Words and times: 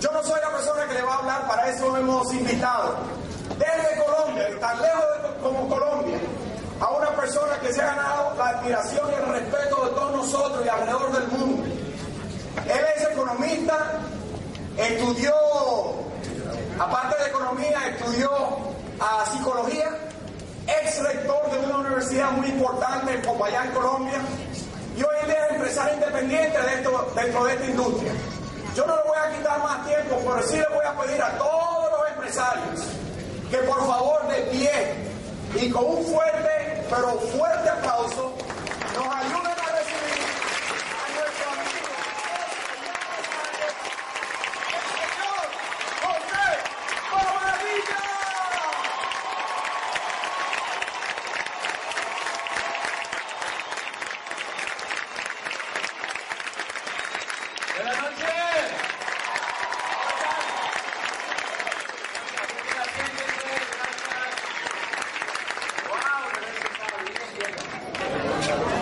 Yo 0.00 0.10
no 0.12 0.22
soy 0.22 0.40
la 0.40 0.50
persona 0.50 0.86
que 0.86 0.94
le 0.94 1.02
va 1.02 1.12
a 1.12 1.18
hablar, 1.18 1.46
para 1.46 1.68
eso 1.68 1.94
hemos 1.94 2.32
invitado 2.32 2.94
desde 3.58 4.02
Colombia, 4.02 4.48
tan 4.58 4.80
lejos 4.80 5.04
como 5.42 5.68
Colombia, 5.68 6.18
a 6.80 6.88
una 6.88 7.10
persona 7.10 7.58
que 7.60 7.70
se 7.70 7.82
ha 7.82 7.94
ganado 7.94 8.34
la 8.38 8.48
admiración 8.48 9.10
y 9.10 9.14
el 9.14 9.26
respeto 9.26 9.84
de 9.84 9.90
todos 9.90 10.16
nosotros 10.16 10.64
y 10.64 10.68
alrededor 10.70 11.12
del 11.12 11.28
mundo. 11.28 11.64
Él 12.64 12.84
es 12.96 13.02
economista, 13.10 14.00
estudió, 14.78 15.34
aparte 16.78 17.22
de 17.22 17.28
economía, 17.28 17.88
estudió 17.88 18.30
a 19.00 19.26
psicología, 19.26 19.90
ex 20.66 21.02
rector 21.02 21.50
de 21.50 21.58
una 21.58 21.76
universidad 21.76 22.30
muy 22.30 22.46
importante 22.46 23.12
en 23.12 23.20
Popayán, 23.20 23.70
Colombia, 23.72 24.18
y 24.96 25.02
hoy 25.02 25.16
en 25.20 25.26
día 25.26 25.46
es 25.46 25.56
empresario 25.56 25.94
independiente 25.94 26.58
dentro 27.14 27.44
de 27.44 27.52
esta 27.52 27.66
industria. 27.66 28.12
Yo 28.74 28.86
no 28.86 28.96
le 28.96 29.02
voy 29.02 29.18
a 29.18 29.36
quitar 29.36 29.58
más 29.62 29.86
tiempo, 29.86 30.20
pero 30.24 30.42
sí 30.42 30.56
le 30.56 30.68
voy 30.68 30.84
a 30.86 30.94
pedir 31.00 31.20
a 31.22 31.30
todos 31.38 31.90
los 31.90 32.08
empresarios 32.10 32.80
que 33.50 33.58
por 33.58 33.86
favor 33.86 34.28
de 34.28 34.40
pie 34.42 34.94
y 35.56 35.70
con 35.70 35.84
un 35.84 36.04
fuerte, 36.06 36.84
pero 36.88 37.18
fuerte 37.18 37.68
aplauso, 37.68 38.32
nos 38.94 39.06
ayuden 39.14 39.58
a 39.58 39.68
recibir 39.76 40.22
a 40.96 41.08
nuestro 41.18 41.50
amigo, 41.50 41.92
el 44.70 44.82
señor 44.94 45.42
José 46.00 46.46
Bobadilla. 47.10 48.02
Buenas 57.76 57.96
noches. 58.02 58.30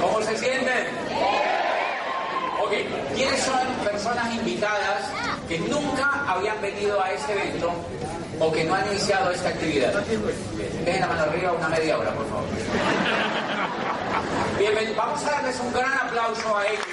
¿Cómo 0.01 0.23
se 0.23 0.37
sienten? 0.39 0.87
Ok, 2.63 2.73
¿quiénes 3.15 3.41
son 3.43 3.59
personas 3.85 4.33
invitadas 4.35 5.03
que 5.49 5.59
nunca 5.61 6.25
habían 6.29 6.61
venido 6.63 7.03
a 7.03 7.11
este 7.13 7.33
evento 7.33 7.73
o 8.41 8.53
que 8.53 8.65
no 8.65 8.75
han 8.75 8.87
iniciado 8.89 9.31
esta 9.31 9.49
actividad? 9.51 9.93
Dejen 10.85 11.01
la 11.01 11.07
mano 11.09 11.23
arriba 11.23 11.53
una 11.53 11.69
media 11.69 11.99
hora, 11.99 12.13
por 12.13 12.29
favor. 12.29 12.45
Bienvenidos. 14.59 14.97
Vamos 14.97 15.25
a 15.25 15.31
darles 15.31 15.61
un 15.61 15.73
gran 15.73 15.93
aplauso 15.99 16.57
a 16.57 16.67
ellos. 16.67 16.85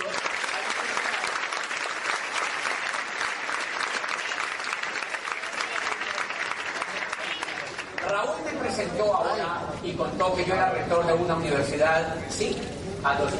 Raúl 8.09 8.35
me 8.45 8.51
presentó 8.59 9.13
ahora 9.15 9.61
y 9.83 9.93
contó 9.93 10.35
que 10.35 10.45
yo 10.45 10.53
era 10.53 10.69
rector 10.69 11.05
de 11.07 11.13
una 11.13 11.34
universidad, 11.45 12.15
sí, 12.29 12.55
a 13.03 13.19
los... 13.19 13.31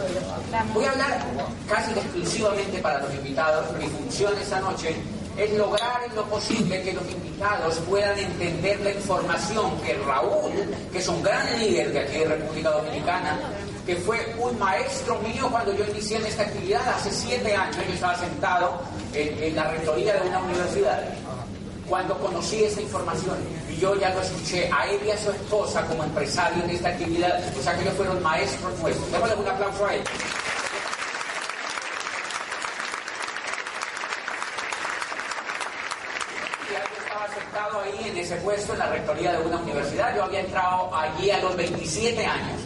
Voy 0.73 0.85
a 0.85 0.91
hablar 0.91 1.25
casi 1.67 1.91
exclusivamente 1.91 2.79
para 2.79 2.99
los 3.01 3.13
invitados. 3.13 3.65
Mi 3.77 3.87
función 3.87 4.33
esta 4.39 4.59
noche 4.59 4.95
es 5.37 5.53
lograr 5.53 6.01
en 6.07 6.15
lo 6.15 6.23
posible 6.25 6.81
que 6.81 6.93
los 6.93 7.03
invitados 7.11 7.79
puedan 7.89 8.17
entender 8.17 8.79
la 8.81 8.91
información 8.91 9.71
que 9.81 9.93
Raúl, 10.05 10.51
que 10.91 10.99
es 10.99 11.07
un 11.07 11.21
gran 11.21 11.59
líder 11.59 11.91
de 11.91 11.99
aquí 11.99 12.19
de 12.19 12.25
República 12.25 12.71
Dominicana, 12.71 13.39
que 13.85 13.95
fue 13.97 14.35
un 14.39 14.57
maestro 14.57 15.19
mío 15.19 15.47
cuando 15.51 15.73
yo 15.73 15.85
inicié 15.85 16.17
en 16.17 16.25
esta 16.25 16.43
actividad 16.43 16.87
hace 16.89 17.11
siete 17.11 17.55
años, 17.55 17.75
yo 17.87 17.93
estaba 17.93 18.17
sentado 18.17 18.81
en, 19.13 19.43
en 19.43 19.55
la 19.55 19.69
rectoría 19.71 20.13
de 20.15 20.29
una 20.29 20.39
universidad 20.39 21.03
cuando 21.87 22.17
conocí 22.17 22.63
esta 22.63 22.81
información 22.81 23.37
yo 23.79 23.95
ya 23.95 24.09
lo 24.13 24.21
escuché 24.21 24.69
a 24.71 24.87
él 24.87 24.99
y 25.05 25.11
a 25.11 25.17
su 25.17 25.31
esposa 25.31 25.85
como 25.85 26.03
empresarios 26.03 26.63
en 26.63 26.69
esta 26.69 26.89
actividad, 26.89 27.41
o 27.57 27.61
sea 27.61 27.75
que 27.75 27.81
ellos 27.81 27.93
fueron 27.95 28.21
maestros 28.23 28.79
nuestros. 28.79 29.11
Démosle 29.11 29.35
un 29.35 29.47
aplauso 29.47 29.85
a 29.85 29.93
estaba 36.97 37.27
sentado 37.33 37.81
ahí 37.81 38.09
en 38.09 38.17
ese 38.17 38.35
puesto 38.37 38.73
en 38.73 38.79
la 38.79 38.89
rectoría 38.89 39.33
de 39.33 39.45
una 39.45 39.57
universidad, 39.57 40.15
yo 40.15 40.23
había 40.23 40.41
entrado 40.41 40.95
allí 40.95 41.31
a 41.31 41.39
los 41.41 41.55
27 41.55 42.25
años, 42.25 42.61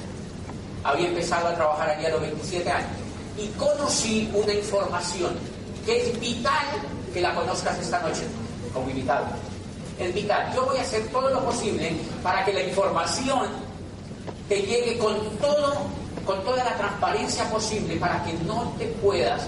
había 0.83 1.07
empezado 1.07 1.47
a 1.47 1.55
trabajar 1.55 1.89
allí 1.89 2.05
a 2.05 2.09
los 2.09 2.21
27 2.21 2.69
años. 2.69 2.91
Y 3.37 3.47
conocí 3.49 4.29
una 4.33 4.53
información 4.53 5.37
que 5.85 6.09
es 6.09 6.19
vital 6.19 6.67
que 7.13 7.21
la 7.21 7.33
conozcas 7.33 7.79
esta 7.79 7.99
noche 8.01 8.23
como 8.73 8.89
invitado. 8.89 9.25
Es 9.99 10.13
vital. 10.13 10.51
Yo 10.55 10.65
voy 10.65 10.77
a 10.77 10.81
hacer 10.81 11.05
todo 11.07 11.29
lo 11.29 11.43
posible 11.43 11.95
para 12.23 12.45
que 12.45 12.53
la 12.53 12.63
información 12.63 13.47
te 14.47 14.61
llegue 14.61 14.97
con 14.97 15.13
todo, 15.37 15.73
con 16.25 16.43
toda 16.43 16.63
la 16.63 16.75
transparencia 16.77 17.49
posible 17.49 17.97
para 17.97 18.23
que 18.23 18.33
no 18.45 18.73
te 18.77 18.85
puedas 18.85 19.41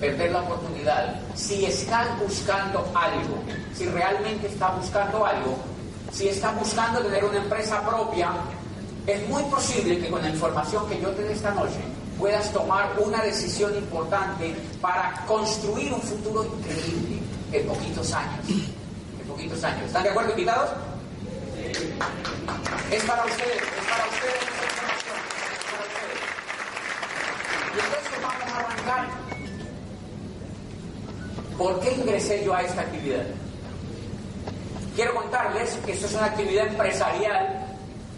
perder 0.00 0.32
la 0.32 0.40
oportunidad. 0.40 1.20
Si 1.34 1.64
estás 1.66 2.18
buscando 2.20 2.78
algo, 2.94 3.36
si 3.74 3.86
realmente 3.86 4.48
estás 4.48 4.76
buscando 4.76 5.24
algo, 5.24 5.56
si 6.12 6.28
estás 6.28 6.58
buscando 6.58 7.00
tener 7.00 7.24
una 7.24 7.38
empresa 7.38 7.86
propia, 7.86 8.30
es 9.06 9.28
muy 9.28 9.42
posible 9.44 9.98
que 9.98 10.08
con 10.08 10.22
la 10.22 10.30
información 10.30 10.88
que 10.88 11.00
yo 11.00 11.10
te 11.10 11.22
dé 11.22 11.32
esta 11.32 11.52
noche 11.52 11.80
puedas 12.18 12.50
tomar 12.52 12.96
una 12.98 13.22
decisión 13.22 13.76
importante 13.76 14.54
para 14.80 15.22
construir 15.26 15.92
un 15.92 16.00
futuro 16.00 16.44
increíble 16.44 17.20
en 17.52 17.66
poquitos 17.66 18.12
años. 18.12 18.46
¿Están 19.38 20.02
de 20.02 20.08
acuerdo, 20.10 20.30
invitados? 20.30 20.70
Es 22.90 23.04
para 23.04 23.24
ustedes, 23.24 23.56
es 23.56 23.86
para 23.88 24.06
ustedes 24.06 24.42
es 24.42 25.64
para 25.70 25.84
ustedes. 25.84 26.20
Y 27.74 27.78
entonces 27.84 28.22
vamos 28.22 28.52
a 28.52 28.58
arrancar. 28.58 29.08
¿Por 31.58 31.80
qué 31.80 31.92
ingresé 31.92 32.44
yo 32.44 32.54
a 32.54 32.62
esta 32.62 32.80
actividad? 32.80 33.24
Quiero 34.94 35.14
contarles 35.14 35.78
que 35.84 35.92
esto 35.92 36.06
es 36.06 36.14
una 36.14 36.26
actividad 36.26 36.66
empresarial, 36.68 37.66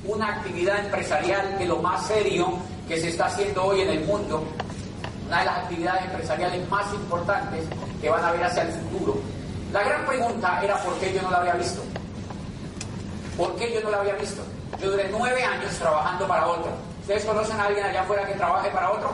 una 0.05 0.29
actividad 0.29 0.85
empresarial 0.85 1.59
de 1.59 1.67
lo 1.67 1.79
más 1.79 2.07
serio 2.07 2.59
que 2.87 3.01
se 3.01 3.09
está 3.09 3.27
haciendo 3.27 3.65
hoy 3.65 3.81
en 3.81 3.91
el 3.91 4.05
mundo, 4.05 4.45
una 5.27 5.41
de 5.41 5.45
las 5.47 5.59
actividades 5.59 6.05
empresariales 6.05 6.69
más 6.69 6.93
importantes 6.95 7.65
que 8.01 8.09
van 8.09 8.25
a 8.25 8.33
ver 8.33 8.45
hacia 8.45 8.63
el 8.63 8.73
futuro. 8.73 9.21
La 9.73 9.83
gran 9.83 10.07
pregunta 10.07 10.61
era 10.63 10.83
por 10.83 10.95
qué 10.99 11.13
yo 11.13 11.23
no 11.23 11.31
la 11.31 11.39
había 11.39 11.55
visto. 11.55 11.83
¿Por 13.37 13.55
qué 13.57 13.73
yo 13.73 13.81
no 13.83 13.91
la 13.91 13.99
había 13.99 14.15
visto? 14.15 14.43
Yo 14.81 14.91
duré 14.91 15.09
nueve 15.11 15.45
años 15.45 15.73
trabajando 15.79 16.27
para 16.27 16.47
otro. 16.47 16.73
¿Ustedes 17.03 17.25
conocen 17.25 17.61
a 17.61 17.65
alguien 17.65 17.85
allá 17.85 18.03
afuera 18.03 18.27
que 18.27 18.35
trabaje 18.35 18.71
para 18.71 18.91
otro? 18.91 19.11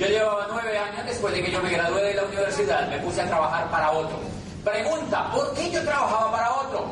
Yo 0.00 0.06
llevaba 0.06 0.46
nueve 0.50 0.78
años 0.78 1.06
después 1.06 1.32
de 1.34 1.42
que 1.42 1.50
yo 1.50 1.62
me 1.62 1.70
gradué 1.70 2.02
de 2.02 2.14
la 2.14 2.24
universidad, 2.24 2.88
me 2.88 2.98
puse 2.98 3.22
a 3.22 3.26
trabajar 3.26 3.70
para 3.70 3.90
otro. 3.90 4.18
Pregunta, 4.62 5.30
¿por 5.32 5.54
qué 5.54 5.70
yo 5.70 5.82
trabajaba 5.82 6.30
para 6.30 6.52
otro? 6.52 6.84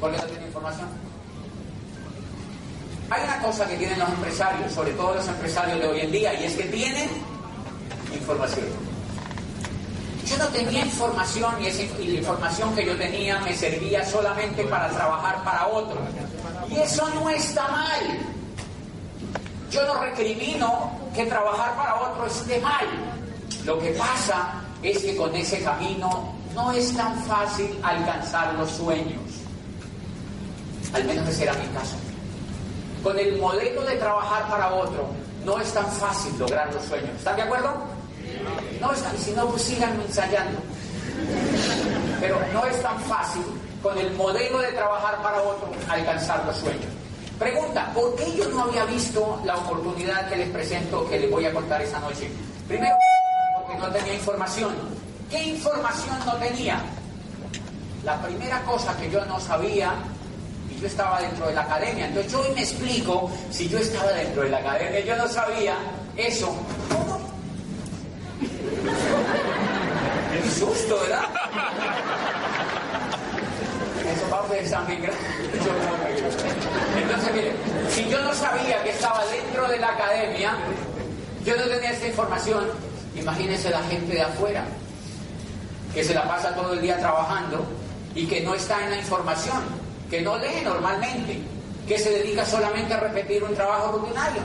Porque 0.00 0.16
no 0.18 0.24
tenía 0.24 0.46
información. 0.46 0.88
Hay 3.10 3.24
una 3.24 3.42
cosa 3.42 3.66
que 3.66 3.76
tienen 3.76 3.98
los 3.98 4.08
empresarios, 4.08 4.72
sobre 4.72 4.92
todo 4.92 5.14
los 5.14 5.26
empresarios 5.26 5.80
de 5.80 5.86
hoy 5.86 6.00
en 6.00 6.12
día, 6.12 6.34
y 6.40 6.44
es 6.44 6.54
que 6.54 6.64
tienen 6.64 7.10
información. 8.12 8.91
Yo 10.26 10.36
no 10.38 10.46
tenía 10.48 10.84
información 10.84 11.54
y, 11.60 11.66
esa, 11.66 11.82
la 11.98 12.04
información 12.04 12.74
que 12.74 12.86
yo 12.86 12.96
tenía 12.96 13.40
me 13.40 13.54
servía 13.54 14.04
solamente 14.04 14.64
para 14.64 14.88
trabajar 14.88 15.42
para 15.42 15.66
otro. 15.66 15.98
Y 16.70 16.78
eso 16.78 17.08
no 17.14 17.28
está 17.28 17.68
mal. 17.68 18.18
Yo 19.70 19.86
no 19.86 20.00
recrimino 20.00 20.92
que 21.14 21.26
trabajar 21.26 21.74
para 21.76 22.00
otro 22.00 22.26
esté 22.26 22.60
mal. 22.60 22.86
Lo 23.64 23.78
que 23.78 23.90
pasa 23.90 24.62
es 24.82 24.98
que 24.98 25.16
con 25.16 25.34
ese 25.34 25.62
camino 25.62 26.34
no 26.54 26.72
es 26.72 26.94
tan 26.96 27.16
fácil 27.24 27.78
alcanzar 27.82 28.54
los 28.54 28.70
sueños. 28.70 29.20
Al 30.92 31.04
menos 31.04 31.28
ese 31.28 31.44
era 31.44 31.54
mi 31.54 31.66
caso. 31.68 31.96
Con 33.02 33.18
el 33.18 33.38
modelo 33.40 33.82
de 33.82 33.96
trabajar 33.96 34.48
para 34.48 34.72
otro 34.72 35.08
no 35.44 35.58
es 35.58 35.72
tan 35.72 35.86
fácil 35.92 36.38
lograr 36.38 36.72
los 36.72 36.84
sueños. 36.84 37.10
¿Están 37.16 37.36
de 37.36 37.42
acuerdo? 37.42 37.74
No 38.80 38.92
es 38.92 39.02
tan, 39.02 39.16
si 39.18 39.30
no, 39.32 39.46
pues 39.48 39.62
sigan 39.62 40.00
ensayando. 40.00 40.58
Pero 42.20 42.38
no 42.52 42.66
es 42.66 42.82
tan 42.82 42.98
fácil 43.02 43.42
con 43.82 43.98
el 43.98 44.12
modelo 44.14 44.58
de 44.58 44.72
trabajar 44.72 45.22
para 45.22 45.42
otro 45.42 45.68
alcanzar 45.88 46.44
los 46.46 46.56
sueños. 46.56 46.86
Pregunta, 47.38 47.90
¿por 47.92 48.14
qué 48.14 48.36
yo 48.36 48.48
no 48.50 48.62
había 48.62 48.84
visto 48.84 49.40
la 49.44 49.56
oportunidad 49.56 50.28
que 50.28 50.36
les 50.36 50.48
presento, 50.50 51.08
que 51.08 51.18
les 51.18 51.30
voy 51.30 51.44
a 51.44 51.52
contar 51.52 51.82
esta 51.82 51.98
noche? 51.98 52.30
Primero, 52.68 52.94
porque 53.56 53.78
no 53.78 53.88
tenía 53.88 54.14
información. 54.14 54.72
¿Qué 55.28 55.42
información 55.42 56.16
no 56.24 56.34
tenía? 56.36 56.80
La 58.04 58.20
primera 58.22 58.62
cosa 58.62 58.96
que 58.96 59.10
yo 59.10 59.24
no 59.24 59.40
sabía, 59.40 59.92
y 60.70 60.80
yo 60.80 60.86
estaba 60.86 61.20
dentro 61.20 61.48
de 61.48 61.54
la 61.54 61.62
academia, 61.62 62.06
entonces 62.06 62.30
yo 62.30 62.40
hoy 62.40 62.54
me 62.54 62.62
explico, 62.62 63.30
si 63.50 63.68
yo 63.68 63.78
estaba 63.78 64.12
dentro 64.12 64.42
de 64.42 64.50
la 64.50 64.58
academia, 64.58 65.00
yo 65.00 65.16
no 65.16 65.26
sabía 65.26 65.74
eso. 66.16 66.54
Gusto, 70.62 70.98
¿verdad? 71.00 71.28
Entonces, 76.96 77.34
mire, 77.34 77.52
si 77.90 78.08
yo 78.08 78.22
no 78.22 78.34
sabía 78.34 78.82
que 78.82 78.90
estaba 78.90 79.24
dentro 79.26 79.68
de 79.68 79.78
la 79.78 79.88
academia, 79.88 80.54
yo 81.44 81.56
no 81.56 81.64
tenía 81.64 81.90
esta 81.90 82.06
información, 82.06 82.64
imagínense 83.16 83.70
la 83.70 83.82
gente 83.84 84.14
de 84.14 84.22
afuera, 84.22 84.64
que 85.94 86.04
se 86.04 86.14
la 86.14 86.26
pasa 86.26 86.54
todo 86.54 86.72
el 86.72 86.80
día 86.80 86.98
trabajando 86.98 87.64
y 88.14 88.26
que 88.26 88.40
no 88.40 88.54
está 88.54 88.82
en 88.84 88.90
la 88.90 88.96
información, 88.98 89.62
que 90.10 90.22
no 90.22 90.38
lee 90.38 90.62
normalmente, 90.64 91.40
que 91.86 91.98
se 91.98 92.10
dedica 92.10 92.44
solamente 92.44 92.94
a 92.94 93.00
repetir 93.00 93.42
un 93.42 93.54
trabajo 93.54 93.98
rutinario. 93.98 94.42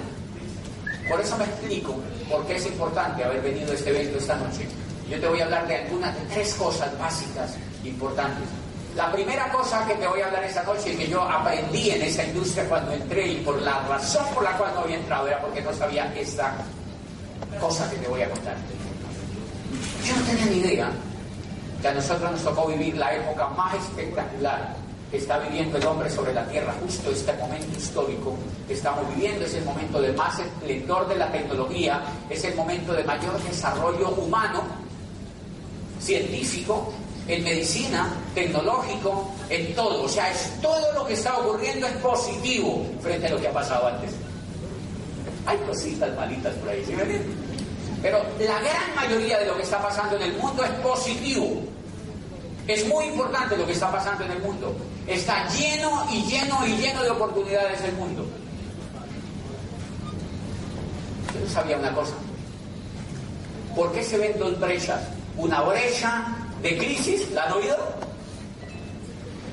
Por 1.10 1.22
eso 1.22 1.38
me 1.38 1.46
explico 1.46 1.96
por 2.30 2.46
qué 2.46 2.58
es 2.58 2.66
importante 2.66 3.24
haber 3.24 3.42
venido 3.42 3.72
a 3.72 3.76
este 3.76 3.90
evento 3.92 4.18
esta 4.18 4.36
noche. 4.36 4.68
Yo 5.10 5.20
te 5.20 5.28
voy 5.28 5.40
a 5.40 5.46
hablar 5.46 5.68
de 5.68 5.76
algunas 5.78 6.14
de 6.16 6.22
tres 6.34 6.54
cosas 6.56 6.98
básicas 7.00 7.56
importantes. 7.84 8.44
La 8.96 9.12
primera 9.12 9.52
cosa 9.52 9.86
que 9.86 9.94
te 9.94 10.08
voy 10.08 10.22
a 10.22 10.26
hablar 10.26 10.44
esta 10.44 10.64
noche 10.64 10.94
y 10.94 10.98
que 10.98 11.08
yo 11.08 11.22
aprendí 11.22 11.92
en 11.92 12.02
esa 12.02 12.26
industria 12.26 12.68
cuando 12.68 12.92
entré 12.94 13.28
y 13.28 13.36
por 13.38 13.62
la 13.62 13.80
razón 13.88 14.26
por 14.34 14.44
la 14.44 14.58
cual 14.58 14.74
no 14.74 14.82
había 14.82 14.98
entrado 14.98 15.28
era 15.28 15.40
porque 15.40 15.62
no 15.62 15.72
sabía 15.72 16.12
esta 16.16 16.56
cosa 17.60 17.90
que 17.90 17.98
te 17.98 18.08
voy 18.08 18.22
a 18.22 18.30
contar. 18.30 18.56
Yo 20.04 20.16
no 20.16 20.22
tenía 20.24 20.46
ni 20.46 20.58
idea 20.58 20.90
que 21.82 21.88
a 21.88 21.94
nosotros 21.94 22.32
nos 22.32 22.44
tocó 22.44 22.68
vivir 22.68 22.98
la 22.98 23.14
época 23.14 23.48
más 23.50 23.76
espectacular 23.76 24.76
que 25.12 25.18
está 25.18 25.38
viviendo 25.40 25.78
el 25.78 25.86
hombre 25.86 26.10
sobre 26.10 26.34
la 26.34 26.46
tierra, 26.48 26.74
justo 26.82 27.12
este 27.12 27.32
momento 27.34 27.78
histórico 27.78 28.36
que 28.68 28.74
estamos 28.74 29.08
viviendo, 29.16 29.46
es 29.46 29.54
el 29.54 29.64
momento 29.64 30.02
de 30.02 30.12
más 30.14 30.38
esplendor 30.40 31.08
de 31.08 31.16
la 31.16 31.32
tecnología, 31.32 32.02
es 32.30 32.44
el 32.44 32.56
momento 32.56 32.94
de 32.94 33.04
mayor 33.04 33.42
desarrollo 33.42 34.10
humano, 34.10 34.64
científico, 36.00 36.94
en 37.28 37.44
medicina, 37.44 38.14
tecnológico, 38.34 39.32
en 39.50 39.76
todo. 39.76 40.04
O 40.04 40.10
sea, 40.10 40.32
es 40.32 40.62
todo 40.62 40.94
lo 40.94 41.06
que 41.06 41.14
está 41.14 41.38
ocurriendo 41.38 41.88
es 41.88 41.94
positivo 41.98 42.86
frente 43.02 43.28
a 43.28 43.32
lo 43.32 43.42
que 43.42 43.48
ha 43.48 43.54
pasado 43.54 43.88
antes. 43.88 44.12
Hay 45.46 45.58
cositas 45.60 46.16
malitas 46.16 46.54
por 46.56 46.70
ahí, 46.70 46.84
¿sí 46.86 46.94
me 46.94 47.04
Pero 48.02 48.22
la 48.40 48.60
gran 48.60 48.96
mayoría 48.96 49.40
de 49.40 49.46
lo 49.46 49.56
que 49.56 49.64
está 49.64 49.82
pasando 49.82 50.16
en 50.18 50.24
el 50.24 50.34
mundo 50.34 50.64
es 50.64 50.72
positivo. 50.72 51.62
Es 52.68 52.86
muy 52.88 53.06
importante 53.06 53.56
lo 53.56 53.66
que 53.66 53.72
está 53.72 53.92
pasando 53.92 54.26
en 54.26 54.32
el 54.32 54.40
mundo. 54.40 54.76
Está 55.06 55.48
lleno 55.50 56.06
y 56.12 56.24
lleno 56.24 56.66
y 56.66 56.76
lleno 56.78 57.02
de 57.02 57.10
oportunidades 57.10 57.82
el 57.82 57.94
mundo. 57.94 58.26
Yo 61.34 61.40
no 61.40 61.50
sabía 61.50 61.78
una 61.78 61.94
cosa. 61.94 62.14
¿Por 63.74 63.92
qué 63.94 64.04
se 64.04 64.18
ven 64.18 64.38
dos 64.38 64.60
brechas? 64.60 65.02
Una 65.38 65.62
brecha 65.62 66.26
de 66.62 66.78
crisis, 66.78 67.30
¿la 67.32 67.44
han 67.44 67.54
oído? 67.54 67.78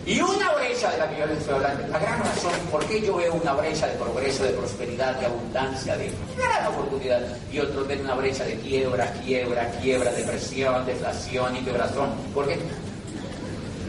Y 0.06 0.20
una 0.20 0.52
brecha 0.54 0.90
de 0.90 0.98
la 0.98 1.08
que 1.08 1.18
yo 1.18 1.26
les 1.26 1.38
estoy 1.38 1.54
hablando. 1.54 1.86
La 1.88 1.98
gran 1.98 2.20
razón 2.20 2.52
por 2.70 2.84
qué 2.86 3.00
yo 3.00 3.16
veo 3.16 3.34
una 3.34 3.54
brecha 3.54 3.86
de 3.86 3.94
progreso, 3.94 4.44
de 4.44 4.50
prosperidad, 4.50 5.14
de 5.18 5.26
abundancia, 5.26 5.96
de 5.96 6.10
gran 6.36 6.66
oportunidad, 6.66 7.20
y 7.50 7.58
otros 7.58 7.86
ven 7.88 8.00
una 8.00 8.14
brecha 8.14 8.44
de 8.44 8.56
quiebra, 8.56 9.10
quiebra, 9.24 9.70
quiebra, 9.80 10.12
depresión, 10.12 10.84
deflación 10.84 11.56
y 11.56 11.60
quebrazón. 11.60 12.10
¿Por 12.34 12.46
qué? 12.46 12.58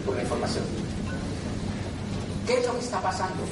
Por 0.06 0.16
la 0.16 0.22
información. 0.22 0.64
¿Qué 2.48 2.60
es 2.60 2.66
lo 2.66 2.74
que 2.74 2.80
está 2.80 3.02
pasando? 3.02 3.44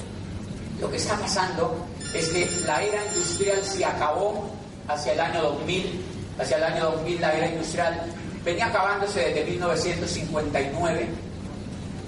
Lo 0.80 0.90
que 0.90 0.98
está 0.98 1.18
pasando 1.18 1.76
es 2.14 2.30
que 2.30 2.50
la 2.66 2.82
era 2.82 3.06
industrial 3.08 3.64
se 3.64 3.84
acabó 3.84 4.50
hacia 4.88 5.14
el 5.14 5.20
año 5.20 5.42
2000, 5.42 6.02
hacia 6.40 6.58
el 6.58 6.64
año 6.64 6.92
2000 6.92 7.22
la 7.22 7.34
era 7.34 7.48
industrial 7.48 8.13
venía 8.44 8.68
acabándose 8.68 9.20
desde 9.20 9.46
1959, 9.46 11.08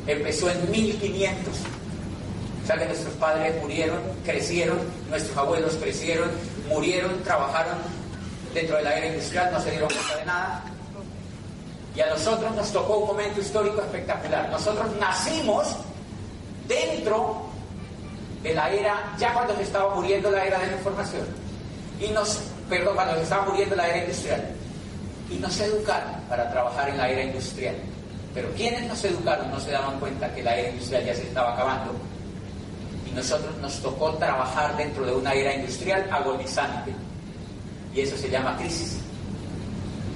empezó 0.07 0.49
en 0.49 0.71
1500. 0.71 1.53
O 2.63 2.67
sea 2.67 2.77
que 2.77 2.85
nuestros 2.85 3.13
padres 3.15 3.61
murieron, 3.61 3.99
crecieron, 4.23 4.79
nuestros 5.09 5.37
abuelos 5.37 5.75
crecieron, 5.75 6.29
murieron, 6.67 7.21
trabajaron 7.23 7.77
dentro 8.53 8.77
de 8.77 8.83
la 8.83 8.97
era 8.97 9.07
industrial, 9.07 9.51
no 9.51 9.61
se 9.61 9.71
dieron 9.71 9.89
cuenta 9.89 10.17
de 10.17 10.25
nada. 10.25 10.63
Y 11.95 12.01
a 12.01 12.09
nosotros 12.09 12.53
nos 12.55 12.71
tocó 12.73 12.97
un 12.97 13.07
momento 13.07 13.39
histórico 13.39 13.81
espectacular. 13.81 14.49
Nosotros 14.49 14.87
nacimos 14.99 15.75
dentro 16.67 17.45
de 18.41 18.53
la 18.53 18.69
era, 18.69 19.15
ya 19.17 19.33
cuando 19.33 19.55
se 19.55 19.63
estaba 19.63 19.95
muriendo 19.95 20.31
la 20.31 20.45
era 20.45 20.59
de 20.59 20.67
la 20.67 20.73
información. 20.73 21.25
Y 22.01 22.07
nos, 22.09 22.41
perdón, 22.67 22.95
cuando 22.95 23.15
se 23.15 23.21
estaba 23.21 23.45
muriendo 23.45 23.75
la 23.75 23.87
era 23.87 23.99
industrial 23.99 24.43
y 25.29 25.35
nos 25.35 25.59
educaron 25.59 26.14
para 26.30 26.50
trabajar 26.51 26.89
en 26.89 26.98
la 26.98 27.10
era 27.10 27.24
industrial. 27.24 27.75
Pero 28.33 28.51
quienes 28.51 28.86
nos 28.88 29.04
educaron 29.04 29.50
no 29.50 29.60
se 29.60 29.72
daban 29.72 30.00
cuenta 30.00 30.33
que 30.33 30.44
la 30.44 30.56
era 30.56 30.69
industrial 30.69 31.06
ya 31.06 31.16
se 31.16 31.24
estaba 31.24 31.54
acabando 31.54 31.94
y 33.10 33.16
nosotros 33.16 33.56
nos 33.62 33.81
tocó 33.81 34.13
trabajar 34.16 34.75
dentro 34.75 35.06
de 35.06 35.13
una 35.13 35.33
era 35.33 35.56
industrial 35.56 36.06
agonizante 36.12 36.92
y 37.94 38.01
eso 38.01 38.18
se 38.18 38.30
llama 38.30 38.57
crisis. 38.57 38.98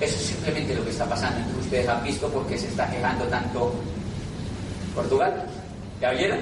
Eso 0.01 0.15
es 0.15 0.21
simplemente 0.27 0.75
lo 0.75 0.83
que 0.83 0.91
está 0.91 1.05
pasando. 1.05 1.39
Entonces 1.39 1.65
ustedes 1.65 1.87
han 1.87 2.03
visto 2.03 2.27
por 2.29 2.45
qué 2.47 2.57
se 2.57 2.67
está 2.67 2.89
quejando 2.89 3.25
tanto 3.25 3.73
Portugal. 4.93 5.45
¿Ya 6.01 6.11
vieron? 6.11 6.39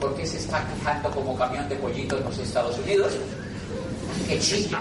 ¿Por 0.00 0.14
qué 0.16 0.26
se 0.26 0.38
está 0.38 0.66
quejando 0.66 1.10
como 1.10 1.36
camión 1.36 1.68
de 1.68 1.76
pollitos 1.76 2.18
en 2.18 2.24
los 2.24 2.38
Estados 2.38 2.78
Unidos? 2.78 3.12
Que 4.26 4.38
chilla. 4.38 4.80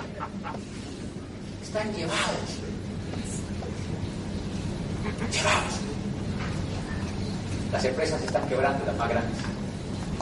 Están 1.61 1.93
llevados 1.93 2.61
Las 7.71 7.85
empresas 7.85 8.21
están 8.21 8.47
quebrando, 8.47 8.85
las 8.85 8.97
más 8.97 9.09
grandes. 9.09 9.37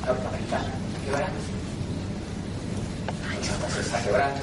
Norteamericanas 0.06 0.68
están 0.68 1.04
quebrando. 1.06 1.40
Toyota 3.60 3.70
se 3.74 3.81
está 3.81 4.02
quebrando. 4.04 4.42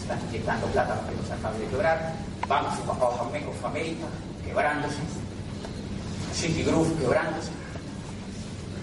Están 0.00 0.20
inyectando 0.28 0.66
plata 0.66 0.94
para 0.94 1.08
que 1.08 1.16
no 1.16 1.26
se 1.26 1.32
acabe 1.32 1.58
de 1.58 1.66
quebrar. 1.66 2.14
Vamos 2.48 2.74
a 2.74 2.82
Papá 2.82 3.06
of 3.06 3.64
América 3.64 4.06
quebrándose. 4.44 4.98
Citigroup 6.34 6.98
quebrándose. 7.00 7.50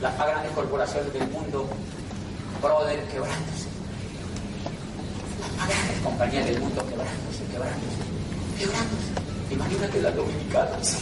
Las 0.02 0.18
más 0.18 0.28
grandes 0.28 0.52
corporaciones 0.54 1.14
del 1.14 1.28
mundo, 1.30 1.68
Brother 2.62 3.04
quebrándose. 3.08 3.68
Las 5.42 5.58
más 5.58 5.70
grandes 5.70 6.00
compañías 6.04 6.46
del 6.46 6.60
mundo 6.60 6.86
quebrándose, 6.88 7.44
quebrándose, 7.52 7.98
quebrándose. 8.58 9.29
Imagínate 9.52 10.02
las 10.02 10.16
dominicanas. 10.16 10.98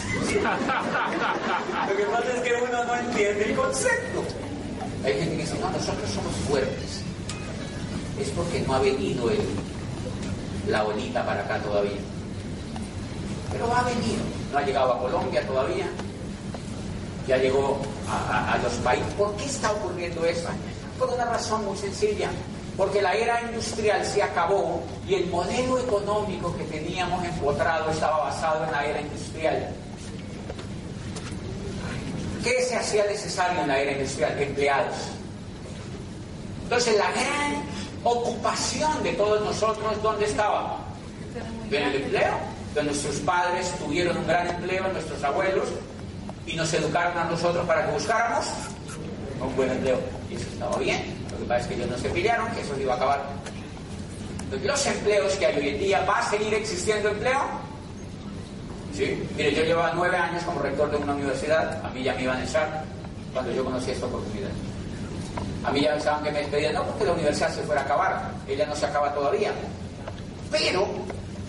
Lo 1.90 1.98
que 1.98 2.04
pasa 2.06 2.34
es 2.34 2.42
que 2.42 2.54
uno 2.54 2.84
no 2.86 2.96
entiende 2.96 3.46
el 3.46 3.56
concepto. 3.56 4.24
Hay 5.04 5.14
gente 5.14 5.36
que 5.36 5.42
dice, 5.44 5.60
no, 5.60 5.70
nosotros 5.70 6.10
somos 6.10 6.34
fuertes. 6.48 7.02
Es 8.20 8.30
porque 8.30 8.62
no 8.62 8.76
ha 8.76 8.80
venido 8.80 9.30
el, 9.30 9.40
la 10.68 10.84
bolita 10.84 11.26
para 11.26 11.42
acá 11.42 11.60
todavía. 11.60 12.00
Pero 13.52 13.68
va 13.68 13.80
a 13.80 13.84
venir. 13.84 14.18
No 14.52 14.58
ha 14.58 14.62
llegado 14.62 14.94
a 14.94 15.00
Colombia 15.00 15.46
todavía. 15.46 15.88
Ya 17.28 17.38
llegó 17.38 17.82
a, 18.10 18.54
a 18.54 18.58
los 18.60 18.74
países. 18.76 19.14
¿Por 19.16 19.36
qué 19.36 19.46
está 19.46 19.72
ocurriendo 19.72 20.26
eso? 20.26 20.48
Por 20.98 21.10
una 21.10 21.26
razón 21.26 21.66
muy 21.66 21.78
sencilla 21.78 22.30
porque 22.78 23.02
la 23.02 23.14
era 23.16 23.42
industrial 23.42 24.06
se 24.06 24.22
acabó 24.22 24.84
y 25.08 25.16
el 25.16 25.26
modelo 25.28 25.80
económico 25.80 26.56
que 26.56 26.64
teníamos 26.66 27.26
empotrado 27.26 27.90
estaba 27.90 28.26
basado 28.26 28.66
en 28.66 28.72
la 28.72 28.86
era 28.86 29.02
industrial. 29.02 29.70
¿Qué 32.44 32.62
se 32.62 32.76
hacía 32.76 33.04
necesario 33.06 33.62
en 33.62 33.68
la 33.68 33.80
era 33.80 33.92
industrial? 33.94 34.40
Empleados. 34.40 34.96
Entonces 36.64 36.98
la 36.98 37.12
gran 37.12 37.64
ocupación 38.04 39.02
de 39.02 39.14
todos 39.14 39.44
nosotros, 39.44 40.02
¿dónde 40.04 40.26
estaba? 40.26 40.78
En 41.72 41.84
el 41.84 41.96
empleo. 42.04 42.58
Nuestros 42.84 43.16
padres 43.22 43.74
tuvieron 43.80 44.18
un 44.18 44.28
gran 44.28 44.48
empleo, 44.48 44.88
nuestros 44.90 45.24
abuelos, 45.24 45.68
y 46.46 46.56
nos 46.56 46.72
educaron 46.76 47.18
a 47.18 47.24
nosotros 47.24 47.66
para 47.66 47.88
que 47.88 47.92
buscáramos 47.94 48.46
un 49.42 49.56
buen 49.56 49.72
empleo. 49.72 50.00
Y 50.30 50.36
eso 50.36 50.48
estaba 50.54 50.78
bien. 50.78 51.27
Que 51.38 51.46
pasa 51.46 51.62
es 51.62 51.68
que 51.68 51.76
ellos 51.76 51.90
no 51.90 51.98
se 51.98 52.10
pelearon, 52.10 52.52
que 52.52 52.62
eso 52.62 52.76
se 52.76 52.82
iba 52.82 52.94
a 52.94 52.96
acabar. 52.98 53.24
Los 54.64 54.86
empleos 54.86 55.34
que 55.34 55.46
hay 55.46 55.58
hoy 55.58 55.70
en 55.70 55.80
día, 55.80 56.06
¿va 56.08 56.20
a 56.20 56.30
seguir 56.30 56.54
existiendo 56.54 57.10
empleo? 57.10 57.40
Sí. 58.94 59.28
Mire, 59.36 59.54
yo 59.54 59.64
llevaba 59.64 59.92
nueve 59.94 60.18
años 60.18 60.42
como 60.44 60.60
rector 60.60 60.90
de 60.90 60.98
una 60.98 61.14
universidad, 61.14 61.86
a 61.86 61.90
mí 61.90 62.02
ya 62.02 62.14
me 62.16 62.24
iban 62.24 62.38
a 62.38 62.44
echar 62.44 62.84
cuando 63.34 63.52
yo 63.52 63.64
conocí 63.64 63.92
esta 63.92 64.06
oportunidad. 64.06 64.50
A 65.64 65.72
mí 65.72 65.82
ya 65.82 65.92
pensaban 65.94 66.24
que 66.24 66.32
me 66.32 66.40
despedían, 66.40 66.74
no 66.74 66.84
porque 66.84 67.06
la 67.06 67.14
universidad 67.14 67.54
se 67.54 67.62
fuera 67.64 67.82
a 67.82 67.84
acabar, 67.84 68.32
ella 68.48 68.66
no 68.66 68.76
se 68.76 68.86
acaba 68.86 69.14
todavía. 69.14 69.52
Pero 70.50 70.88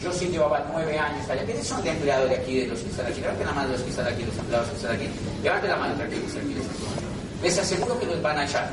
yo 0.02 0.12
sí 0.12 0.26
llevaba 0.26 0.64
nueve 0.72 0.98
años 0.98 1.28
allá. 1.30 1.44
¿Quiénes 1.44 1.66
son 1.66 1.82
de 1.82 1.90
empleados 1.90 2.28
de 2.28 2.36
aquí, 2.36 2.60
de 2.60 2.66
los 2.66 2.80
que 2.80 2.90
están 2.90 3.06
aquí? 3.06 3.20
Levanten 3.20 3.46
la 3.46 3.52
mano 3.52 3.68
de 3.68 3.74
los 3.74 3.82
que 3.82 3.90
están 3.90 4.06
aquí, 4.08 4.22
los 4.24 4.36
empleados 4.36 4.68
que 4.68 4.76
están 4.76 4.94
aquí. 4.96 5.08
Levanten 5.42 5.70
la 5.70 5.76
mano, 5.76 5.94
tranquilos, 5.94 6.32
tranquilos. 6.32 6.64
Les 7.42 7.58
aseguro 7.58 7.98
que 8.00 8.06
los 8.06 8.20
van 8.20 8.38
a 8.38 8.44
echar. 8.44 8.70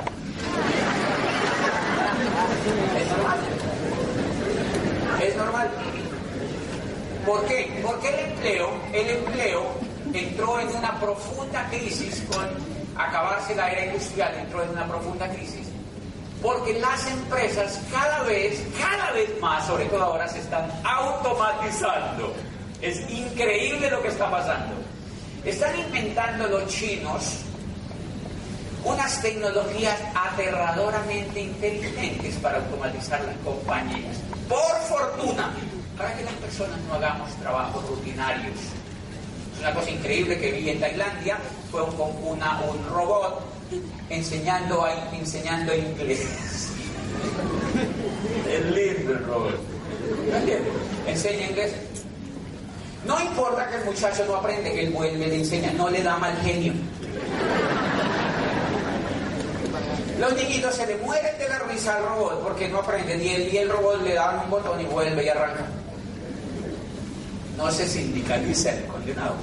Es 5.22 5.36
normal. 5.36 5.70
¿Por 7.26 7.46
qué? 7.46 7.82
Porque 7.84 8.10
el 8.10 8.32
empleo, 8.32 8.70
el 8.94 9.10
empleo 9.10 9.64
entró 10.14 10.60
en 10.60 10.70
una 10.76 11.00
profunda 11.00 11.68
crisis 11.70 12.24
con 12.32 12.46
acabarse 12.96 13.56
la 13.56 13.72
era 13.72 13.86
industrial, 13.86 14.36
entró 14.36 14.64
en 14.64 14.70
una 14.70 14.88
profunda 14.88 15.28
crisis. 15.30 15.68
Porque 16.42 16.80
las 16.80 17.08
empresas 17.08 17.82
cada 17.92 18.24
vez, 18.24 18.62
cada 18.80 19.12
vez 19.14 19.30
más, 19.42 19.66
sobre 19.66 19.86
todo 19.86 20.04
ahora, 20.04 20.28
se 20.28 20.40
están 20.40 20.70
automatizando. 20.84 22.34
Es 22.82 23.00
increíble 23.10 23.90
lo 23.90 24.02
que 24.02 24.10
está 24.10 24.30
pasando. 24.30 24.76
Están 25.44 25.78
inventando 25.80 26.48
los 26.48 26.68
chinos 26.68 27.46
unas 28.86 29.22
tecnologías 29.22 30.00
aterradoramente 30.14 31.42
inteligentes 31.42 32.36
para 32.36 32.58
automatizar 32.58 33.22
las 33.26 33.36
compañías. 33.38 34.18
Por 34.48 34.76
fortuna, 34.88 35.52
para 35.98 36.16
que 36.16 36.24
las 36.24 36.34
personas 36.36 36.80
no 36.88 36.96
hagamos 36.96 37.32
trabajos 37.38 37.84
rutinarios. 37.90 38.56
Es 39.56 39.60
una 39.62 39.74
cosa 39.74 39.90
increíble 39.90 40.40
que 40.40 40.52
vi 40.52 40.70
en 40.70 40.80
Tailandia, 40.80 41.38
fue 41.72 41.82
un, 41.82 41.96
una, 42.24 42.62
un 42.62 42.86
robot 42.94 43.44
enseñando, 44.10 44.86
enseñando 45.12 45.76
inglés. 45.76 46.70
Es 48.50 48.66
lindo 48.66 49.12
el 49.14 49.26
robot. 49.26 49.60
Enseña 51.08 51.50
inglés. 51.50 51.74
No 53.06 53.20
importa 53.22 53.68
que 53.70 53.78
el 53.78 53.86
muchacho 53.86 54.26
no 54.28 54.36
aprende, 54.36 54.74
que 54.74 54.82
él 54.82 54.92
vuelve, 54.92 55.28
le 55.28 55.36
enseña, 55.38 55.72
no 55.74 55.90
le 55.90 56.04
da 56.04 56.18
mal 56.18 56.36
genio. 56.44 56.74
Los 60.20 60.34
niñitos 60.34 60.76
se 60.76 60.88
le 60.88 60.96
mueren 60.98 61.38
de 61.38 61.50
la 61.50 61.60
risa 61.60 61.98
al 61.98 62.06
robot 62.06 62.44
porque 62.44 62.70
no 62.70 62.80
aprenden 62.80 63.22
y 63.22 63.30
el, 63.30 63.54
y 63.54 63.58
el 63.58 63.70
robot 63.70 64.02
le 64.02 64.14
da 64.14 64.42
un 64.44 64.50
botón 64.50 64.80
y 64.80 64.86
vuelve 64.86 65.26
y 65.26 65.30
arranca. 65.30 65.66
No 67.58 67.72
se 67.72 67.88
sindicaliza 67.88 68.72
el 68.72 68.86
condenado. 68.86 69.36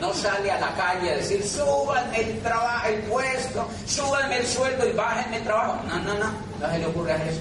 No 0.00 0.12
sale 0.14 0.50
a 0.50 0.60
la 0.60 0.74
calle 0.74 1.10
a 1.10 1.16
decir, 1.16 1.42
súbanme 1.42 2.20
el 2.20 2.38
trabajo, 2.40 2.88
el 2.88 3.00
puesto, 3.02 3.68
súbanme 3.86 4.38
el 4.38 4.46
sueldo 4.46 4.88
y 4.88 4.92
bájenme 4.92 5.38
el 5.38 5.44
trabajo. 5.44 5.80
No, 5.88 5.98
no, 6.00 6.14
no, 6.14 6.30
no 6.60 6.70
se 6.70 6.78
le 6.78 6.86
ocurre 6.86 7.14
eso. 7.14 7.40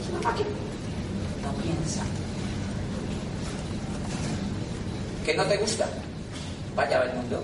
Es 0.00 0.08
una 0.10 0.20
máquina. 0.30 0.48
No 1.42 1.52
piensa. 1.62 2.02
¿Qué 5.24 5.34
no 5.34 5.44
te 5.44 5.56
gusta? 5.58 5.86
Vaya 6.74 7.02
al 7.02 7.14
mundo. 7.14 7.42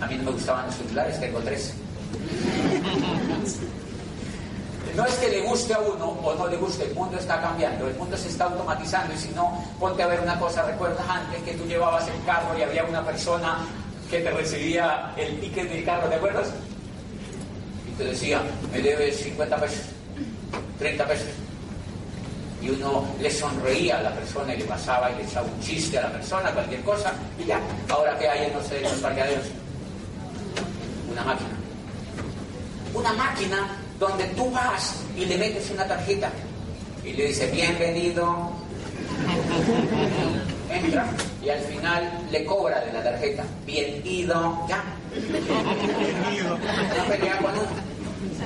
A 0.00 0.06
mí 0.06 0.16
no 0.16 0.24
me 0.24 0.30
gustaban 0.32 0.66
los 0.66 0.74
celulares, 0.74 1.20
tengo 1.20 1.40
tres. 1.40 1.72
No 4.96 5.04
es 5.04 5.14
que 5.16 5.28
le 5.28 5.42
guste 5.42 5.74
a 5.74 5.78
uno 5.78 6.06
o 6.06 6.34
no 6.34 6.46
le 6.48 6.56
guste, 6.56 6.84
el 6.84 6.94
mundo 6.94 7.18
está 7.18 7.40
cambiando, 7.40 7.86
el 7.86 7.94
mundo 7.96 8.16
se 8.16 8.28
está 8.28 8.44
automatizando 8.44 9.12
y 9.12 9.18
si 9.18 9.28
no, 9.30 9.62
ponte 9.78 10.02
a 10.02 10.06
ver 10.06 10.20
una 10.20 10.38
cosa, 10.38 10.62
recuerdas 10.62 11.06
antes 11.06 11.42
que 11.42 11.52
tú 11.52 11.66
llevabas 11.66 12.08
el 12.08 12.24
carro 12.24 12.58
y 12.58 12.62
había 12.62 12.82
una 12.84 13.04
persona 13.04 13.58
que 14.10 14.20
te 14.20 14.30
recibía 14.30 15.12
el 15.18 15.38
ticket 15.38 15.68
del 15.68 15.84
carro, 15.84 16.08
¿te 16.08 16.14
acuerdas? 16.14 16.48
Y 17.88 17.92
te 17.98 18.04
decía, 18.04 18.40
me 18.72 18.80
debes 18.80 19.20
50 19.20 19.56
pesos, 19.56 19.80
30 20.78 21.06
pesos. 21.06 21.28
Y 22.62 22.70
uno 22.70 23.04
le 23.20 23.30
sonreía 23.30 23.98
a 23.98 24.02
la 24.02 24.14
persona 24.14 24.54
y 24.54 24.58
le 24.58 24.64
pasaba 24.64 25.10
y 25.10 25.16
le 25.16 25.24
echaba 25.24 25.46
un 25.46 25.60
chiste 25.60 25.98
a 25.98 26.02
la 26.02 26.12
persona, 26.12 26.50
cualquier 26.52 26.80
cosa, 26.82 27.12
y 27.38 27.44
ya. 27.44 27.60
Ahora 27.90 28.18
que 28.18 28.26
hay 28.26 28.46
en 28.46 28.54
los 28.54 28.92
parqueaderos, 29.00 29.44
una 31.16 31.24
máquina. 31.24 31.50
Una 32.92 33.12
máquina 33.14 33.68
donde 33.98 34.24
tú 34.36 34.50
vas 34.50 34.96
y 35.16 35.24
le 35.24 35.38
metes 35.38 35.70
una 35.70 35.86
tarjeta 35.86 36.30
y 37.04 37.12
le 37.12 37.28
dices 37.28 37.50
bienvenido, 37.52 38.52
entra 40.68 41.06
y 41.42 41.48
al 41.48 41.60
final 41.60 42.26
le 42.30 42.44
cobra 42.44 42.80
de 42.80 42.92
la 42.92 43.02
tarjeta, 43.02 43.44
bienvenido, 43.64 44.66
ya. 44.68 44.84
No 46.96 47.04
pelea 47.08 47.38
con 47.38 47.52
uno. 47.52 47.68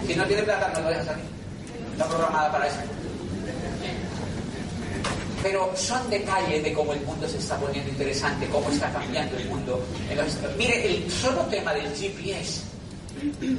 Si 0.07 0.15
no 0.15 0.25
tiene 0.27 0.43
plata 0.43 0.71
no 0.75 0.81
lo 0.83 0.89
deja 0.91 1.05
salir. 1.05 1.25
Está 1.93 2.07
programada 2.07 2.53
para 2.53 2.67
eso. 2.69 2.79
Pero 5.43 5.73
son 5.75 6.11
detalles 6.11 6.63
de 6.63 6.73
cómo 6.73 6.93
el 6.93 7.01
mundo 7.01 7.27
se 7.27 7.39
está 7.39 7.57
poniendo 7.57 7.91
interesante, 7.91 8.47
cómo 8.49 8.69
está 8.71 8.93
cambiando 8.93 9.37
el 9.39 9.49
mundo. 9.49 9.83
Mire, 10.59 10.97
el 10.97 11.11
solo 11.11 11.41
tema 11.47 11.73
del 11.73 11.95
GPS 11.95 12.63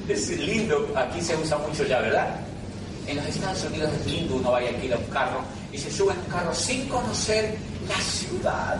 es 0.08 0.30
lindo, 0.40 0.92
aquí 0.96 1.22
se 1.22 1.36
usa 1.36 1.58
mucho 1.58 1.84
ya, 1.86 2.00
¿verdad? 2.00 2.40
En 3.08 3.18
los 3.18 3.26
Estados 3.26 3.64
Unidos 3.66 3.92
es 4.00 4.12
lindo, 4.12 4.36
uno 4.36 4.52
vaya 4.52 4.70
aquí 4.70 4.92
a 4.92 4.98
un 4.98 5.04
carro 5.06 5.42
y 5.72 5.78
se 5.78 5.92
sube 5.92 6.14
en 6.14 6.20
un 6.20 6.26
carro 6.26 6.54
sin 6.54 6.88
conocer 6.88 7.58
la 7.88 8.00
ciudad. 8.00 8.78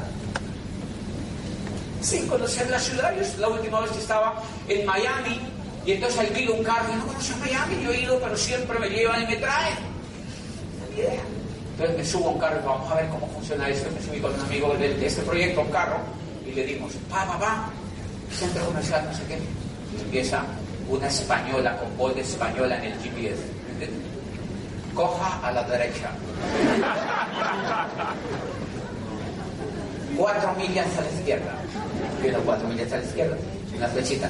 Sin 2.02 2.28
conocer 2.28 2.70
la 2.70 2.80
ciudad. 2.80 3.14
Yo 3.16 3.40
la 3.40 3.50
última 3.50 3.82
vez 3.82 3.92
que 3.92 4.00
estaba 4.00 4.42
en 4.68 4.86
Miami 4.86 5.40
y 5.86 5.94
entonces 5.94 6.20
ahí 6.20 6.32
vi 6.36 6.48
un 6.48 6.64
carro 6.64 6.94
y 6.94 6.96
no 6.96 7.08
conozco 7.08 7.38
Miami, 7.38 7.84
yo 7.84 7.92
he 7.92 8.02
ido, 8.02 8.20
pero 8.20 8.38
siempre 8.38 8.80
me 8.80 8.90
llevan 8.90 9.24
y 9.24 9.28
me 9.28 9.36
traen. 9.38 9.78
Entonces 11.72 11.98
me 11.98 12.06
subo 12.06 12.28
a 12.28 12.32
un 12.32 12.40
carro 12.40 12.60
y 12.62 12.66
vamos 12.66 12.92
a 12.92 12.96
ver 12.96 13.10
cómo 13.10 13.28
funciona 13.28 13.70
esto. 13.70 13.90
Me 13.92 14.02
subí 14.06 14.20
con 14.20 14.34
un 14.34 14.42
amigo 14.42 14.74
de, 14.76 15.06
este 15.06 15.22
proyecto, 15.22 15.62
un 15.62 15.72
carro, 15.72 15.98
y 16.46 16.52
le 16.52 16.66
dimos, 16.66 16.94
pa, 17.10 17.26
pa, 17.26 17.40
pa, 17.40 17.70
centro 18.32 18.66
comercial, 18.66 19.06
no 19.06 19.14
sé 19.14 19.24
qué. 19.28 19.40
Empieza 20.02 20.44
una 20.90 21.08
española 21.08 21.78
con 21.78 21.98
voz 21.98 22.16
de 22.16 22.22
española 22.22 22.78
en 22.78 22.92
el 22.92 23.00
GPS. 23.00 23.42
Coja 24.94 25.40
a 25.48 25.52
la 25.52 25.64
derecha. 25.64 26.12
Cuatro 30.18 30.54
millas 30.56 30.88
a 30.98 31.02
la 31.02 31.10
izquierda. 31.10 31.56
Pero 32.22 32.40
cuatro 32.42 32.68
millas 32.68 32.92
a 32.92 32.98
la 32.98 33.04
izquierda. 33.04 33.38
Una 33.78 33.88
flechita. 33.88 34.30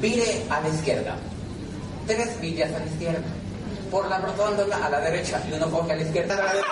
Vire 0.00 0.44
a 0.50 0.60
la 0.60 0.68
izquierda. 0.68 1.16
Tres 2.06 2.40
millas 2.40 2.72
a 2.74 2.78
la 2.80 2.86
izquierda. 2.86 3.22
Por 3.90 4.08
la 4.08 4.18
rotonda 4.18 4.64
a 4.84 4.90
la 4.90 5.00
derecha. 5.00 5.42
Y 5.48 5.54
uno 5.54 5.70
coge 5.70 5.92
a 5.92 5.96
la 5.96 6.02
izquierda. 6.02 6.34
A 6.34 6.36
la 6.36 6.52
derecha. 6.52 6.68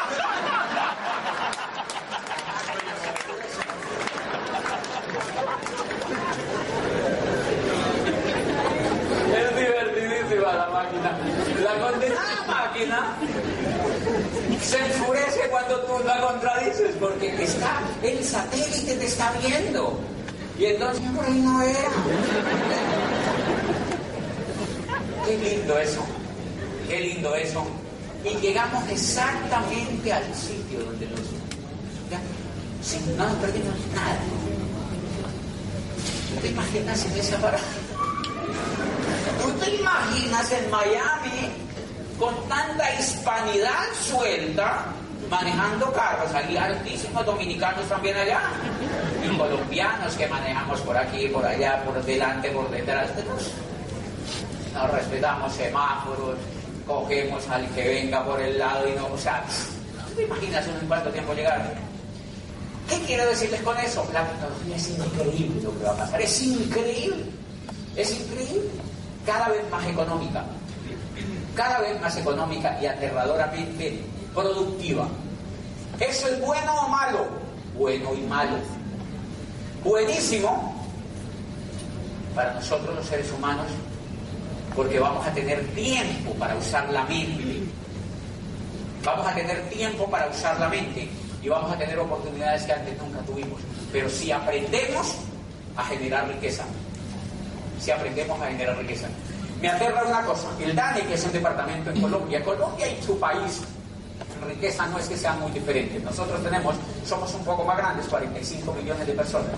la 10.52 10.68
máquina. 10.68 11.18
La 11.62 11.74
máquina 12.46 13.16
se 14.62 14.78
enfurece 14.78 15.48
cuando 15.50 15.80
tú 15.82 16.04
la 16.04 16.20
contradices 16.20 16.94
porque 16.98 17.42
está, 17.42 17.80
el 18.02 18.24
satélite 18.24 18.96
te 18.96 19.06
está 19.06 19.32
viendo. 19.40 19.98
Y 20.58 20.66
entonces, 20.66 21.02
por 21.14 21.24
ahí 21.24 21.40
no 21.40 21.62
era. 21.62 21.90
Qué 25.26 25.38
lindo 25.38 25.78
eso. 25.78 26.04
Qué 26.88 27.00
lindo 27.00 27.34
eso. 27.34 27.64
Y 28.24 28.40
llegamos 28.40 28.88
exactamente 28.88 30.12
al 30.12 30.34
sitio 30.34 30.80
donde 30.84 31.06
nos... 31.06 31.20
¿ya? 32.10 32.20
No 33.16 33.28
nos 33.28 33.36
perdimos 33.36 33.74
nada. 33.94 34.18
¿Te 36.40 36.48
imaginas 36.48 37.04
en 37.06 37.18
esa 37.18 37.38
parada? 37.38 37.64
¿Tú 39.42 39.50
te 39.52 39.74
imaginas 39.74 40.52
en 40.52 40.70
Miami 40.70 41.50
con 42.18 42.34
tanta 42.48 42.94
hispanidad 42.98 43.84
suelta 44.02 44.86
manejando 45.30 45.92
carros? 45.92 46.32
Hay 46.34 46.56
altísimos 46.56 47.24
dominicanos 47.24 47.88
también 47.88 48.16
allá 48.16 48.40
y 49.22 49.36
colombianos 49.36 50.14
que 50.14 50.26
manejamos 50.26 50.80
por 50.80 50.96
aquí, 50.96 51.28
por 51.28 51.44
allá, 51.44 51.82
por 51.84 52.02
delante, 52.04 52.50
por 52.50 52.70
detrás 52.70 53.14
de. 53.16 53.24
Nos 54.74 54.90
respetamos 54.90 55.52
semáforos, 55.54 56.36
cogemos 56.86 57.48
al 57.48 57.68
que 57.70 57.88
venga 57.88 58.24
por 58.24 58.40
el 58.40 58.58
lado 58.58 58.88
y 58.88 58.92
no, 58.92 59.06
o 59.06 59.18
sea, 59.18 59.44
¿tú 60.08 60.14
te 60.14 60.22
imaginas 60.24 60.66
en 60.66 60.86
cuánto 60.86 61.10
tiempo 61.10 61.34
llegar? 61.34 61.74
¿Qué 62.88 62.98
quiero 63.06 63.26
decirles 63.26 63.62
con 63.62 63.78
eso? 63.78 64.06
La 64.12 64.26
tecnología 64.28 64.76
es 64.76 64.90
increíble 64.90 65.62
lo 65.62 65.78
que 65.78 65.84
va 65.84 65.92
a 65.92 65.96
pasar, 65.96 66.20
es 66.20 66.42
increíble, 66.42 67.24
es 67.96 68.20
increíble 68.20 68.70
cada 69.24 69.48
vez 69.48 69.70
más 69.70 69.86
económica, 69.86 70.44
cada 71.54 71.80
vez 71.80 72.00
más 72.00 72.16
económica 72.16 72.78
y 72.80 72.86
aterradoramente 72.86 74.00
productiva. 74.34 75.08
¿Eso 75.98 76.28
es 76.28 76.40
bueno 76.40 76.74
o 76.74 76.88
malo? 76.88 77.26
Bueno 77.78 78.12
y 78.14 78.20
malo. 78.22 78.56
Buenísimo 79.82 80.74
para 82.34 82.52
nosotros 82.54 82.94
los 82.96 83.06
seres 83.06 83.30
humanos 83.32 83.66
porque 84.74 84.98
vamos 84.98 85.26
a 85.26 85.32
tener 85.32 85.64
tiempo 85.74 86.32
para 86.34 86.56
usar 86.56 86.90
la 86.90 87.04
mente. 87.04 87.62
Vamos 89.04 89.26
a 89.26 89.34
tener 89.34 89.68
tiempo 89.68 90.08
para 90.10 90.28
usar 90.28 90.58
la 90.58 90.68
mente 90.68 91.08
y 91.42 91.48
vamos 91.48 91.70
a 91.72 91.78
tener 91.78 91.98
oportunidades 91.98 92.62
que 92.62 92.72
antes 92.72 92.98
nunca 92.98 93.20
tuvimos. 93.20 93.60
Pero 93.92 94.08
si 94.08 94.32
aprendemos 94.32 95.14
a 95.76 95.84
generar 95.84 96.28
riqueza, 96.28 96.64
si 97.80 97.90
aprendemos 97.90 98.40
a 98.40 98.46
generar 98.46 98.78
riqueza. 98.78 99.08
Me 99.60 99.68
aterra 99.68 100.04
una 100.04 100.22
cosa, 100.24 100.48
el 100.60 100.74
DANE, 100.74 101.06
que 101.06 101.14
es 101.14 101.24
un 101.24 101.32
departamento 101.32 101.90
en 101.90 102.00
Colombia, 102.00 102.44
Colombia 102.44 102.86
y 102.86 103.02
su 103.02 103.18
país 103.18 103.62
riqueza 104.44 104.86
no 104.86 104.98
es 104.98 105.08
que 105.08 105.16
sean 105.16 105.40
muy 105.40 105.50
diferentes. 105.52 106.02
Nosotros 106.02 106.42
tenemos, 106.42 106.74
somos 107.06 107.32
un 107.34 107.44
poco 107.44 107.64
más 107.64 107.76
grandes, 107.76 108.06
45 108.06 108.72
millones 108.74 109.06
de 109.06 109.12
personas, 109.12 109.52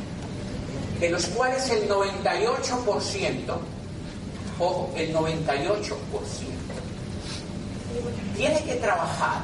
de 1.01 1.11
los 1.11 1.27
cuales 1.27 1.69
el 1.71 1.89
98%, 1.89 3.37
ojo, 4.59 4.93
el 4.97 5.15
98%, 5.15 5.97
tiene 8.37 8.63
que 8.65 8.75
trabajar 8.75 9.43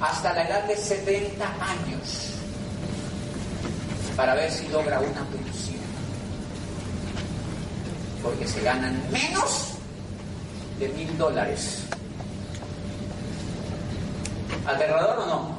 hasta 0.00 0.32
la 0.34 0.48
edad 0.48 0.64
de 0.64 0.76
70 0.76 1.44
años 1.44 2.30
para 4.16 4.34
ver 4.34 4.50
si 4.50 4.68
logra 4.68 5.00
una 5.00 5.24
pensión. 5.26 5.82
Porque 8.22 8.46
se 8.46 8.60
ganan 8.62 9.02
menos 9.10 9.74
de 10.78 10.88
mil 10.88 11.16
dólares. 11.18 11.84
¿Aterrador 14.66 15.18
o 15.18 15.26
no? 15.26 15.58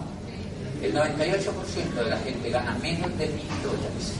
El 0.81 0.93
98% 0.93 1.93
de 1.93 2.09
la 2.09 2.17
gente 2.17 2.49
gana 2.49 2.77
menos 2.81 3.17
de 3.17 3.27
mil 3.27 3.47
dólares. 3.63 4.13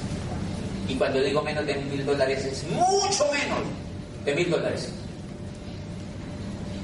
Y 0.88 0.96
cuando 0.96 1.20
digo 1.22 1.42
menos 1.42 1.66
de 1.66 1.76
mil 1.76 2.06
dólares 2.06 2.46
es 2.46 2.64
mucho 2.70 3.26
menos 3.32 3.85
de 4.26 4.36
mil 4.36 4.50
dólares. 4.50 4.92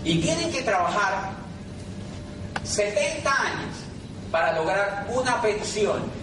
Y 0.03 0.19
tienen 0.21 0.51
que 0.51 0.61
trabajar 0.61 1.31
70 2.63 3.29
años 3.29 3.75
para 4.31 4.55
lograr 4.55 5.07
una 5.13 5.41
pensión 5.41 6.21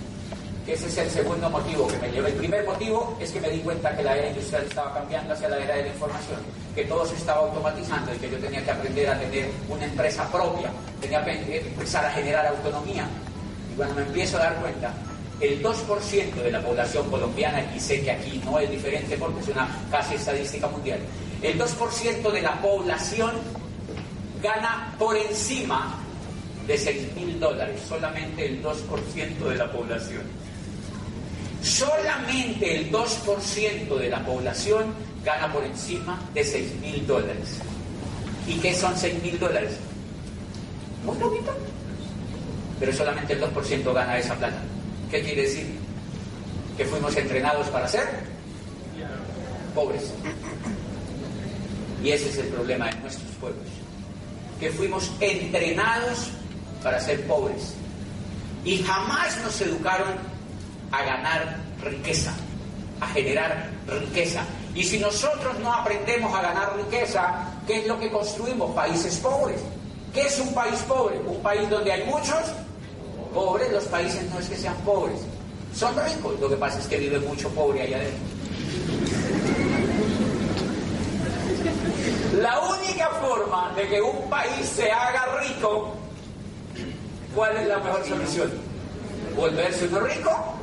ese 0.69 0.87
es 0.87 0.99
el 0.99 1.11
segundo 1.11 1.49
motivo 1.49 1.89
que 1.89 1.97
me 1.97 2.11
lleva. 2.11 2.29
El 2.29 2.35
primer 2.35 2.63
motivo 2.67 3.17
es 3.19 3.31
que 3.31 3.41
me 3.41 3.49
di 3.49 3.61
cuenta 3.61 3.97
que 3.97 4.03
la 4.03 4.15
era 4.19 4.29
industrial 4.29 4.65
estaba 4.65 4.93
cambiando 4.93 5.33
hacia 5.33 5.49
la 5.49 5.59
era 5.59 5.77
de 5.77 5.83
la 5.85 5.89
información, 5.89 6.41
que 6.75 6.85
todo 6.85 7.07
se 7.07 7.15
estaba 7.15 7.41
automatizando 7.41 8.15
y 8.15 8.19
que 8.19 8.31
yo 8.31 8.39
tenía 8.39 8.63
que 8.63 8.71
aprender 8.71 9.09
a 9.09 9.19
tener 9.19 9.51
una 9.67 9.87
empresa 9.87 10.31
propia, 10.31 10.71
tenía 11.01 11.25
que 11.25 11.61
empezar 11.61 12.05
a 12.05 12.11
generar 12.11 12.47
autonomía. 12.49 13.09
Y 13.73 13.77
cuando 13.77 13.95
me 13.95 14.03
empiezo 14.03 14.37
a 14.37 14.41
dar 14.41 14.57
cuenta, 14.57 14.93
el 15.41 15.63
2% 15.63 16.35
de 16.35 16.51
la 16.51 16.61
población 16.61 17.09
colombiana, 17.11 17.65
y 17.75 17.81
sé 17.81 18.03
que 18.03 18.11
aquí 18.11 18.41
no 18.45 18.59
es 18.59 18.71
diferente 18.71 19.17
porque 19.17 19.41
es 19.41 19.49
una 19.49 19.69
casi 19.91 20.15
estadística 20.15 20.67
mundial, 20.69 20.99
el 21.43 21.59
2% 21.59 22.33
de 22.33 22.43
la 22.43 22.61
población 22.61 23.33
gana 24.43 24.95
por 24.99 25.17
encima 25.17 25.99
de 26.67 26.77
6 26.77 27.15
mil 27.15 27.41
dólares, 27.41 27.81
solamente 27.89 28.47
el 28.47 28.63
2% 28.63 29.39
de 29.39 29.55
la 29.57 29.71
población. 29.71 30.23
Solamente 31.63 32.77
el 32.77 32.93
2% 32.93 33.97
de 33.97 34.09
la 34.09 34.25
población 34.25 34.95
gana 35.25 35.53
por 35.53 35.65
encima 35.65 36.21
de 36.35 36.45
6 36.45 36.81
mil 36.81 37.07
dólares. 37.07 37.61
¿Y 38.47 38.55
qué 38.59 38.75
son 38.75 38.97
6 38.97 39.23
mil 39.23 39.39
dólares? 39.39 39.73
Muy 41.05 41.17
poquito. 41.17 41.53
Pero 42.79 42.93
solamente 42.93 43.33
el 43.33 43.43
2% 43.43 43.93
gana 43.93 44.19
esa 44.19 44.35
plata. 44.35 44.63
¿Qué 45.11 45.23
quiere 45.23 45.43
decir? 45.43 45.67
Que 46.77 46.85
fuimos 46.85 47.17
entrenados 47.17 47.69
para 47.69 47.89
ser 47.89 48.07
pobres. 49.75 50.13
Y 52.03 52.11
ese 52.11 52.29
es 52.29 52.39
el 52.39 52.49
problema 52.49 52.87
de 52.87 52.97
nuestros 52.97 53.31
pueblos. 53.41 53.67
Que 54.61 54.71
fuimos 54.71 55.11
entrenados 55.21 56.29
para 56.83 57.01
ser 57.01 57.27
pobres. 57.27 57.75
Y 58.65 58.83
jamás 58.83 59.41
nos 59.43 59.61
educaron 59.61 60.15
a 60.93 61.03
ganar 61.03 61.57
riqueza, 61.83 62.35
a 63.01 63.07
generar 63.09 63.71
riqueza. 63.87 64.45
Y 64.75 64.85
si 64.85 64.99
nosotros 64.99 65.59
no 65.61 65.73
aprendemos 65.73 66.35
a 66.35 66.43
ganar 66.43 66.77
riqueza, 66.77 67.47
¿qué 67.67 67.81
es 67.81 67.87
lo 67.87 67.99
que 67.99 68.11
construimos? 68.11 68.75
Países 68.75 69.17
pobres. 69.17 69.61
¿Qué 70.13 70.23
es 70.23 70.39
un 70.39 70.53
país 70.53 70.79
pobre? 70.87 71.19
Un 71.21 71.43
país 71.43 71.69
donde 71.71 71.93
hay 71.93 72.05
muchos 72.05 72.39
pobres. 73.29 73.71
Los 73.73 73.85
países 73.85 74.29
no 74.31 74.39
es 74.39 74.49
que 74.49 74.57
sean 74.57 74.77
pobres, 74.85 75.21
son 75.75 75.95
ricos. 76.05 76.39
Lo 76.41 76.49
que 76.49 76.57
pasa 76.57 76.79
es 76.79 76.87
que 76.87 76.99
vive 76.99 77.19
mucho 77.21 77.49
pobre 77.51 77.83
allá 77.83 77.97
adentro. 77.97 78.19
La 82.41 82.61
única 82.61 83.09
forma 83.21 83.73
de 83.75 83.89
que 83.89 84.01
un 84.01 84.31
país 84.31 84.67
se 84.67 84.91
haga 84.91 85.41
rico, 85.41 85.95
¿cuál 87.35 87.57
es 87.57 87.67
la 87.67 87.79
mejor 87.79 88.07
solución? 88.07 88.53
¿Volverse 89.37 89.87
uno 89.87 90.01
rico? 90.01 90.59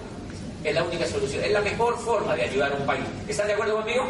es 0.65 0.73
la 0.73 0.83
única 0.83 1.05
solución, 1.05 1.43
es 1.43 1.51
la 1.51 1.61
mejor 1.61 1.97
forma 1.99 2.35
de 2.35 2.43
ayudar 2.43 2.71
a 2.71 2.75
un 2.75 2.85
país. 2.85 3.03
¿Están 3.27 3.47
de 3.47 3.53
acuerdo 3.53 3.77
conmigo? 3.77 4.03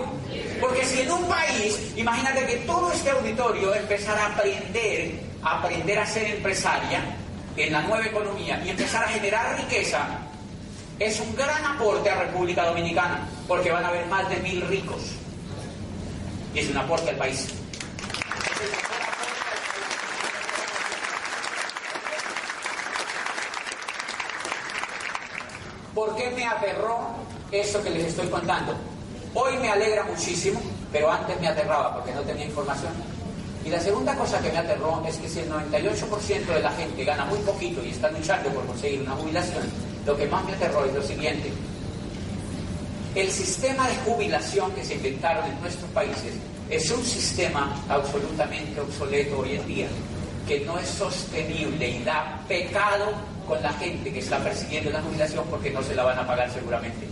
Porque 0.62 0.86
si 0.86 1.02
en 1.02 1.12
un 1.12 1.26
país, 1.26 1.94
imagínate 1.98 2.46
que 2.46 2.56
todo 2.66 2.92
este 2.92 3.10
auditorio 3.10 3.76
empezara 3.76 4.24
a 4.24 4.34
aprender, 4.34 5.20
a 5.44 5.60
aprender 5.60 6.00
a 6.00 6.06
ser 6.06 6.36
empresaria 6.36 7.04
en 7.58 7.72
la 7.72 7.82
nueva 7.82 8.06
economía 8.06 8.62
y 8.66 8.70
empezar 8.70 9.04
a 9.04 9.08
generar 9.08 9.58
riqueza, 9.58 10.08
es 11.00 11.20
un 11.20 11.36
gran 11.36 11.64
aporte 11.66 12.10
a 12.10 12.16
República 12.16 12.66
Dominicana, 12.66 13.28
porque 13.48 13.72
van 13.72 13.84
a 13.84 13.90
haber 13.90 14.06
más 14.08 14.30
de 14.30 14.38
mil 14.38 14.62
ricos. 14.68 15.02
Y 16.54 16.60
es 16.60 16.70
un 16.70 16.78
aporte 16.78 17.10
al 17.10 17.18
país. 17.18 17.48
¿Por 25.94 26.16
qué 26.18 26.30
me 26.32 26.46
aterró 26.46 27.08
eso 27.52 27.82
que 27.82 27.90
les 27.90 28.08
estoy 28.08 28.28
contando? 28.28 28.76
Hoy 29.34 29.58
me 29.58 29.70
alegra 29.70 30.04
muchísimo, 30.04 30.62
pero 30.92 31.12
antes 31.12 31.40
me 31.40 31.48
aterraba 31.48 31.96
porque 31.96 32.14
no 32.14 32.22
tenía 32.22 32.46
información. 32.46 33.15
Y 33.66 33.70
la 33.72 33.80
segunda 33.80 34.16
cosa 34.16 34.40
que 34.42 34.52
me 34.52 34.60
aterró 34.60 35.04
es 35.08 35.18
que 35.18 35.28
si 35.28 35.40
el 35.40 35.50
98% 35.50 36.46
de 36.46 36.62
la 36.62 36.72
gente 36.74 37.04
gana 37.04 37.26
muy 37.26 37.40
poquito 37.40 37.84
y 37.84 37.90
está 37.90 38.12
luchando 38.12 38.50
por 38.52 38.64
conseguir 38.68 39.02
una 39.02 39.16
jubilación, 39.16 39.64
lo 40.06 40.16
que 40.16 40.28
más 40.28 40.46
me 40.46 40.54
aterró 40.54 40.86
es 40.86 40.94
lo 40.94 41.02
siguiente. 41.02 41.52
El 43.16 43.32
sistema 43.32 43.88
de 43.88 43.96
jubilación 43.96 44.72
que 44.74 44.86
se 44.86 44.94
inventaron 44.94 45.46
en 45.50 45.60
nuestros 45.62 45.90
países 45.92 46.34
es 46.70 46.92
un 46.92 47.04
sistema 47.04 47.76
absolutamente 47.90 48.80
obsoleto 48.80 49.40
hoy 49.40 49.56
en 49.56 49.66
día, 49.66 49.88
que 50.48 50.60
no 50.60 50.78
es 50.78 50.88
sostenible 50.88 51.90
y 51.90 52.04
da 52.04 52.40
pecado 52.48 53.14
con 53.48 53.64
la 53.64 53.74
gente 53.74 54.14
que 54.14 54.20
está 54.20 54.38
persiguiendo 54.44 54.92
la 54.92 55.02
jubilación 55.02 55.44
porque 55.50 55.72
no 55.72 55.82
se 55.82 55.96
la 55.96 56.04
van 56.04 56.20
a 56.20 56.28
pagar 56.28 56.52
seguramente. 56.52 57.08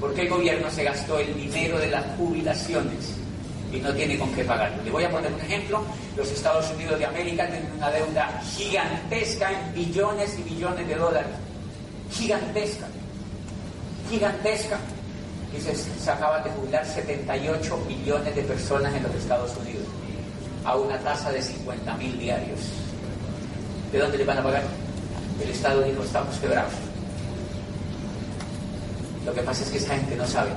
Porque 0.00 0.22
el 0.22 0.30
gobierno 0.30 0.70
se 0.70 0.84
gastó 0.84 1.18
el 1.18 1.34
dinero 1.34 1.78
de 1.78 1.88
las 1.88 2.04
jubilaciones 2.16 3.25
y 3.72 3.78
no 3.78 3.92
tiene 3.92 4.18
con 4.18 4.32
qué 4.34 4.44
pagarlo. 4.44 4.82
Le 4.82 4.90
voy 4.90 5.04
a 5.04 5.10
poner 5.10 5.32
un 5.32 5.40
ejemplo. 5.40 5.82
Los 6.16 6.30
Estados 6.30 6.70
Unidos 6.72 6.98
de 6.98 7.06
América 7.06 7.46
tienen 7.46 7.70
una 7.76 7.90
deuda 7.90 8.40
gigantesca 8.56 9.50
en 9.52 9.74
billones 9.74 10.38
y 10.38 10.42
billones 10.42 10.86
de 10.86 10.94
dólares. 10.94 11.30
Gigantesca. 12.10 12.86
Gigantesca. 14.10 14.78
Y 15.56 15.60
se, 15.60 15.74
se 15.74 16.10
acaban 16.10 16.42
de 16.44 16.50
jubilar 16.50 16.84
78 16.86 17.76
millones 17.88 18.34
de 18.34 18.42
personas 18.42 18.94
en 18.94 19.02
los 19.02 19.14
Estados 19.14 19.56
Unidos 19.56 19.84
a 20.64 20.76
una 20.76 20.98
tasa 20.98 21.30
de 21.30 21.40
50 21.40 21.96
mil 21.96 22.18
diarios. 22.18 22.60
¿De 23.92 23.98
dónde 23.98 24.18
le 24.18 24.24
van 24.24 24.38
a 24.38 24.42
pagar? 24.42 24.62
el 25.42 25.50
Estado 25.50 25.82
dijo 25.82 26.02
estamos 26.02 26.36
quebrados. 26.38 26.72
Lo 29.24 29.34
que 29.34 29.42
pasa 29.42 29.62
es 29.64 29.70
que 29.70 29.78
esa 29.78 29.94
gente 29.94 30.16
no 30.16 30.26
sabe. 30.26 30.50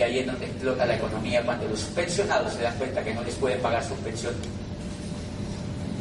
Y 0.00 0.02
ahí 0.02 0.18
es 0.20 0.26
donde 0.26 0.46
explota 0.46 0.86
la 0.86 0.96
economía 0.96 1.42
cuando 1.44 1.68
los 1.68 1.82
pensionados 1.82 2.54
se 2.54 2.62
dan 2.62 2.74
cuenta 2.78 3.04
que 3.04 3.12
no 3.12 3.22
les 3.22 3.34
pueden 3.34 3.60
pagar 3.60 3.84
su 3.84 3.94
pensión. 3.96 4.32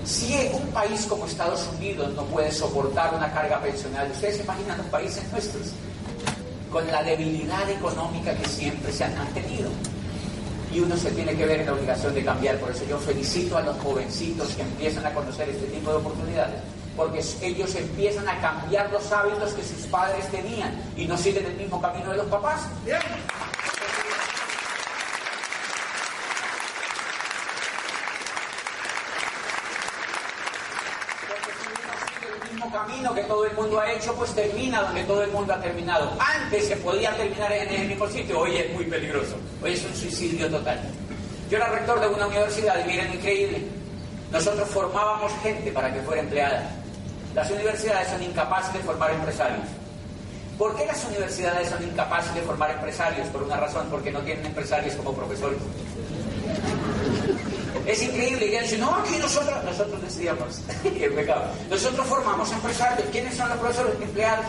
Si 0.05 0.49
un 0.53 0.67
país 0.67 1.05
como 1.05 1.25
Estados 1.25 1.67
Unidos 1.77 2.13
no 2.15 2.23
puede 2.27 2.49
soportar 2.49 3.13
una 3.13 3.29
carga 3.33 3.61
pensional, 3.61 4.09
ustedes 4.09 4.37
se 4.37 4.43
imaginan 4.43 4.77
los 4.77 4.87
países 4.87 5.29
nuestros, 5.33 5.73
con 6.71 6.87
la 6.87 7.03
debilidad 7.03 7.69
económica 7.69 8.33
que 8.37 8.47
siempre 8.47 8.89
se 8.93 9.03
han 9.03 9.17
mantenido. 9.17 9.69
Y 10.73 10.79
uno 10.79 10.95
se 10.95 11.11
tiene 11.11 11.35
que 11.35 11.45
ver 11.45 11.59
en 11.59 11.65
la 11.65 11.73
obligación 11.73 12.15
de 12.15 12.23
cambiar. 12.23 12.55
Por 12.55 12.71
eso 12.71 12.85
yo 12.89 12.97
felicito 12.99 13.57
a 13.57 13.63
los 13.63 13.77
jovencitos 13.79 14.55
que 14.55 14.61
empiezan 14.61 15.05
a 15.07 15.13
conocer 15.13 15.49
este 15.49 15.65
tipo 15.65 15.91
de 15.91 15.97
oportunidades 15.97 16.55
porque 16.99 17.23
ellos 17.41 17.73
empiezan 17.75 18.27
a 18.27 18.37
cambiar 18.41 18.91
los 18.91 19.09
hábitos 19.09 19.53
que 19.53 19.63
sus 19.63 19.87
padres 19.87 20.29
tenían 20.31 20.77
y 20.97 21.05
no 21.05 21.17
siguen 21.17 21.45
el 21.45 21.55
mismo 21.55 21.81
camino 21.81 22.11
de 22.11 22.17
los 22.17 22.27
papás. 22.27 22.67
Porque 31.29 31.51
si 31.55 31.69
uno 31.69 31.93
sigue 32.05 32.27
el 32.35 32.51
mismo 32.51 32.71
camino 32.99 33.15
que 33.15 33.23
todo 33.23 33.45
el 33.45 33.55
mundo 33.55 33.79
ha 33.79 33.91
hecho, 33.91 34.13
pues 34.15 34.33
termina 34.33 34.81
donde 34.81 35.03
todo 35.03 35.23
el 35.23 35.31
mundo 35.31 35.53
ha 35.53 35.61
terminado. 35.61 36.11
Antes 36.19 36.67
se 36.67 36.75
podía 36.77 37.15
terminar 37.15 37.51
en 37.51 37.69
el 37.69 37.87
mismo 37.87 38.07
sitio, 38.07 38.39
hoy 38.39 38.57
es 38.57 38.73
muy 38.73 38.85
peligroso. 38.85 39.35
Hoy 39.63 39.73
es 39.73 39.85
un 39.85 39.95
suicidio 39.95 40.49
total. 40.49 40.79
Yo 41.49 41.57
era 41.57 41.69
rector 41.69 41.99
de 41.99 42.07
una 42.07 42.27
universidad 42.27 42.83
y 42.83 42.87
miren, 42.87 43.13
increíble. 43.13 43.63
Nosotros 44.31 44.67
formábamos 44.69 45.31
gente 45.41 45.71
para 45.71 45.93
que 45.93 46.01
fuera 46.01 46.21
empleada. 46.21 46.69
Las 47.33 47.49
universidades 47.49 48.09
son 48.09 48.21
incapaces 48.21 48.73
de 48.73 48.79
formar 48.79 49.11
empresarios. 49.11 49.65
¿Por 50.57 50.75
qué 50.75 50.85
las 50.85 51.05
universidades 51.05 51.69
son 51.69 51.81
incapaces 51.81 52.33
de 52.35 52.41
formar 52.41 52.71
empresarios? 52.71 53.27
Por 53.29 53.43
una 53.43 53.57
razón, 53.57 53.87
porque 53.89 54.11
no 54.11 54.19
tienen 54.19 54.45
empresarios 54.45 54.93
como 54.95 55.13
profesores. 55.13 55.57
Es 57.85 58.01
increíble. 58.01 58.45
Y 58.45 58.59
dicen, 58.59 58.79
no, 58.79 58.95
aquí 58.95 59.17
nosotros, 59.17 59.63
nosotros 59.63 60.01
decidíamos. 60.01 60.61
el 60.83 61.13
pecado. 61.13 61.45
Nosotros 61.69 62.07
formamos 62.07 62.51
empresarios. 62.51 63.07
¿Quiénes 63.11 63.35
son 63.35 63.49
los 63.49 63.57
profesores? 63.57 63.93
Empleados. 64.01 64.45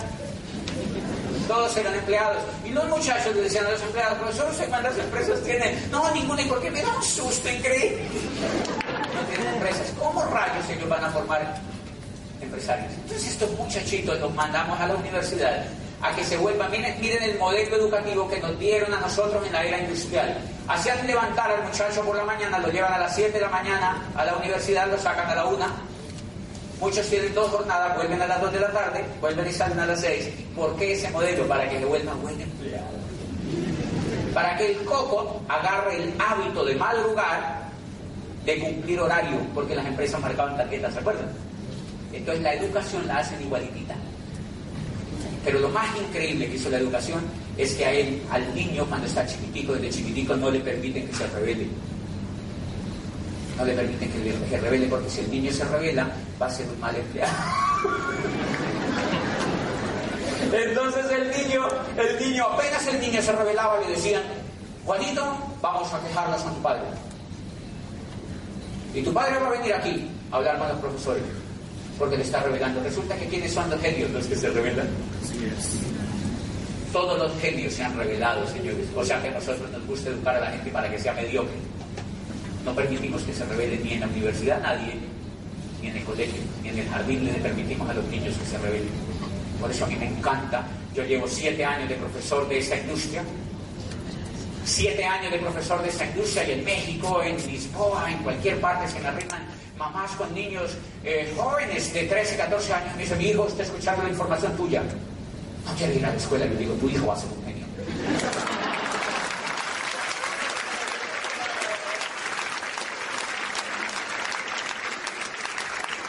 Todos 1.49 1.77
eran 1.77 1.95
empleados. 1.95 2.43
Y 2.65 2.71
los 2.71 2.87
muchachos 2.89 3.35
le 3.35 3.43
decían 3.43 3.67
a 3.67 3.71
los 3.71 3.83
empleados, 3.83 4.19
profesor, 4.19 4.55
¿sé 4.55 4.67
cuántas 4.67 4.97
empresas 4.99 5.43
tienen? 5.43 5.91
No, 5.91 6.09
ninguna. 6.13 6.43
¿Y 6.43 6.47
por 6.47 6.61
qué 6.63 6.71
me 6.71 6.83
da 6.83 6.97
un 6.97 7.03
susto 7.03 7.49
increíble? 7.49 8.05
No 9.15 9.27
tienen 9.27 9.55
empresas. 9.55 9.93
¿Cómo 9.99 10.25
rayos 10.25 10.69
ellos 10.71 10.89
van 10.89 11.05
a 11.05 11.11
formar 11.11 11.57
empresarios? 12.41 12.93
Entonces 12.93 13.29
estos 13.29 13.51
muchachitos 13.53 14.19
los 14.21 14.35
mandamos 14.35 14.81
a 14.81 14.87
la 14.87 14.95
universidad 14.95 15.65
a 16.03 16.15
que 16.15 16.25
se 16.25 16.37
vuelvan, 16.39 16.71
miren, 16.71 16.99
miren 17.01 17.23
el 17.23 17.39
modelo 17.39 17.77
educativo 17.77 18.29
que 18.29 18.41
nos 18.41 18.59
dieron 18.59 18.93
a 18.95 19.01
nosotros 19.01 19.47
en 19.47 19.53
la 19.53 19.65
era 19.65 19.79
industrial. 19.79 20.39
Hacían 20.67 21.07
levantar 21.07 21.51
al 21.51 21.65
muchacho 21.65 22.03
por 22.03 22.17
la 22.17 22.25
mañana, 22.25 22.59
lo 22.59 22.69
llevan 22.69 22.93
a 22.93 22.99
las 22.99 23.15
7 23.15 23.33
de 23.33 23.41
la 23.41 23.51
mañana 23.51 24.03
a 24.15 24.25
la 24.25 24.37
universidad, 24.37 24.91
lo 24.91 24.99
sacan 24.99 25.29
a 25.29 25.35
la 25.35 25.47
1. 25.47 25.67
Muchos 26.81 27.07
tienen 27.09 27.35
dos 27.35 27.51
jornadas, 27.51 27.95
vuelven 27.97 28.23
a 28.23 28.27
las 28.27 28.41
2 28.41 28.53
de 28.53 28.61
la 28.61 28.73
tarde, 28.73 29.05
vuelven 29.21 29.47
y 29.47 29.53
salen 29.53 29.79
a 29.79 29.87
las 29.87 30.01
6. 30.01 30.31
¿Por 30.57 30.75
qué 30.77 30.93
ese 30.95 31.11
modelo? 31.11 31.47
Para 31.47 31.69
que 31.69 31.79
se 31.79 31.85
vuelvan 31.85 32.23
buen 32.23 32.41
empleado. 32.41 32.87
Para 34.33 34.57
que 34.57 34.71
el 34.71 34.85
coco 34.85 35.43
agarre 35.49 35.97
el 35.97 36.15
hábito 36.19 36.65
de 36.65 36.75
madrugar, 36.77 37.69
de 38.47 38.59
cumplir 38.59 39.01
horario, 39.01 39.39
porque 39.55 39.75
las 39.75 39.85
empresas 39.85 40.19
marcaban 40.19 40.57
tarjetas, 40.57 40.95
¿se 40.95 41.01
acuerdan? 41.01 41.29
Entonces 42.13 42.43
la 42.43 42.55
educación 42.55 43.07
la 43.07 43.19
hacen 43.19 43.43
igualitita. 43.43 43.97
Pero 45.45 45.59
lo 45.59 45.69
más 45.71 45.89
increíble 45.97 46.49
que 46.49 46.57
hizo 46.57 46.69
la 46.69 46.79
educación 46.79 47.21
es 47.57 47.75
que 47.75 47.85
a 47.85 47.93
él, 47.93 48.23
al 48.31 48.55
niño, 48.55 48.85
cuando 48.87 49.07
está 49.07 49.27
chiquitico, 49.27 49.73
desde 49.75 49.91
chiquitico, 49.91 50.37
no 50.37 50.51
le 50.51 50.61
permiten 50.61 51.07
que 51.07 51.15
se 51.15 51.27
revele. 51.29 51.67
No 53.57 53.65
le 53.65 53.73
permiten 53.73 54.11
que 54.11 54.35
se 54.51 54.61
revele, 54.61 54.87
porque 54.87 55.09
si 55.09 55.21
el 55.21 55.31
niño 55.31 55.53
se 55.53 55.65
revela, 55.65 56.11
va 56.41 56.47
a 56.47 56.51
ser 56.51 56.67
un 56.69 56.79
mal 56.81 56.95
empleado. 56.95 57.33
Entonces 60.53 61.07
el 61.11 61.31
niño, 61.31 61.63
el 61.97 62.19
niño, 62.19 62.45
apenas 62.45 62.87
el 62.87 63.01
niño 63.01 63.23
se 63.23 63.33
revelaba, 63.33 63.79
le 63.81 63.89
decían, 63.95 64.23
Juanito, 64.85 65.37
vamos 65.63 65.93
a 65.95 66.01
quejarnos 66.01 66.43
con 66.43 66.55
tu 66.55 66.63
padre. 66.63 66.83
Y 68.93 69.03
tu 69.03 69.13
padre 69.13 69.39
va 69.39 69.47
a 69.47 69.51
venir 69.51 69.73
aquí 69.73 70.11
a 70.33 70.37
hablar 70.37 70.59
con 70.59 70.69
los 70.69 70.79
profesores 70.79 71.23
porque 72.01 72.17
le 72.17 72.23
está 72.25 72.43
revelando. 72.43 72.83
Resulta 72.83 73.15
que 73.15 73.27
¿quiénes 73.27 73.53
son 73.53 73.69
los 73.69 73.79
genios 73.81 74.11
los 74.11 74.27
que 74.27 74.35
se 74.35 74.49
revelan? 74.49 74.89
Todos 76.93 77.19
los 77.19 77.41
genios 77.41 77.75
se 77.75 77.85
han 77.85 77.97
revelado, 77.97 78.45
señores. 78.49 78.87
O 78.97 79.05
sea 79.05 79.21
que 79.23 79.29
a 79.29 79.33
nosotros 79.33 79.71
nos 79.71 79.87
gusta 79.87 80.09
educar 80.09 80.35
a 80.35 80.41
la 80.41 80.51
gente 80.51 80.71
para 80.71 80.91
que 80.91 80.99
sea 80.99 81.13
mediocre. 81.13 81.55
No 82.65 82.75
permitimos 82.75 83.23
que 83.23 83.35
se 83.35 83.45
revele 83.45 83.79
ni 83.85 83.93
en 83.93 84.01
la 84.01 84.07
universidad 84.07 84.63
nadie, 84.63 84.95
ni 85.83 85.89
en 85.89 85.97
el 85.99 86.05
colegio, 86.05 86.41
ni 86.63 86.71
en 86.71 86.79
el 86.79 86.89
jardín 86.89 87.25
le 87.27 87.33
permitimos 87.35 87.89
a 87.91 87.95
los 87.95 88.05
niños 88.07 88.35
que 88.35 88.47
se 88.47 88.59
revelen. 88.59 88.89
Por 89.61 89.71
eso 89.71 89.85
a 89.85 89.89
mí 89.89 89.97
me 89.97 90.09
encanta. 90.09 90.67
Yo 90.95 91.05
llevo 91.05 91.29
siete 91.29 91.63
años 91.63 91.89
de 91.91 91.97
profesor 91.97 92.49
de 92.49 92.59
esa 92.59 92.79
industria. 92.79 93.23
Siete 94.65 95.05
años 95.05 95.33
de 95.33 95.39
profesor 95.39 95.83
de 95.83 95.91
esa 95.91 96.07
industria 96.07 96.49
y 96.49 96.53
en 96.53 96.65
México, 96.65 97.23
en 97.23 97.37
Lisboa, 97.47 98.11
en 98.11 98.19
cualquier 98.19 98.59
parte 98.59 98.89
se 98.89 99.01
me 99.01 99.09
arriman 99.09 99.60
mamás 99.81 100.11
con 100.13 100.33
niños 100.35 100.77
eh, 101.03 101.33
jóvenes 101.37 101.93
de 101.95 102.05
13, 102.05 102.37
14 102.37 102.75
años. 102.75 102.97
Me 102.97 103.03
dice, 103.03 103.17
mi 103.17 103.29
hijo 103.29 103.49
está 103.49 103.63
escuchando 103.63 104.03
la 104.03 104.11
información 104.11 104.55
tuya. 104.57 104.83
No 105.65 105.75
quiere 105.75 105.95
ir 105.95 106.05
a 106.05 106.11
la 106.11 106.17
escuela. 106.17 106.45
Yo 106.47 106.55
digo, 106.55 106.75
tu 106.75 106.89
hijo 106.91 107.07
va 107.07 107.15
a 107.15 107.17
ser 107.17 107.31
un 107.33 107.45
genio. 107.45 107.67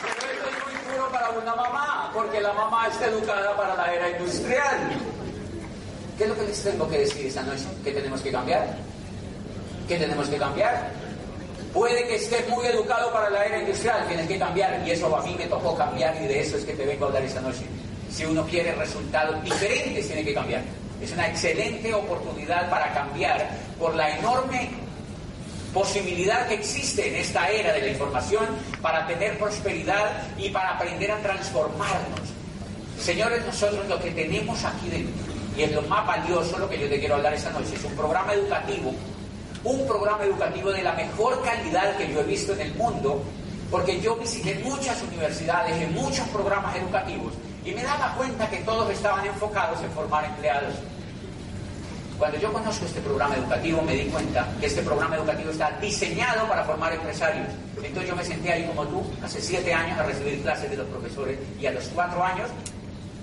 Pero 0.03 0.31
esto 0.33 0.47
es 0.49 0.65
muy 0.65 0.93
puro 0.93 1.09
para 1.09 1.29
una 1.29 1.55
mamá, 1.55 2.11
porque 2.13 2.41
la 2.41 2.51
mamá 2.51 2.87
está 2.87 3.05
educada 3.05 3.55
para 3.55 3.75
la 3.75 3.93
era 3.93 4.09
industrial. 4.09 4.79
¿Qué 6.17 6.23
es 6.25 6.29
lo 6.29 6.35
que 6.35 6.43
les 6.43 6.61
tengo 6.61 6.89
que 6.89 6.97
decir 6.99 7.25
esta 7.25 7.41
noche? 7.43 7.63
¿Qué 7.85 7.91
tenemos 7.91 8.21
que 8.21 8.31
cambiar? 8.31 8.75
¿Qué 9.87 9.97
tenemos 9.97 10.27
que 10.27 10.37
cambiar? 10.37 11.00
Puede 11.73 12.05
que 12.05 12.15
estés 12.15 12.49
muy 12.49 12.65
educado 12.65 13.13
para 13.13 13.29
la 13.29 13.45
era 13.45 13.59
industrial, 13.59 14.05
tienes 14.07 14.27
que 14.27 14.37
cambiar, 14.37 14.83
y 14.85 14.91
eso 14.91 15.15
a 15.15 15.23
mí 15.23 15.35
me 15.37 15.45
tocó 15.45 15.75
cambiar, 15.77 16.15
y 16.21 16.27
de 16.27 16.41
eso 16.41 16.57
es 16.57 16.65
que 16.65 16.73
te 16.73 16.85
vengo 16.85 17.05
a 17.05 17.07
hablar 17.07 17.23
esta 17.23 17.39
noche. 17.39 17.61
Si 18.11 18.25
uno 18.25 18.45
quiere 18.45 18.73
resultados 18.73 19.41
diferentes, 19.41 20.05
tiene 20.05 20.25
que 20.25 20.33
cambiar. 20.33 20.63
Es 21.01 21.13
una 21.13 21.29
excelente 21.29 21.93
oportunidad 21.93 22.69
para 22.69 22.93
cambiar 22.93 23.49
por 23.79 23.95
la 23.95 24.17
enorme 24.17 24.69
posibilidad 25.73 26.45
que 26.47 26.55
existe 26.55 27.07
en 27.07 27.15
esta 27.15 27.49
era 27.49 27.71
de 27.71 27.79
la 27.79 27.87
información 27.87 28.45
para 28.81 29.07
tener 29.07 29.39
prosperidad 29.39 30.11
y 30.37 30.49
para 30.49 30.71
aprender 30.71 31.09
a 31.11 31.21
transformarnos. 31.21 32.19
Señores, 32.99 33.45
nosotros 33.45 33.87
lo 33.87 33.97
que 33.97 34.11
tenemos 34.11 34.61
aquí 34.65 34.89
dentro, 34.89 35.33
y 35.55 35.63
es 35.63 35.71
lo 35.71 35.81
más 35.83 36.05
valioso, 36.05 36.59
lo 36.59 36.69
que 36.69 36.77
yo 36.77 36.89
te 36.89 36.99
quiero 36.99 37.15
hablar 37.15 37.33
esta 37.33 37.51
noche, 37.51 37.75
es 37.75 37.83
un 37.85 37.95
programa 37.95 38.33
educativo 38.33 38.93
un 39.63 39.87
programa 39.87 40.23
educativo 40.23 40.71
de 40.71 40.83
la 40.83 40.93
mejor 40.93 41.41
calidad 41.43 41.95
que 41.97 42.11
yo 42.11 42.21
he 42.21 42.23
visto 42.23 42.53
en 42.53 42.61
el 42.61 42.73
mundo, 42.75 43.21
porque 43.69 43.99
yo 44.01 44.15
visité 44.15 44.59
muchas 44.63 45.01
universidades, 45.03 45.81
en 45.81 45.93
muchos 45.93 46.27
programas 46.29 46.75
educativos, 46.75 47.33
y 47.63 47.71
me 47.71 47.83
daba 47.83 48.15
cuenta 48.15 48.49
que 48.49 48.57
todos 48.57 48.89
estaban 48.89 49.25
enfocados 49.25 49.81
en 49.81 49.91
formar 49.91 50.25
empleados. 50.25 50.73
Cuando 52.17 52.37
yo 52.37 52.53
conozco 52.53 52.85
este 52.85 53.01
programa 53.01 53.35
educativo, 53.35 53.81
me 53.81 53.93
di 53.93 54.05
cuenta 54.05 54.47
que 54.59 54.67
este 54.67 54.81
programa 54.83 55.15
educativo 55.15 55.51
está 55.51 55.71
diseñado 55.79 56.47
para 56.47 56.63
formar 56.63 56.93
empresarios. 56.93 57.47
Entonces 57.77 58.09
yo 58.09 58.15
me 58.15 58.23
senté 58.23 58.51
ahí 58.51 58.65
como 58.65 58.85
tú, 58.85 59.03
hace 59.23 59.41
siete 59.41 59.73
años, 59.73 59.97
a 59.97 60.03
recibir 60.03 60.41
clases 60.41 60.69
de 60.69 60.77
los 60.77 60.87
profesores, 60.87 61.39
y 61.59 61.65
a 61.65 61.71
los 61.71 61.85
cuatro 61.95 62.23
años 62.23 62.49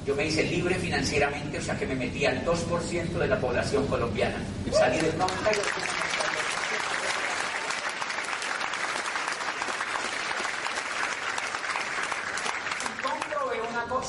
yo 0.08 0.16
me 0.16 0.24
hice 0.24 0.42
libre 0.42 0.74
financieramente, 0.76 1.58
o 1.58 1.62
sea 1.62 1.78
que 1.78 1.86
me 1.86 1.94
metí 1.94 2.24
al 2.24 2.42
2% 2.44 3.08
de 3.10 3.26
la 3.26 3.38
población 3.38 3.86
colombiana. 3.86 4.36
Salí 4.72 4.98
del 4.98 5.12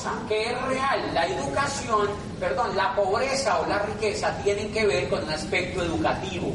92%. 0.04 0.28
que 0.28 0.42
es 0.42 0.62
real. 0.62 1.14
La 1.14 1.26
educación, 1.26 2.08
perdón, 2.38 2.76
la 2.76 2.94
pobreza 2.94 3.60
o 3.60 3.66
la 3.66 3.80
riqueza 3.80 4.36
tienen 4.42 4.72
que 4.72 4.86
ver 4.86 5.08
con 5.08 5.24
un 5.24 5.30
aspecto 5.30 5.82
educativo. 5.82 6.52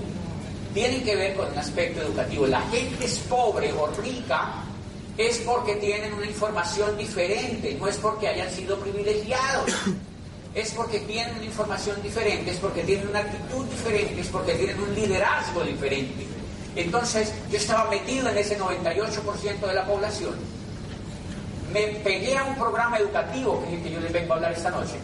Tienen 0.73 1.03
que 1.03 1.15
ver 1.15 1.35
con 1.35 1.51
un 1.51 1.57
aspecto 1.57 2.01
educativo. 2.01 2.47
La 2.47 2.61
gente 2.61 3.05
es 3.05 3.19
pobre 3.19 3.71
o 3.73 3.87
rica 4.01 4.63
es 5.17 5.37
porque 5.39 5.75
tienen 5.75 6.13
una 6.13 6.25
información 6.25 6.97
diferente, 6.97 7.75
no 7.79 7.87
es 7.87 7.95
porque 7.97 8.27
hayan 8.27 8.51
sido 8.51 8.77
privilegiados. 8.79 9.71
Es 10.53 10.71
porque 10.71 10.99
tienen 11.01 11.35
una 11.35 11.43
información 11.43 12.01
diferente, 12.01 12.51
es 12.51 12.57
porque 12.59 12.81
tienen 12.83 13.09
una 13.09 13.19
actitud 13.19 13.65
diferente, 13.65 14.21
es 14.21 14.27
porque 14.27 14.53
tienen 14.53 14.79
un 14.79 14.95
liderazgo 14.95 15.61
diferente. 15.65 16.25
Entonces, 16.77 17.33
yo 17.51 17.57
estaba 17.57 17.89
metido 17.89 18.29
en 18.29 18.37
ese 18.37 18.57
98% 18.57 19.59
de 19.59 19.73
la 19.73 19.85
población 19.85 20.33
me 21.75 21.87
pegué 21.87 22.37
a 22.37 22.45
un 22.45 22.55
programa 22.55 22.97
educativo, 22.97 23.61
que 23.61 23.67
es 23.67 23.73
el 23.73 23.83
que 23.83 23.91
yo 23.91 23.99
les 23.99 24.13
vengo 24.13 24.31
a 24.31 24.35
hablar 24.37 24.53
esta 24.53 24.69
noche, 24.69 24.95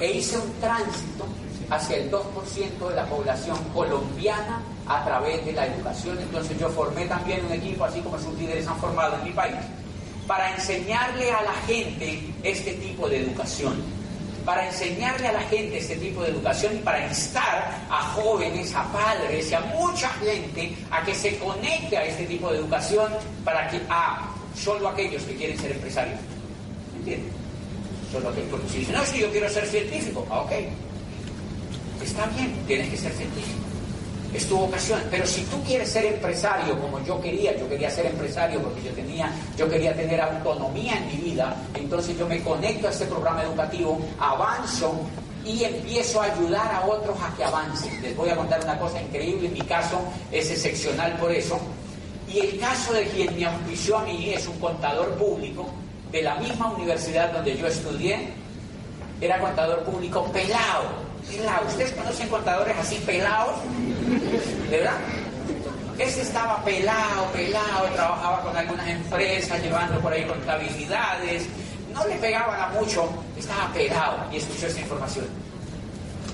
e 0.00 0.12
hice 0.12 0.38
un 0.38 0.50
tránsito 0.62 1.26
hacia 1.68 1.96
el 1.98 2.10
2% 2.10 2.88
de 2.88 2.96
la 2.96 3.04
población 3.04 3.58
colombiana 3.74 4.62
a 4.86 5.04
través 5.04 5.44
de 5.44 5.52
la 5.52 5.66
educación. 5.66 6.16
Entonces 6.18 6.58
yo 6.58 6.70
formé 6.70 7.04
también 7.04 7.44
un 7.44 7.52
equipo, 7.52 7.84
así 7.84 8.00
como 8.00 8.18
sus 8.18 8.32
líderes 8.38 8.66
han 8.66 8.78
formado 8.78 9.16
en 9.16 9.24
mi 9.24 9.32
país, 9.32 9.56
para 10.26 10.54
enseñarle 10.54 11.32
a 11.32 11.42
la 11.42 11.52
gente 11.66 12.20
este 12.42 12.72
tipo 12.72 13.10
de 13.10 13.24
educación, 13.24 13.74
para 14.46 14.66
enseñarle 14.66 15.28
a 15.28 15.32
la 15.32 15.42
gente 15.42 15.76
este 15.76 15.96
tipo 15.96 16.22
de 16.22 16.30
educación 16.30 16.76
y 16.76 16.78
para 16.78 17.06
instar 17.06 17.78
a 17.90 18.04
jóvenes, 18.14 18.74
a 18.74 18.84
padres 18.84 19.50
y 19.50 19.54
a 19.54 19.60
mucha 19.60 20.08
gente 20.14 20.74
a 20.90 21.04
que 21.04 21.14
se 21.14 21.38
conecte 21.38 21.98
a 21.98 22.06
este 22.06 22.24
tipo 22.24 22.50
de 22.50 22.56
educación 22.56 23.12
para 23.44 23.68
que 23.68 23.82
a 23.90 24.37
solo 24.58 24.88
aquellos 24.88 25.22
que 25.22 25.34
quieren 25.34 25.58
ser 25.58 25.72
empresarios. 25.72 26.18
¿Entiendes? 26.96 27.32
Solo 28.12 28.28
aquellos. 28.30 28.50
Porque 28.50 28.68
si 28.68 28.78
dicen, 28.78 28.94
no, 28.94 29.02
es 29.02 29.10
que 29.10 29.20
yo 29.20 29.30
quiero 29.30 29.48
ser 29.48 29.66
científico, 29.66 30.26
ah, 30.30 30.40
ok. 30.40 30.52
Está 32.02 32.26
bien, 32.26 32.54
tienes 32.66 32.88
que 32.88 32.96
ser 32.96 33.12
científico. 33.12 33.58
Es 34.32 34.46
tu 34.46 34.58
vocación. 34.58 35.00
Pero 35.10 35.26
si 35.26 35.42
tú 35.44 35.62
quieres 35.64 35.88
ser 35.90 36.04
empresario 36.04 36.78
como 36.78 37.02
yo 37.04 37.20
quería, 37.20 37.56
yo 37.56 37.68
quería 37.68 37.90
ser 37.90 38.06
empresario 38.06 38.60
porque 38.60 38.82
yo 38.82 38.90
tenía, 38.92 39.32
yo 39.56 39.68
quería 39.68 39.94
tener 39.94 40.20
autonomía 40.20 40.98
en 40.98 41.06
mi 41.06 41.30
vida, 41.30 41.56
entonces 41.74 42.16
yo 42.18 42.26
me 42.26 42.42
conecto 42.42 42.88
a 42.88 42.90
este 42.90 43.06
programa 43.06 43.42
educativo, 43.42 43.98
avanzo 44.18 45.00
y 45.44 45.64
empiezo 45.64 46.20
a 46.20 46.26
ayudar 46.26 46.70
a 46.74 46.86
otros 46.86 47.16
a 47.20 47.34
que 47.36 47.44
avancen. 47.44 48.02
Les 48.02 48.14
voy 48.14 48.28
a 48.28 48.36
contar 48.36 48.62
una 48.62 48.78
cosa 48.78 49.00
increíble, 49.00 49.48
en 49.48 49.54
mi 49.54 49.62
caso 49.62 49.98
es 50.30 50.50
excepcional 50.50 51.16
por 51.18 51.32
eso. 51.32 51.58
Y 52.32 52.40
el 52.40 52.58
caso 52.58 52.92
de 52.92 53.04
quien 53.08 53.34
me 53.36 53.46
auspició 53.46 53.98
a 53.98 54.04
mí 54.04 54.32
es 54.34 54.46
un 54.46 54.58
contador 54.58 55.14
público 55.14 55.66
de 56.12 56.22
la 56.22 56.34
misma 56.36 56.72
universidad 56.72 57.32
donde 57.32 57.56
yo 57.56 57.66
estudié. 57.66 58.28
Era 59.20 59.38
contador 59.38 59.82
público 59.84 60.24
pelado. 60.32 60.84
Pelado. 61.26 61.66
¿Ustedes 61.66 61.92
conocen 61.92 62.28
contadores 62.28 62.76
así 62.78 62.96
pelados? 63.06 63.56
¿De 64.70 64.76
verdad? 64.76 64.98
Este 65.98 66.20
estaba 66.22 66.62
pelado, 66.64 67.24
pelado, 67.32 67.86
trabajaba 67.94 68.42
con 68.42 68.56
algunas 68.56 68.86
empresas, 68.86 69.60
llevando 69.60 69.98
por 69.98 70.12
ahí 70.12 70.24
contabilidades, 70.24 71.46
no 71.92 72.06
le 72.06 72.14
pegaban 72.16 72.60
a 72.60 72.68
mucho, 72.68 73.08
estaba 73.36 73.72
pelado 73.72 74.18
y 74.30 74.36
escuchó 74.36 74.68
esta 74.68 74.80
información. 74.80 75.26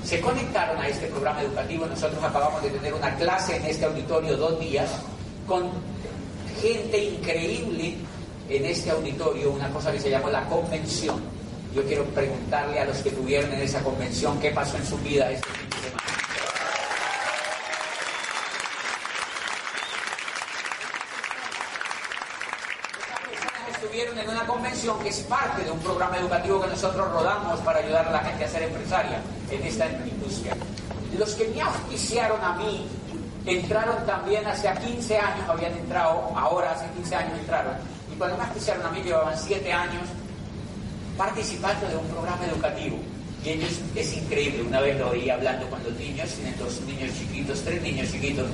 Se 0.04 0.20
conectaron 0.20 0.78
a 0.78 0.86
este 0.86 1.06
programa 1.06 1.40
educativo, 1.40 1.86
nosotros 1.86 2.22
acabamos 2.22 2.62
de 2.62 2.70
tener 2.70 2.92
una 2.92 3.14
clase 3.14 3.56
en 3.56 3.64
este 3.64 3.86
auditorio 3.86 4.36
dos 4.36 4.60
días 4.60 4.90
con 5.46 5.70
gente 6.60 7.04
increíble 7.04 7.96
en 8.48 8.64
este 8.64 8.90
auditorio, 8.90 9.50
una 9.50 9.68
cosa 9.70 9.92
que 9.92 10.00
se 10.00 10.10
llama 10.10 10.30
la 10.30 10.44
convención. 10.48 11.20
Yo 11.74 11.82
quiero 11.84 12.04
preguntarle 12.04 12.78
a 12.78 12.84
los 12.84 12.98
que 12.98 13.10
tuvieron 13.10 13.52
en 13.52 13.60
esa 13.60 13.82
convención 13.82 14.38
qué 14.40 14.50
pasó 14.50 14.76
en 14.76 14.86
su 14.86 14.96
vida 14.98 15.30
este 15.30 15.48
fin 15.48 15.70
de 15.70 15.76
semana. 15.76 16.02
estuvieron 23.74 24.18
en 24.18 24.28
una 24.28 24.46
convención 24.46 24.98
que 25.00 25.08
es 25.10 25.20
parte 25.20 25.62
de 25.62 25.70
un 25.70 25.78
programa 25.78 26.16
educativo 26.18 26.60
que 26.60 26.68
nosotros 26.68 27.12
rodamos 27.12 27.60
para 27.60 27.80
ayudar 27.80 28.08
a 28.08 28.12
la 28.12 28.18
gente 28.20 28.44
a 28.44 28.48
ser 28.48 28.62
empresaria 28.62 29.20
en 29.50 29.62
esta 29.62 29.86
industria. 29.86 30.56
Los 31.18 31.34
que 31.34 31.46
me 31.48 31.60
auspiciaron 31.60 32.42
a 32.42 32.54
mí 32.54 32.88
entraron 33.46 34.04
también 34.06 34.46
hace 34.46 34.72
15 34.72 35.18
años, 35.18 35.48
habían 35.48 35.72
entrado, 35.72 36.32
ahora 36.36 36.72
hace 36.72 36.86
15 36.96 37.14
años 37.16 37.38
entraron, 37.38 37.74
y 38.12 38.16
cuando 38.16 38.36
me 38.36 38.44
auspiciaron 38.44 38.86
a 38.86 38.90
mí 38.90 39.02
llevaban 39.02 39.36
7 39.36 39.72
años 39.72 40.02
participando 41.16 41.88
de 41.88 41.96
un 41.96 42.06
programa 42.08 42.44
educativo. 42.46 42.98
Y 43.44 43.50
ellos, 43.50 43.72
es 43.94 44.12
increíble, 44.14 44.62
una 44.62 44.80
vez 44.80 44.98
lo 44.98 45.10
oí 45.10 45.28
hablando 45.28 45.68
con 45.68 45.82
los 45.84 45.92
niños, 45.94 46.30
tienen 46.30 46.56
dos 46.58 46.80
niños 46.82 47.10
chiquitos, 47.18 47.60
tres 47.62 47.82
niños 47.82 48.10
chiquitos, 48.10 48.46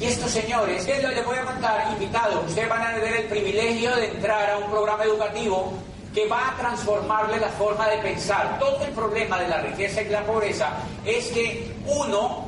y 0.00 0.06
estos 0.06 0.30
señores, 0.32 0.84
que 0.84 0.98
les 1.00 1.24
voy 1.24 1.36
a 1.36 1.44
contar, 1.44 1.92
invitados, 1.92 2.44
ustedes 2.48 2.68
van 2.68 2.82
a 2.82 2.94
tener 2.94 3.14
el 3.14 3.26
privilegio 3.26 3.94
de 3.94 4.08
entrar 4.08 4.50
a 4.50 4.58
un 4.58 4.68
programa 4.68 5.04
educativo 5.04 5.72
que 6.12 6.26
va 6.26 6.50
a 6.50 6.56
transformarle 6.56 7.38
la 7.38 7.48
forma 7.50 7.88
de 7.88 7.98
pensar. 7.98 8.58
Todo 8.58 8.84
el 8.84 8.90
problema 8.90 9.38
de 9.38 9.48
la 9.48 9.60
riqueza 9.60 10.02
y 10.02 10.08
la 10.08 10.24
pobreza 10.24 10.70
es 11.04 11.28
que 11.28 11.72
uno 11.86 12.44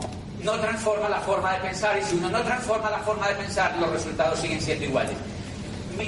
no 0.46 0.52
transforma 0.60 1.08
la 1.08 1.20
forma 1.20 1.54
de 1.54 1.58
pensar 1.58 1.98
y 1.98 2.04
si 2.04 2.14
uno 2.14 2.30
no 2.30 2.40
transforma 2.42 2.88
la 2.88 3.00
forma 3.00 3.28
de 3.28 3.34
pensar, 3.34 3.76
los 3.80 3.90
resultados 3.90 4.38
siguen 4.38 4.60
siendo 4.60 4.84
iguales. 4.84 5.16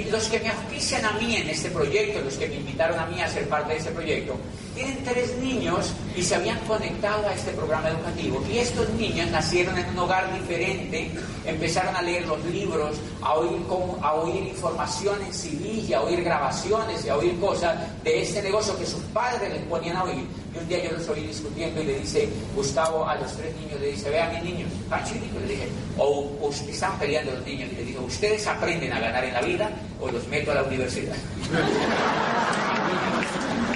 Los 0.09 0.27
que 0.29 0.39
me 0.39 0.49
auspician 0.49 1.03
a 1.03 1.11
mí 1.13 1.35
en 1.35 1.49
este 1.49 1.69
proyecto, 1.69 2.21
los 2.21 2.35
que 2.35 2.47
me 2.47 2.55
invitaron 2.55 2.97
a 2.97 3.05
mí 3.07 3.21
a 3.21 3.27
ser 3.27 3.49
parte 3.49 3.73
de 3.73 3.79
este 3.79 3.91
proyecto, 3.91 4.37
tienen 4.79 5.03
tres 5.03 5.35
niños 5.37 5.91
y 6.15 6.23
se 6.23 6.35
habían 6.35 6.57
conectado 6.59 7.27
a 7.27 7.33
este 7.33 7.51
programa 7.51 7.89
educativo. 7.89 8.41
Y 8.49 8.59
estos 8.59 8.89
niños 8.91 9.29
nacieron 9.29 9.77
en 9.77 9.89
un 9.89 9.99
hogar 9.99 10.33
diferente, 10.33 11.11
empezaron 11.45 11.93
a 11.97 12.01
leer 12.01 12.25
los 12.25 12.43
libros, 12.45 12.95
a 13.21 13.33
oír, 13.33 13.59
a 14.01 14.13
oír 14.13 14.47
información 14.47 15.21
en 15.21 15.33
CD, 15.33 15.93
a 15.93 16.01
oír 16.01 16.23
grabaciones 16.23 17.05
y 17.05 17.09
a 17.09 17.17
oír 17.17 17.37
cosas 17.41 17.77
de 18.05 18.21
este 18.21 18.41
negocio 18.41 18.77
que 18.77 18.85
sus 18.85 19.01
padres 19.13 19.51
les 19.51 19.63
ponían 19.63 19.97
a 19.97 20.05
oír. 20.05 20.25
Y 20.55 20.57
un 20.57 20.67
día 20.69 20.81
yo 20.81 20.91
los 20.91 21.09
oí 21.09 21.23
discutiendo 21.23 21.81
y 21.81 21.85
le 21.85 21.99
dice, 21.99 22.29
Gustavo 22.55 23.05
a 23.05 23.15
los 23.15 23.33
tres 23.33 23.53
niños, 23.57 23.81
le 23.81 23.87
dice, 23.87 24.09
vean 24.09 24.33
mis 24.33 24.43
niños, 24.45 24.69
tan 24.89 25.03
chiquitos, 25.03 25.41
le 25.41 25.49
dije, 25.49 25.67
o, 25.97 26.25
o 26.41 26.49
están 26.51 26.97
peleando 26.97 27.33
los 27.33 27.45
niños, 27.45 27.69
y 27.73 27.75
le 27.75 27.83
digo, 27.83 28.05
ustedes 28.05 28.47
aprenden 28.47 28.93
a 28.93 28.99
ganar 29.01 29.25
en 29.25 29.33
la 29.33 29.41
vida 29.41 29.69
o 29.99 30.09
los 30.09 30.25
meto 30.29 30.51
a 30.51 30.55
la 30.55 30.63
universidad. 30.63 31.17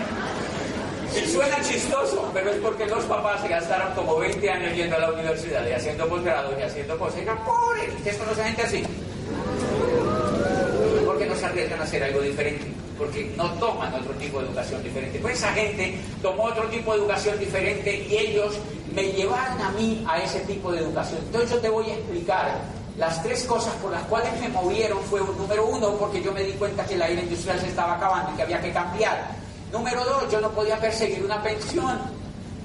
Y 1.15 1.27
suena 1.27 1.61
chistoso, 1.61 2.29
pero 2.33 2.49
es 2.49 2.57
porque 2.57 2.85
los 2.87 3.03
papás 3.05 3.41
se 3.41 3.47
gastaron 3.47 3.93
como 3.93 4.17
20 4.17 4.49
años 4.49 4.75
yendo 4.75 4.95
a 4.95 4.99
la 4.99 5.11
universidad 5.11 5.65
y 5.67 5.71
haciendo 5.71 6.07
posgrado 6.07 6.57
y 6.59 6.63
haciendo 6.63 6.97
cosas. 6.97 7.17
Y 7.17 7.19
digan, 7.21 7.37
pobre, 7.45 7.89
¿ustedes 7.95 8.17
conocen 8.17 8.45
gente 8.45 8.61
así? 8.63 8.83
Porque 11.05 11.25
no 11.27 11.35
se 11.35 11.45
arriesgan 11.45 11.79
a 11.81 11.83
hacer 11.83 12.03
algo 12.03 12.21
diferente, 12.21 12.65
porque 12.97 13.31
no 13.37 13.51
toman 13.53 13.93
otro 13.93 14.13
tipo 14.13 14.39
de 14.39 14.47
educación 14.47 14.83
diferente. 14.83 15.19
Pues 15.19 15.37
esa 15.37 15.53
gente 15.53 15.99
tomó 16.21 16.45
otro 16.45 16.63
tipo 16.69 16.93
de 16.93 16.99
educación 16.99 17.37
diferente 17.39 17.95
y 18.09 18.17
ellos 18.17 18.57
me 18.95 19.03
llevaron 19.11 19.61
a 19.61 19.69
mí 19.71 20.03
a 20.07 20.19
ese 20.19 20.39
tipo 20.41 20.71
de 20.71 20.79
educación. 20.79 21.19
Entonces 21.25 21.51
yo 21.51 21.59
te 21.59 21.69
voy 21.69 21.89
a 21.91 21.93
explicar 21.93 22.59
las 22.97 23.21
tres 23.21 23.43
cosas 23.43 23.73
por 23.75 23.91
las 23.91 24.03
cuales 24.03 24.31
me 24.39 24.49
movieron 24.49 24.99
fue, 25.03 25.19
número 25.19 25.65
uno, 25.67 25.91
porque 25.97 26.21
yo 26.21 26.31
me 26.31 26.43
di 26.43 26.53
cuenta 26.53 26.85
que 26.85 26.97
la 26.97 27.07
era 27.07 27.21
industrial 27.21 27.59
se 27.59 27.67
estaba 27.67 27.95
acabando 27.95 28.31
y 28.31 28.35
que 28.35 28.41
había 28.43 28.61
que 28.61 28.71
cambiar. 28.71 29.42
Número 29.73 30.05
dos, 30.05 30.31
yo 30.31 30.39
no 30.39 30.51
podía 30.51 30.79
perseguir 30.79 31.25
una 31.25 31.41
pensión, 31.41 31.99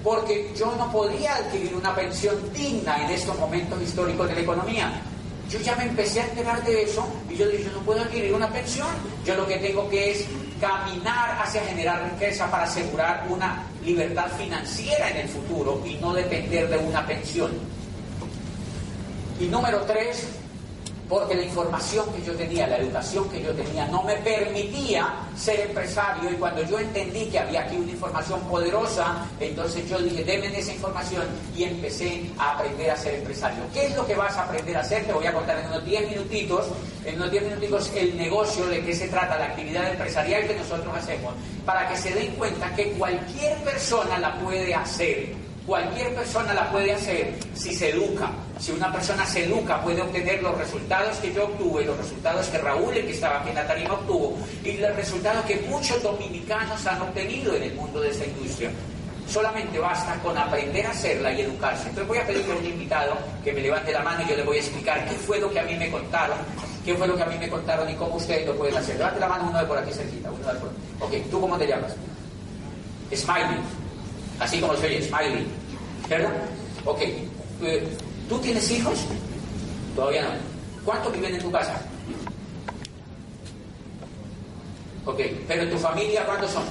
porque 0.05 0.53
yo 0.55 0.77
no 0.77 0.93
podía 0.93 1.37
adquirir 1.37 1.75
una 1.75 1.95
pensión 1.95 2.37
digna 2.53 3.03
en 3.03 3.11
estos 3.11 3.37
momentos 3.39 3.81
históricos 3.81 4.29
de 4.29 4.35
la 4.35 4.41
economía. 4.43 5.01
Yo 5.49 5.59
ya 5.59 5.75
me 5.77 5.85
empecé 5.85 6.21
a 6.21 6.27
enterar 6.27 6.63
de 6.63 6.83
eso 6.83 7.09
y 7.31 7.37
yo 7.37 7.49
dije, 7.49 7.65
yo 7.65 7.73
no 7.73 7.81
puedo 7.81 8.03
adquirir 8.03 8.35
una 8.35 8.51
pensión. 8.51 8.89
Yo 9.25 9.35
lo 9.37 9.47
que 9.47 9.57
tengo 9.57 9.89
que 9.89 10.11
es 10.11 10.27
caminar 10.61 11.41
hacia 11.43 11.63
generar 11.63 12.13
riqueza 12.13 12.51
para 12.51 12.65
asegurar 12.65 13.27
una 13.31 13.65
libertad 13.83 14.27
financiera 14.37 15.09
en 15.09 15.17
el 15.17 15.29
futuro 15.31 15.83
y 15.87 15.95
no 15.95 16.13
depender 16.13 16.69
de 16.69 16.77
una 16.77 17.07
pensión. 17.07 17.53
Y 19.41 19.47
número 19.47 19.81
tres, 19.87 20.27
porque 21.09 21.35
la 21.35 21.43
información 21.43 22.05
que 22.13 22.23
yo 22.23 22.35
tenía, 22.35 22.67
la 22.67 22.77
educación 22.77 23.29
que 23.31 23.43
yo 23.43 23.53
tenía, 23.53 23.87
no 23.87 24.03
me 24.03 24.15
permitía 24.17 25.15
ser 25.37 25.61
empresario 25.61 26.31
y 26.31 26.35
cuando 26.35 26.63
yo 26.65 26.79
entendí 26.79 27.27
que 27.27 27.39
había 27.39 27.63
aquí 27.63 27.77
una 27.77 27.93
información 27.93 28.41
poderosa, 28.43 29.27
entonces 29.41 29.89
yo 29.89 29.99
dije, 29.99 30.23
denme 30.23 30.47
esa 30.59 30.73
información 30.73 31.25
y 31.57 31.65
empecé 31.65 32.31
a 32.39 32.53
aprender 32.53 32.91
a 32.91 32.97
ser 32.97 33.15
empresario. 33.15 33.63
¿Qué 33.73 33.87
es 33.87 33.97
lo 33.97 34.07
que 34.07 34.15
vas 34.15 34.37
a 34.37 34.45
aprender 34.45 34.77
a 34.77 34.81
hacer? 34.81 35.05
Te 35.07 35.13
voy 35.13 35.27
a 35.27 35.33
contar 35.33 35.59
en 35.59 35.67
unos 35.67 35.85
10 35.85 36.11
minutitos, 36.11 36.67
en 37.05 37.17
unos 37.17 37.31
10 37.31 37.45
minutitos 37.45 37.91
el 37.95 38.17
negocio, 38.17 38.67
de 38.67 38.85
qué 38.85 38.95
se 38.95 39.09
trata, 39.09 39.39
la 39.39 39.47
actividad 39.47 39.91
empresarial 39.91 40.47
que 40.47 40.57
nosotros 40.57 40.95
hacemos, 40.95 41.33
para 41.65 41.89
que 41.89 41.97
se 41.97 42.13
den 42.13 42.35
cuenta 42.35 42.75
que 42.75 42.91
cualquier 42.93 43.57
persona 43.59 44.19
la 44.19 44.39
puede 44.41 44.75
hacer 44.75 45.48
Cualquier 45.69 46.15
persona 46.15 46.55
la 46.55 46.73
puede 46.73 46.95
hacer 46.95 47.35
si 47.53 47.75
se 47.75 47.91
educa. 47.91 48.31
Si 48.59 48.73
una 48.73 48.91
persona 48.91 49.27
se 49.27 49.45
educa, 49.45 49.83
puede 49.83 50.01
obtener 50.01 50.43
los 50.43 50.57
resultados 50.57 51.19
que 51.19 51.31
yo 51.31 51.45
obtuve, 51.45 51.85
los 51.85 51.99
resultados 51.99 52.47
que 52.47 52.57
Raúl, 52.57 52.97
el 52.97 53.05
que 53.05 53.13
estaba 53.13 53.41
aquí 53.41 53.51
en 53.51 53.57
la 53.57 53.93
obtuvo, 53.93 54.39
y 54.65 54.79
los 54.79 54.97
resultados 54.97 55.45
que 55.45 55.57
muchos 55.69 56.03
dominicanos 56.03 56.87
han 56.87 57.03
obtenido 57.03 57.55
en 57.55 57.65
el 57.65 57.75
mundo 57.75 58.01
de 58.01 58.09
esta 58.09 58.25
industria. 58.25 58.71
Solamente 59.29 59.79
basta 59.79 60.15
con 60.23 60.39
aprender 60.39 60.87
a 60.87 60.91
hacerla 60.91 61.35
y 61.35 61.43
educarse. 61.43 61.91
Entonces 61.91 62.09
voy 62.09 62.17
a 62.17 62.27
pedirle 62.27 62.55
a 62.55 62.57
un 62.57 62.65
invitado 62.65 63.19
que 63.45 63.53
me 63.53 63.61
levante 63.61 63.93
la 63.93 64.01
mano 64.01 64.23
y 64.25 64.31
yo 64.31 64.37
le 64.37 64.45
voy 64.45 64.57
a 64.57 64.61
explicar 64.61 65.07
qué 65.07 65.17
fue 65.17 65.39
lo 65.39 65.51
que 65.51 65.61
a 65.61 65.65
mí 65.65 65.75
me 65.75 65.91
contaron, 65.91 66.39
qué 66.83 66.95
fue 66.95 67.07
lo 67.07 67.15
que 67.15 67.25
a 67.25 67.27
mí 67.27 67.37
me 67.39 67.51
contaron 67.51 67.91
y 67.91 67.95
cómo 67.95 68.15
ustedes 68.15 68.47
lo 68.47 68.57
pueden 68.57 68.79
hacer. 68.79 68.97
Levante 68.97 69.21
la 69.21 69.29
mano 69.29 69.49
uno 69.51 69.59
de 69.59 69.67
por 69.67 69.77
aquí 69.77 69.93
cerquita, 69.93 70.31
uno 70.31 70.51
de 70.51 70.59
por 70.61 70.71
Ok, 71.01 71.31
¿tú 71.31 71.39
cómo 71.39 71.59
te 71.59 71.67
llamas? 71.67 71.95
Smiley. 73.15 73.88
Así 74.41 74.61
como 74.61 74.75
soy 74.77 75.03
Smiley. 75.03 75.47
¿Verdad? 76.09 76.33
Ok. 76.85 77.01
Eh, 77.63 77.89
¿Tú 78.29 78.39
tienes 78.39 78.71
hijos? 78.71 78.99
Todavía 79.95 80.23
no. 80.23 80.31
¿Cuántos 80.85 81.13
viven 81.13 81.35
en 81.35 81.43
tu 81.43 81.51
casa? 81.51 81.81
Ok. 85.05 85.21
¿Pero 85.47 85.63
en 85.63 85.71
tu 85.71 85.79
familia 85.79 86.25
cuántos 86.25 86.51
son? 86.51 86.65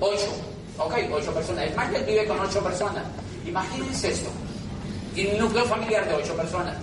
Ocho. 0.00 0.32
Ok, 0.78 0.94
ocho 1.12 1.32
personas. 1.32 1.70
Smiley 1.72 2.04
vive 2.04 2.26
con 2.26 2.40
ocho 2.40 2.60
personas. 2.60 3.04
Imagínense 3.46 4.10
esto. 4.10 4.30
Tiene 5.14 5.34
un 5.34 5.40
núcleo 5.40 5.64
familiar 5.66 6.08
de 6.08 6.14
ocho 6.14 6.34
personas. 6.34 6.76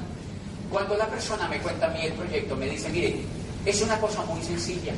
Cuando 0.72 0.96
la 0.96 1.08
persona 1.08 1.48
me 1.50 1.60
cuenta 1.60 1.88
a 1.88 1.90
mí 1.90 2.06
el 2.06 2.14
proyecto, 2.14 2.56
me 2.56 2.70
dice, 2.70 2.88
mire, 2.90 3.20
es 3.66 3.82
una 3.82 4.00
cosa 4.00 4.24
muy 4.24 4.42
sencilla 4.42 4.94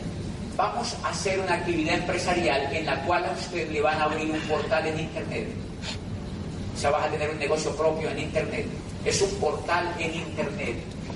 vamos 0.56 0.96
a 1.04 1.10
hacer 1.10 1.39
una 1.39 1.56
actividad 1.56 1.96
empresarial 1.96 2.74
en 2.74 2.86
la 2.86 3.04
cual 3.06 3.26
a 3.26 3.32
usted 3.32 3.70
le 3.72 3.82
van 3.82 4.00
a 4.00 4.06
abrir 4.06 4.30
un 4.32 4.39
portal 4.42 4.86
en 4.88 5.00
Internet. 5.00 5.48
O 6.76 6.80
sea, 6.80 6.89
vas 6.92 7.08
a 7.08 7.12
tener 7.12 7.30
un 7.30 7.39
negocio 7.39 7.76
propio 7.76 8.10
en 8.10 8.20
Internet. 8.20 8.66
Es 9.06 9.22
un 9.22 9.32
portal 9.36 9.94
en 10.00 10.13
Internet. 10.13 10.76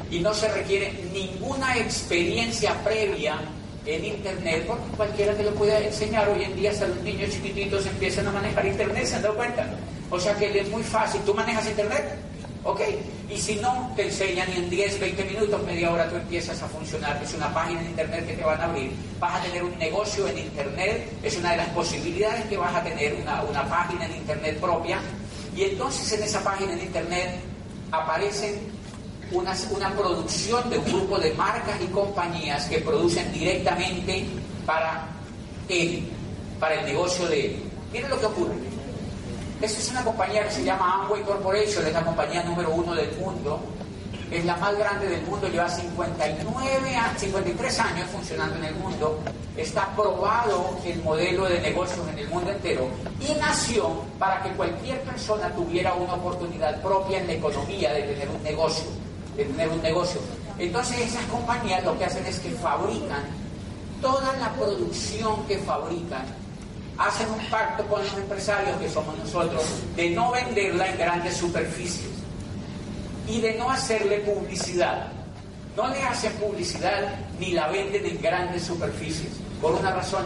Y 0.09 0.19
no 0.19 0.33
se 0.33 0.47
requiere 0.49 0.93
ninguna 1.13 1.77
experiencia 1.77 2.73
previa 2.83 3.39
en 3.85 4.05
Internet, 4.05 4.65
porque 4.67 4.83
cualquiera 4.95 5.33
te 5.33 5.43
lo 5.43 5.53
puede 5.53 5.85
enseñar. 5.85 6.29
Hoy 6.29 6.43
en 6.43 6.55
día 6.55 6.71
hasta 6.71 6.87
los 6.87 7.01
niños 7.01 7.31
chiquititos 7.31 7.85
empiezan 7.85 8.27
a 8.27 8.31
manejar 8.31 8.65
Internet, 8.65 9.05
¿se 9.05 9.15
han 9.15 9.21
dado 9.21 9.35
cuenta? 9.35 9.67
O 10.09 10.19
sea 10.19 10.35
que 10.35 10.59
es 10.59 10.69
muy 10.69 10.83
fácil. 10.83 11.21
¿Tú 11.21 11.33
manejas 11.33 11.67
Internet? 11.67 12.26
¿Ok? 12.67 12.81
Y 13.29 13.37
si 13.37 13.55
no, 13.55 13.93
te 13.95 14.07
enseñan 14.07 14.49
y 14.53 14.57
en 14.57 14.69
10, 14.69 14.99
20 14.99 15.23
minutos, 15.23 15.63
media 15.63 15.89
hora 15.89 16.09
tú 16.09 16.17
empiezas 16.17 16.61
a 16.61 16.67
funcionar. 16.67 17.17
Es 17.23 17.33
una 17.33 17.53
página 17.53 17.79
en 17.79 17.87
Internet 17.87 18.27
que 18.27 18.33
te 18.33 18.43
van 18.43 18.59
a 18.59 18.65
abrir. 18.65 18.91
Vas 19.21 19.39
a 19.39 19.43
tener 19.43 19.63
un 19.63 19.77
negocio 19.79 20.27
en 20.27 20.37
Internet. 20.37 21.09
Es 21.23 21.37
una 21.37 21.51
de 21.51 21.57
las 21.57 21.69
posibilidades 21.69 22.43
que 22.47 22.57
vas 22.57 22.75
a 22.75 22.83
tener 22.83 23.15
una, 23.21 23.41
una 23.43 23.63
página 23.69 24.05
en 24.05 24.17
Internet 24.17 24.59
propia. 24.59 24.99
Y 25.55 25.63
entonces 25.63 26.11
en 26.11 26.23
esa 26.23 26.43
página 26.43 26.73
en 26.73 26.81
Internet 26.81 27.39
aparecen 27.89 28.59
una, 29.31 29.55
una 29.73 29.95
producción 29.95 30.69
de 30.69 30.77
un 30.77 30.85
grupo 30.85 31.19
de 31.19 31.33
marcas 31.35 31.79
y 31.81 31.87
compañías 31.87 32.65
que 32.65 32.79
producen 32.79 33.31
directamente 33.31 34.25
para 34.65 35.07
él, 35.69 36.03
para 36.59 36.81
el 36.81 36.85
negocio 36.85 37.27
de 37.27 37.45
él. 37.45 37.63
Miren 37.93 38.09
lo 38.09 38.19
que 38.19 38.25
ocurre. 38.25 38.76
Esta 39.61 39.79
es 39.79 39.91
una 39.91 40.03
compañía 40.03 40.43
que 40.43 40.51
se 40.51 40.63
llama 40.63 41.03
Amway 41.03 41.23
Corporation, 41.23 41.85
es 41.85 41.93
la 41.93 42.05
compañía 42.05 42.43
número 42.43 42.71
uno 42.71 42.93
del 42.93 43.11
mundo 43.17 43.59
es 44.31 44.43
la 44.43 44.57
más 44.57 44.77
grande 44.77 45.07
del 45.07 45.21
mundo, 45.23 45.47
lleva 45.47 45.69
59 45.69 46.95
a 46.95 47.17
53 47.17 47.79
años 47.79 48.09
funcionando 48.09 48.57
en 48.57 48.65
el 48.65 48.75
mundo, 48.75 49.19
está 49.55 49.87
probado 49.95 50.77
el 50.85 51.01
modelo 51.01 51.45
de 51.45 51.61
negocios 51.61 52.05
en 52.09 52.19
el 52.19 52.27
mundo 52.27 52.51
entero 52.51 52.89
y 53.21 53.33
nació 53.39 53.89
para 54.19 54.43
que 54.43 54.49
cualquier 54.51 55.01
persona 55.01 55.49
tuviera 55.53 55.93
una 55.93 56.15
oportunidad 56.15 56.81
propia 56.81 57.19
en 57.19 57.27
la 57.27 57.33
economía 57.33 57.93
de 57.93 58.01
tener 58.01 58.29
un 58.29 58.43
negocio, 58.43 58.85
de 59.37 59.45
tener 59.45 59.69
un 59.69 59.81
negocio. 59.81 60.19
Entonces 60.59 60.99
esas 60.99 61.23
compañías 61.25 61.83
lo 61.85 61.97
que 61.97 62.05
hacen 62.05 62.25
es 62.25 62.39
que 62.39 62.49
fabrican 62.51 63.23
toda 64.01 64.35
la 64.37 64.51
producción 64.53 65.45
que 65.47 65.57
fabrican 65.59 66.25
hacen 66.97 67.29
un 67.29 67.45
pacto 67.49 67.85
con 67.87 68.03
los 68.03 68.13
empresarios, 68.13 68.77
que 68.77 68.89
somos 68.89 69.17
nosotros, 69.17 69.63
de 69.95 70.09
no 70.09 70.31
venderla 70.31 70.89
en 70.89 70.97
grandes 70.97 71.37
superficies 71.37 72.09
y 73.27 73.39
de 73.41 73.55
no 73.55 73.69
hacerle 73.69 74.19
publicidad. 74.19 75.11
No 75.75 75.87
le 75.89 76.01
hacen 76.01 76.33
publicidad 76.33 77.15
ni 77.39 77.51
la 77.51 77.67
venden 77.67 78.05
en 78.05 78.21
grandes 78.21 78.63
superficies. 78.63 79.31
Por 79.61 79.73
una 79.73 79.91
razón, 79.91 80.25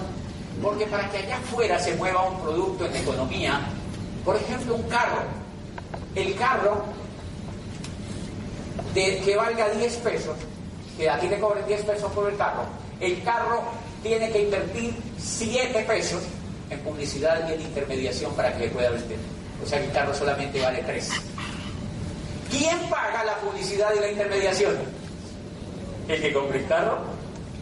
porque 0.61 0.85
para 0.85 1.09
que 1.09 1.17
allá 1.17 1.37
afuera 1.37 1.77
se 1.79 1.95
mueva 1.95 2.29
un 2.29 2.39
producto 2.41 2.85
en 2.85 2.95
economía, 2.95 3.59
por 4.23 4.35
ejemplo, 4.37 4.75
un 4.75 4.83
carro, 4.83 5.23
el 6.15 6.35
carro 6.35 6.85
de, 8.93 9.19
que 9.25 9.35
valga 9.35 9.69
10 9.69 9.95
pesos, 9.97 10.37
que 10.97 11.09
a 11.09 11.19
ti 11.19 11.27
te 11.27 11.39
cobren 11.39 11.65
10 11.67 11.81
pesos 11.83 12.11
por 12.11 12.29
el 12.29 12.37
carro, 12.37 12.63
el 12.99 13.21
carro 13.23 13.63
tiene 14.03 14.31
que 14.31 14.43
invertir 14.43 14.95
7 15.17 15.83
pesos 15.83 16.21
en 16.71 16.79
publicidad 16.79 17.47
y 17.47 17.53
en 17.53 17.61
intermediación 17.61 18.33
para 18.33 18.53
que 18.53 18.65
le 18.65 18.69
pueda 18.69 18.89
vender. 18.89 19.17
O 19.63 19.67
sea 19.67 19.79
que 19.79 19.85
el 19.85 19.91
carro 19.91 20.13
solamente 20.15 20.59
vale 20.61 20.81
3. 20.83 21.09
¿Quién 22.49 22.79
paga 22.89 23.23
la 23.23 23.35
publicidad 23.37 23.93
y 23.95 23.99
la 23.99 24.11
intermediación? 24.11 24.77
El 26.07 26.21
que 26.21 26.33
compra 26.33 26.57
el 26.57 26.67
carro. 26.67 26.97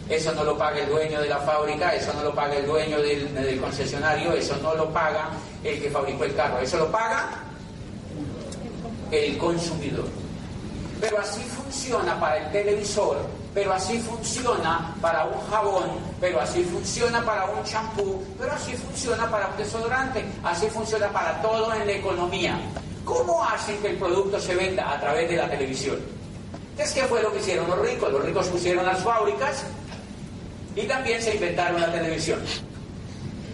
Eso 0.08 0.34
no 0.34 0.44
lo 0.44 0.58
paga 0.58 0.80
el 0.80 0.90
dueño 0.90 1.22
de 1.22 1.30
la 1.30 1.38
fábrica, 1.38 1.94
eso 1.94 2.12
no 2.14 2.24
lo 2.24 2.34
paga 2.34 2.56
el 2.56 2.66
dueño 2.66 3.00
del, 3.00 3.32
del 3.36 3.60
concesionario, 3.62 4.34
eso 4.34 4.58
no 4.62 4.74
lo 4.74 4.92
paga 4.92 5.30
el 5.64 5.80
que 5.80 5.90
fabricó 5.92 6.24
el 6.24 6.36
carro, 6.36 6.60
eso 6.60 6.78
lo 6.78 6.92
paga 6.92 7.30
el 9.12 9.38
consumidor. 9.38 10.06
Pero 11.00 11.20
así 11.20 11.42
funciona 11.42 12.20
para 12.20 12.38
el 12.38 12.52
televisor, 12.52 13.18
pero 13.54 13.74
así 13.74 14.00
funciona 14.00 14.94
para 15.02 15.26
un 15.26 15.40
jabón, 15.50 15.90
pero 16.20 16.42
así 16.42 16.64
funciona 16.64 17.24
para 17.24 17.46
un 17.46 17.64
champú, 17.64 18.24
pero 18.38 18.52
así 18.52 18.74
funciona 18.74 19.30
para 19.30 19.48
un 19.48 19.58
desodorante, 19.58 20.26
así 20.44 20.68
funciona 20.68 21.08
para 21.10 21.42
todo 21.42 21.74
en 21.74 21.88
la 21.88 21.94
economía. 21.94 22.60
¿Cómo 23.06 23.44
hacen 23.44 23.78
que 23.78 23.92
el 23.92 23.98
producto 23.98 24.40
se 24.40 24.56
venda? 24.56 24.92
A 24.92 25.00
través 25.00 25.30
de 25.30 25.38
la 25.38 25.50
televisión. 25.50 25.98
Entonces, 26.72 26.96
¿qué 26.96 27.08
fue 27.08 27.24
lo 27.24 27.32
que 27.32 27.40
hicieron 27.40 27.68
los 27.68 27.80
ricos? 27.80 28.12
Los 28.12 28.24
ricos 28.24 28.48
pusieron 28.48 28.86
las 28.86 29.00
fábricas 29.00 29.64
y 30.76 30.82
también 30.84 31.22
se 31.22 31.34
inventaron 31.34 31.82
la 31.82 31.92
televisión. 31.92 32.40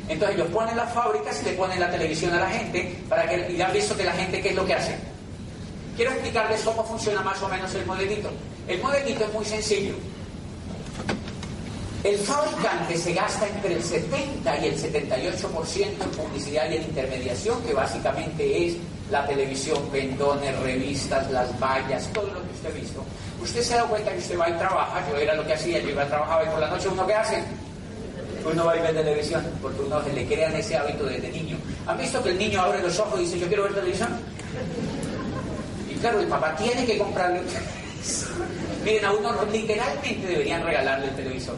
Entonces 0.07 0.37
ellos 0.37 0.51
ponen 0.51 0.77
las 0.77 0.93
fábricas 0.93 1.41
y 1.41 1.45
le 1.45 1.51
ponen 1.53 1.79
la 1.79 1.89
televisión 1.89 2.33
a 2.33 2.39
la 2.41 2.49
gente 2.49 2.99
para 3.09 3.27
que, 3.27 3.51
y 3.51 3.61
han 3.61 3.73
visto 3.73 3.95
que 3.95 4.03
la 4.03 4.11
gente, 4.11 4.41
¿qué 4.41 4.49
es 4.49 4.55
lo 4.55 4.65
que 4.65 4.73
hace? 4.73 5.14
Quiero 5.95 6.11
explicarles 6.11 6.61
cómo 6.61 6.83
funciona 6.83 7.21
más 7.21 7.41
o 7.41 7.47
menos 7.47 7.73
el 7.73 7.85
modelito. 7.85 8.29
El 8.67 8.81
modelito 8.81 9.23
es 9.23 9.33
muy 9.33 9.45
sencillo. 9.45 9.93
El 12.03 12.17
fabricante 12.17 12.97
se 12.97 13.13
gasta 13.13 13.47
entre 13.47 13.73
el 13.73 13.83
70 13.83 14.57
y 14.59 14.67
el 14.67 14.77
78% 14.77 15.85
en 16.03 16.09
publicidad 16.11 16.69
y 16.69 16.75
en 16.75 16.83
intermediación, 16.83 17.63
que 17.63 17.73
básicamente 17.73 18.67
es 18.67 18.75
la 19.09 19.25
televisión, 19.25 19.81
pendones, 19.91 20.59
revistas, 20.59 21.31
las 21.31 21.59
vallas, 21.59 22.07
todo 22.13 22.27
lo 22.27 22.41
que 22.43 22.53
usted 22.53 22.69
ha 22.69 22.79
visto. 22.79 23.03
Usted 23.41 23.61
se 23.61 23.75
dado 23.75 23.87
cuenta 23.87 24.11
que 24.11 24.19
usted 24.19 24.37
va 24.37 24.49
y 24.49 24.53
trabaja, 24.53 25.03
yo 25.09 25.17
era 25.17 25.33
lo 25.33 25.45
que 25.45 25.53
hacía, 25.53 25.79
yo 25.79 25.89
iba 25.89 26.03
a 26.03 26.07
trabajar 26.07 26.45
y 26.45 26.49
por 26.49 26.59
la 26.59 26.69
noche 26.69 26.89
uno 26.89 27.07
qué 27.07 27.13
hace? 27.13 27.43
Uno 28.51 28.65
va 28.65 28.77
y 28.77 28.81
ve 28.81 28.93
televisión, 28.93 29.43
porque 29.61 29.81
uno 29.81 30.03
se 30.03 30.13
le 30.13 30.27
crean 30.27 30.55
ese 30.55 30.77
hábito 30.77 31.05
desde 31.05 31.29
niño. 31.29 31.57
¿Han 31.87 31.97
visto 31.97 32.21
que 32.21 32.29
el 32.29 32.37
niño 32.37 32.61
abre 32.61 32.81
los 32.81 32.99
ojos 32.99 33.19
y 33.19 33.23
dice 33.23 33.39
yo 33.39 33.47
quiero 33.47 33.63
ver 33.63 33.73
televisión? 33.73 34.09
Claro, 36.05 36.19
el 36.19 36.27
papá 36.27 36.55
tiene 36.55 36.85
que 36.85 36.99
comprarle 36.99 37.41
Miren, 38.83 39.05
a 39.05 39.11
uno 39.11 39.43
literalmente 39.51 40.27
deberían 40.27 40.63
regalarle 40.63 41.07
el 41.07 41.15
televisor. 41.15 41.55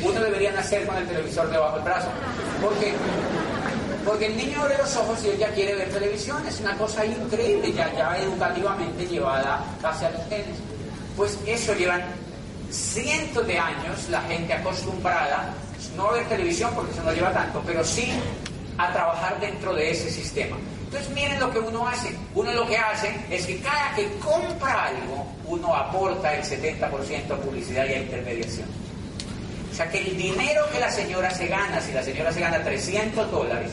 Uno 0.00 0.20
debería 0.20 0.52
nacer 0.52 0.86
con 0.86 0.96
el 0.96 1.08
televisor 1.08 1.50
debajo 1.50 1.74
del 1.74 1.84
brazo. 1.84 2.06
Porque, 2.62 2.94
porque 4.06 4.26
el 4.26 4.36
niño 4.36 4.62
abre 4.62 4.78
los 4.78 4.94
ojos 4.94 5.24
y 5.24 5.30
él 5.30 5.38
ya 5.38 5.48
quiere 5.48 5.74
ver 5.74 5.90
televisión. 5.90 6.46
Es 6.46 6.60
una 6.60 6.78
cosa 6.78 7.04
increíble, 7.04 7.72
ya, 7.72 7.92
ya 7.94 8.16
educativamente 8.16 9.08
llevada 9.08 9.64
hacia 9.82 10.10
los 10.10 10.24
genes. 10.28 10.58
Pues 11.16 11.36
eso 11.44 11.74
llevan 11.74 12.00
cientos 12.70 13.44
de 13.44 13.58
años 13.58 14.08
la 14.08 14.20
gente 14.20 14.52
acostumbrada, 14.52 15.52
no 15.96 16.10
a 16.10 16.12
ver 16.12 16.28
televisión 16.28 16.70
porque 16.76 16.92
eso 16.92 17.02
no 17.02 17.12
lleva 17.12 17.32
tanto, 17.32 17.60
pero 17.66 17.82
sí 17.82 18.12
a 18.78 18.92
trabajar 18.92 19.40
dentro 19.40 19.74
de 19.74 19.90
ese 19.90 20.08
sistema. 20.12 20.56
Entonces 20.92 21.14
miren 21.14 21.40
lo 21.40 21.50
que 21.50 21.58
uno 21.58 21.88
hace. 21.88 22.14
Uno 22.34 22.52
lo 22.52 22.66
que 22.66 22.76
hace 22.76 23.14
es 23.30 23.46
que 23.46 23.58
cada 23.60 23.94
que 23.94 24.06
compra 24.18 24.88
algo, 24.88 25.26
uno 25.46 25.74
aporta 25.74 26.34
el 26.34 26.44
70% 26.44 27.30
a 27.30 27.36
publicidad 27.38 27.86
y 27.86 27.94
a 27.94 28.02
intermediación. 28.02 28.68
O 29.70 29.74
sea 29.74 29.88
que 29.88 30.00
el 30.00 30.18
dinero 30.18 30.66
que 30.70 30.78
la 30.78 30.90
señora 30.90 31.30
se 31.30 31.46
gana, 31.46 31.80
si 31.80 31.92
la 31.92 32.02
señora 32.02 32.30
se 32.30 32.40
gana 32.40 32.62
300 32.62 33.30
dólares, 33.30 33.70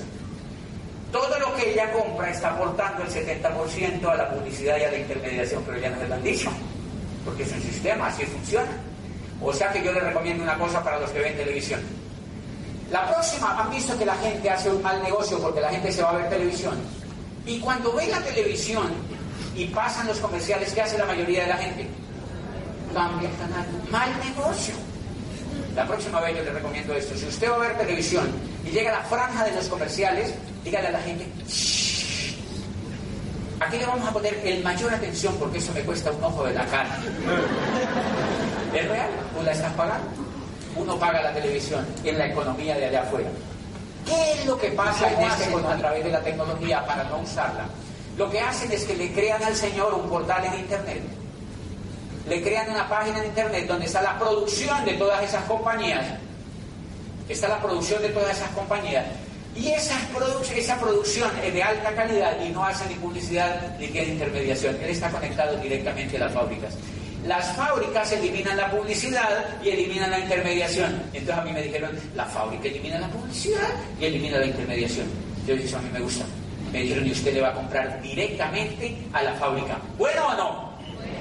todo 1.11 1.37
lo 1.39 1.53
que 1.57 1.73
ella 1.73 1.91
compra 1.91 2.29
está 2.29 2.51
aportando 2.51 3.03
el 3.03 3.09
70% 3.09 4.09
a 4.09 4.15
la 4.15 4.29
publicidad 4.29 4.77
y 4.77 4.83
a 4.83 4.91
la 4.91 4.97
intermediación, 4.99 5.61
pero 5.65 5.77
ya 5.77 5.89
no 5.89 5.99
se 5.99 6.07
lo 6.07 6.15
han 6.15 6.23
dicho, 6.23 6.49
porque 7.25 7.43
es 7.43 7.51
un 7.51 7.61
sistema, 7.61 8.07
así 8.07 8.23
funciona. 8.23 8.71
O 9.41 9.51
sea 9.51 9.73
que 9.73 9.83
yo 9.83 9.91
le 9.91 9.99
recomiendo 9.99 10.41
una 10.41 10.57
cosa 10.57 10.81
para 10.81 11.01
los 11.01 11.09
que 11.09 11.19
ven 11.19 11.35
televisión. 11.35 11.81
La 12.91 13.11
próxima, 13.11 13.59
han 13.59 13.69
visto 13.69 13.97
que 13.97 14.05
la 14.05 14.15
gente 14.15 14.49
hace 14.49 14.69
un 14.69 14.81
mal 14.81 15.03
negocio 15.03 15.37
porque 15.39 15.59
la 15.59 15.69
gente 15.69 15.91
se 15.91 16.01
va 16.01 16.11
a 16.11 16.13
ver 16.13 16.29
televisión. 16.29 16.98
Y 17.45 17.59
cuando 17.59 17.93
ve 17.93 18.07
la 18.07 18.21
televisión 18.21 18.87
y 19.55 19.65
pasan 19.65 20.07
los 20.07 20.19
comerciales, 20.19 20.73
¿qué 20.73 20.81
hace 20.81 20.97
la 20.97 21.05
mayoría 21.05 21.43
de 21.43 21.47
la 21.49 21.57
gente? 21.57 21.87
Cambia 22.93 23.29
el 23.29 23.37
canal. 23.37 23.65
Mal 23.91 24.09
negocio. 24.19 24.73
La 25.75 25.85
próxima 25.87 26.19
vez 26.21 26.37
yo 26.37 26.43
le 26.43 26.51
recomiendo 26.51 26.93
esto. 26.93 27.15
Si 27.15 27.25
usted 27.25 27.49
va 27.49 27.55
a 27.55 27.59
ver 27.59 27.77
televisión 27.77 28.27
y 28.65 28.69
llega 28.69 28.91
la 28.91 29.03
franja 29.03 29.45
de 29.45 29.51
los 29.53 29.67
comerciales, 29.67 30.33
dígale 30.63 30.87
a 30.87 30.91
la 30.91 30.99
gente, 30.99 31.25
Shh. 31.47 32.35
aquí 33.59 33.77
le 33.77 33.85
vamos 33.85 34.07
a 34.07 34.11
poner 34.13 34.39
el 34.43 34.63
mayor 34.63 34.93
atención 34.93 35.35
porque 35.39 35.59
eso 35.59 35.71
me 35.73 35.81
cuesta 35.81 36.11
un 36.11 36.23
ojo 36.23 36.45
de 36.45 36.53
la 36.53 36.65
cara. 36.65 36.99
¿Es 38.73 38.87
real? 38.87 39.09
¿Tú 39.37 39.43
la 39.43 39.51
estás 39.51 39.73
pagando? 39.73 40.07
Uno 40.75 40.97
paga 40.99 41.21
la 41.21 41.33
televisión 41.33 41.85
en 42.03 42.17
la 42.17 42.27
economía 42.27 42.75
de 42.75 42.85
allá 42.85 43.01
afuera. 43.01 43.29
¿Qué 44.05 44.33
es 44.33 44.45
lo 44.45 44.57
que 44.57 44.69
pasa 44.71 45.11
en 45.11 45.21
este 45.21 45.53
a 45.53 45.77
través 45.77 46.03
de 46.03 46.11
la 46.11 46.21
tecnología 46.21 46.85
para 46.85 47.03
no 47.05 47.19
usarla? 47.19 47.65
Lo 48.17 48.29
que 48.29 48.39
hacen 48.39 48.71
es 48.71 48.83
que 48.83 48.95
le 48.95 49.11
crean 49.13 49.41
al 49.43 49.55
Señor 49.55 49.93
un 49.93 50.09
portal 50.09 50.43
en 50.45 50.59
Internet. 50.59 51.01
Le 52.27 52.41
crean 52.41 52.69
una 52.69 52.87
página 52.89 53.19
en 53.19 53.25
Internet 53.25 53.67
donde 53.67 53.85
está 53.85 54.01
la 54.01 54.19
producción 54.19 54.83
de 54.85 54.93
todas 54.93 55.23
esas 55.23 55.43
compañías. 55.45 56.05
Está 57.27 57.47
la 57.47 57.61
producción 57.61 58.01
de 58.01 58.09
todas 58.09 58.37
esas 58.37 58.49
compañías. 58.51 59.05
Y 59.55 59.73
produ 60.13 60.41
esa 60.55 60.77
producción 60.77 61.31
es 61.43 61.53
de 61.53 61.63
alta 61.63 61.93
calidad 61.93 62.39
y 62.45 62.49
no 62.49 62.63
hace 62.63 62.87
ni 62.87 62.95
publicidad 62.95 63.77
ni 63.79 63.87
tiene 63.87 64.13
intermediación. 64.13 64.75
Él 64.81 64.89
está 64.89 65.09
conectado 65.09 65.57
directamente 65.57 66.17
a 66.17 66.21
las 66.21 66.33
fábricas. 66.33 66.75
Las 67.25 67.55
fábricas 67.55 68.11
eliminan 68.13 68.57
la 68.57 68.71
publicidad 68.71 69.45
y 69.63 69.69
eliminan 69.69 70.09
la 70.09 70.19
intermediación. 70.19 71.01
Entonces 71.13 71.37
a 71.37 71.41
mí 71.41 71.51
me 71.51 71.61
dijeron, 71.61 71.91
la 72.15 72.25
fábrica 72.25 72.67
elimina 72.67 72.99
la 72.99 73.09
publicidad 73.09 73.69
y 73.99 74.05
elimina 74.05 74.39
la 74.39 74.45
intermediación. 74.45 75.05
Yo 75.45 75.53
dije, 75.53 75.67
eso 75.67 75.77
a 75.77 75.81
mí 75.81 75.89
me 75.91 75.99
gusta. 75.99 76.25
Me 76.71 76.81
dijeron, 76.81 77.05
y 77.05 77.11
usted 77.11 77.33
le 77.33 77.41
va 77.41 77.49
a 77.49 77.53
comprar 77.53 78.01
directamente 78.01 78.97
a 79.11 79.23
la 79.23 79.33
fábrica. 79.33 79.77
¿Bueno 79.97 80.27
o 80.27 80.33
no? 80.35 80.69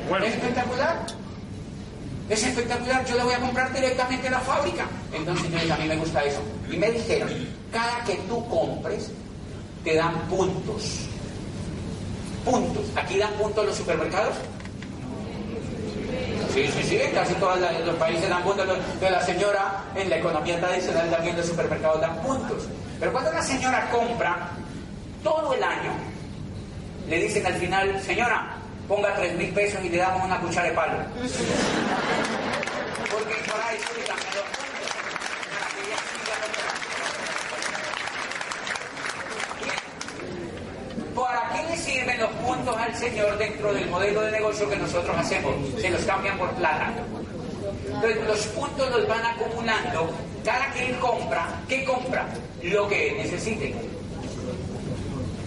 Bueno. 0.08 0.24
¿Es 0.26 0.34
espectacular? 0.34 1.06
Es 2.28 2.44
espectacular, 2.44 3.04
yo 3.06 3.16
le 3.16 3.22
voy 3.24 3.34
a 3.34 3.38
comprar 3.38 3.72
directamente 3.72 4.28
a 4.28 4.32
la 4.32 4.40
fábrica. 4.40 4.86
Entonces 5.12 5.70
a 5.70 5.76
mí 5.76 5.88
me 5.88 5.96
gusta 5.96 6.22
eso. 6.22 6.42
Y 6.70 6.76
me 6.76 6.90
dijeron, 6.90 7.30
cada 7.72 8.04
que 8.04 8.14
tú 8.28 8.46
compres, 8.48 9.10
te 9.82 9.94
dan 9.94 10.14
puntos. 10.28 11.00
Puntos. 12.44 12.84
¿Aquí 12.96 13.18
dan 13.18 13.32
puntos 13.32 13.66
los 13.66 13.76
supermercados? 13.76 14.36
Sí, 16.58 16.66
sí, 16.72 16.82
sí, 16.82 16.98
casi 17.14 17.34
todos 17.34 17.60
los 17.86 17.94
países 17.96 18.28
dan 18.28 18.42
puntos. 18.42 18.66
De 19.00 19.08
la 19.08 19.22
señora 19.22 19.84
en 19.94 20.10
la 20.10 20.16
economía 20.16 20.58
tradicional 20.58 21.08
también 21.08 21.36
los 21.36 21.46
supermercados 21.46 22.00
dan 22.00 22.16
puntos. 22.16 22.66
Pero 22.98 23.12
cuando 23.12 23.30
la 23.30 23.42
señora 23.42 23.88
compra 23.90 24.48
todo 25.22 25.54
el 25.54 25.62
año, 25.62 25.92
le 27.08 27.22
dicen 27.22 27.46
al 27.46 27.54
final, 27.54 28.02
señora, 28.02 28.56
ponga 28.88 29.14
tres 29.14 29.36
mil 29.36 29.50
pesos 29.50 29.84
y 29.84 29.88
le 29.88 29.98
damos 29.98 30.24
una 30.24 30.40
cuchara 30.40 30.68
de 30.68 30.74
palo. 30.74 30.94
Porque 33.08 33.34
para 33.48 33.72
eso 33.74 33.92
le 33.96 34.02
cambian 34.04 34.34
los 34.34 34.42
puntos. 34.50 34.90
Para 35.54 35.68
que 35.70 35.80
ella 35.86 35.98
siga 36.10 36.34
comprando. 36.42 36.82
¿Para 41.22 41.40
qué 41.52 41.62
le 41.70 41.76
sirven 41.76 42.18
los 42.18 42.30
al 42.76 42.94
señor 42.94 43.38
dentro 43.38 43.72
del 43.72 43.88
modelo 43.88 44.22
de 44.22 44.32
negocio 44.32 44.68
que 44.68 44.76
nosotros 44.76 45.16
hacemos. 45.16 45.54
Se 45.80 45.90
los 45.90 46.02
cambian 46.02 46.38
por 46.38 46.50
plata. 46.54 46.92
Entonces 47.86 48.26
los 48.26 48.46
puntos 48.48 48.90
los 48.90 49.08
van 49.08 49.24
acumulando. 49.24 50.10
Cada 50.44 50.72
quien 50.72 50.94
compra, 50.94 51.48
¿qué 51.68 51.84
compra? 51.84 52.26
Lo 52.62 52.88
que 52.88 53.12
necesite. 53.16 53.74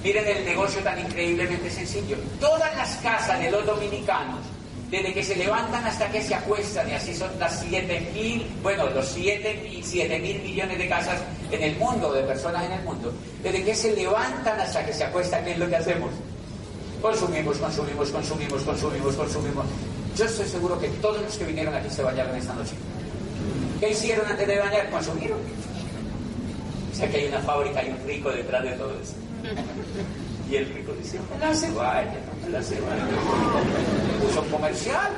Miren 0.04 0.28
el 0.28 0.46
negocio 0.46 0.82
tan 0.82 1.00
increíblemente 1.00 1.70
sencillo. 1.70 2.18
Todas 2.40 2.76
las 2.76 2.98
casas 2.98 3.40
de 3.40 3.52
los 3.52 3.66
dominicanos, 3.66 4.40
desde 4.90 5.14
que 5.14 5.24
se 5.24 5.36
levantan 5.36 5.86
hasta 5.86 6.12
que 6.12 6.22
se 6.22 6.34
acuestan, 6.34 6.90
y 6.90 6.94
así 6.94 7.14
son 7.16 7.30
las 7.40 7.60
7 7.60 8.12
mil, 8.14 8.46
bueno, 8.64 8.90
los 8.90 9.08
7 9.08 10.20
mil 10.20 10.42
millones 10.42 10.78
de 10.78 10.90
casas 10.90 11.22
en 11.52 11.64
el 11.64 11.78
mundo, 11.78 12.12
de 12.12 12.24
personas 12.24 12.66
en 12.66 12.74
el 12.74 12.84
mundo, 12.84 13.14
desde 13.44 13.64
que 13.64 13.76
se 13.76 13.96
levantan 13.96 14.60
hasta 14.60 14.86
que 14.86 14.92
se 14.92 15.04
acuestan, 15.04 15.46
¿qué 15.46 15.52
es 15.52 15.60
lo 15.60 15.70
que 15.70 15.76
hacemos? 15.76 16.10
Consumimos, 17.02 17.58
consumimos, 17.58 18.10
consumimos, 18.12 18.62
consumimos, 18.64 19.16
consumimos. 19.16 19.66
Yo 20.16 20.26
estoy 20.26 20.48
seguro 20.48 20.80
que 20.80 20.88
todos 21.02 21.20
los 21.22 21.36
que 21.36 21.46
vinieron 21.46 21.74
aquí 21.74 21.90
se 21.90 22.04
bañaron 22.04 22.36
esta 22.36 22.54
noche. 22.54 22.74
¿Qué 23.80 23.90
hicieron 23.90 24.26
antes 24.28 24.48
de 24.48 24.60
bañar? 24.60 24.90
Consumieron. 24.92 25.40
O 26.92 26.96
sea 26.96 27.10
que 27.10 27.18
hay 27.18 27.28
una 27.28 27.40
fábrica, 27.40 27.80
hay 27.80 27.90
un 27.90 28.08
rico 28.08 28.30
detrás 28.30 28.64
de 28.64 28.72
todo 28.74 28.92
eso. 29.02 29.14
Y 30.50 30.56
el 30.58 30.68
rico 30.74 30.94
dice, 30.94 31.18
la 31.40 31.56
se 31.56 31.72
vaya, 31.72 32.14
la 32.52 32.62
se 32.62 32.80
vaya. 32.82 33.08
Puso 34.22 34.42
un 34.42 34.50
comercial, 34.50 35.12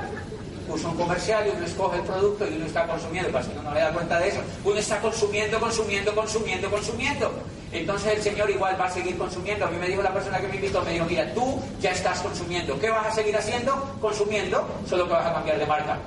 puso 0.69 0.89
un 0.89 0.95
comercial 0.95 1.47
y 1.47 1.57
uno 1.57 1.65
escoge 1.65 1.97
el 1.97 2.03
producto 2.03 2.47
y 2.49 2.55
uno 2.55 2.65
está 2.65 2.87
consumiendo, 2.87 3.29
para 3.31 3.45
que 3.45 3.51
uno 3.51 3.63
no 3.63 3.73
le 3.73 3.79
da 3.81 3.91
cuenta 3.91 4.19
de 4.19 4.29
eso. 4.29 4.39
Uno 4.63 4.77
está 4.77 5.01
consumiendo, 5.01 5.59
consumiendo, 5.59 6.15
consumiendo, 6.15 6.69
consumiendo. 6.69 7.31
Entonces 7.73 8.17
el 8.17 8.21
Señor 8.21 8.49
igual 8.51 8.79
va 8.79 8.85
a 8.85 8.91
seguir 8.91 9.17
consumiendo. 9.17 9.65
A 9.65 9.71
mí 9.71 9.77
me 9.77 9.87
dijo 9.87 10.03
la 10.03 10.13
persona 10.13 10.39
que 10.39 10.47
me 10.47 10.55
invitó, 10.55 10.83
me 10.83 10.93
dijo, 10.93 11.05
mira, 11.05 11.33
tú 11.33 11.59
ya 11.81 11.91
estás 11.91 12.19
consumiendo. 12.19 12.79
¿Qué 12.79 12.89
vas 12.89 13.07
a 13.07 13.11
seguir 13.11 13.35
haciendo? 13.35 13.97
Consumiendo, 13.99 14.67
solo 14.87 15.07
que 15.07 15.13
vas 15.13 15.25
a 15.25 15.33
cambiar 15.33 15.57
de 15.57 15.65
marca. 15.65 15.97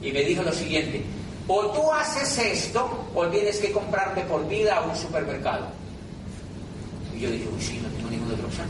Y 0.00 0.10
me 0.10 0.22
dijo 0.22 0.42
lo 0.42 0.52
siguiente, 0.52 1.04
o 1.46 1.66
tú 1.70 1.92
haces 1.92 2.38
esto 2.38 3.06
o 3.14 3.26
tienes 3.26 3.58
que 3.58 3.72
comprarte 3.72 4.22
por 4.22 4.48
vida 4.48 4.76
a 4.76 4.80
un 4.82 4.96
supermercado. 4.96 5.66
Y 7.14 7.20
yo 7.20 7.30
dije, 7.30 7.46
uy, 7.54 7.60
sí, 7.60 7.80
no 7.82 7.88
tengo 7.90 8.10
ninguna 8.10 8.34
otra 8.34 8.46
opción. 8.46 8.66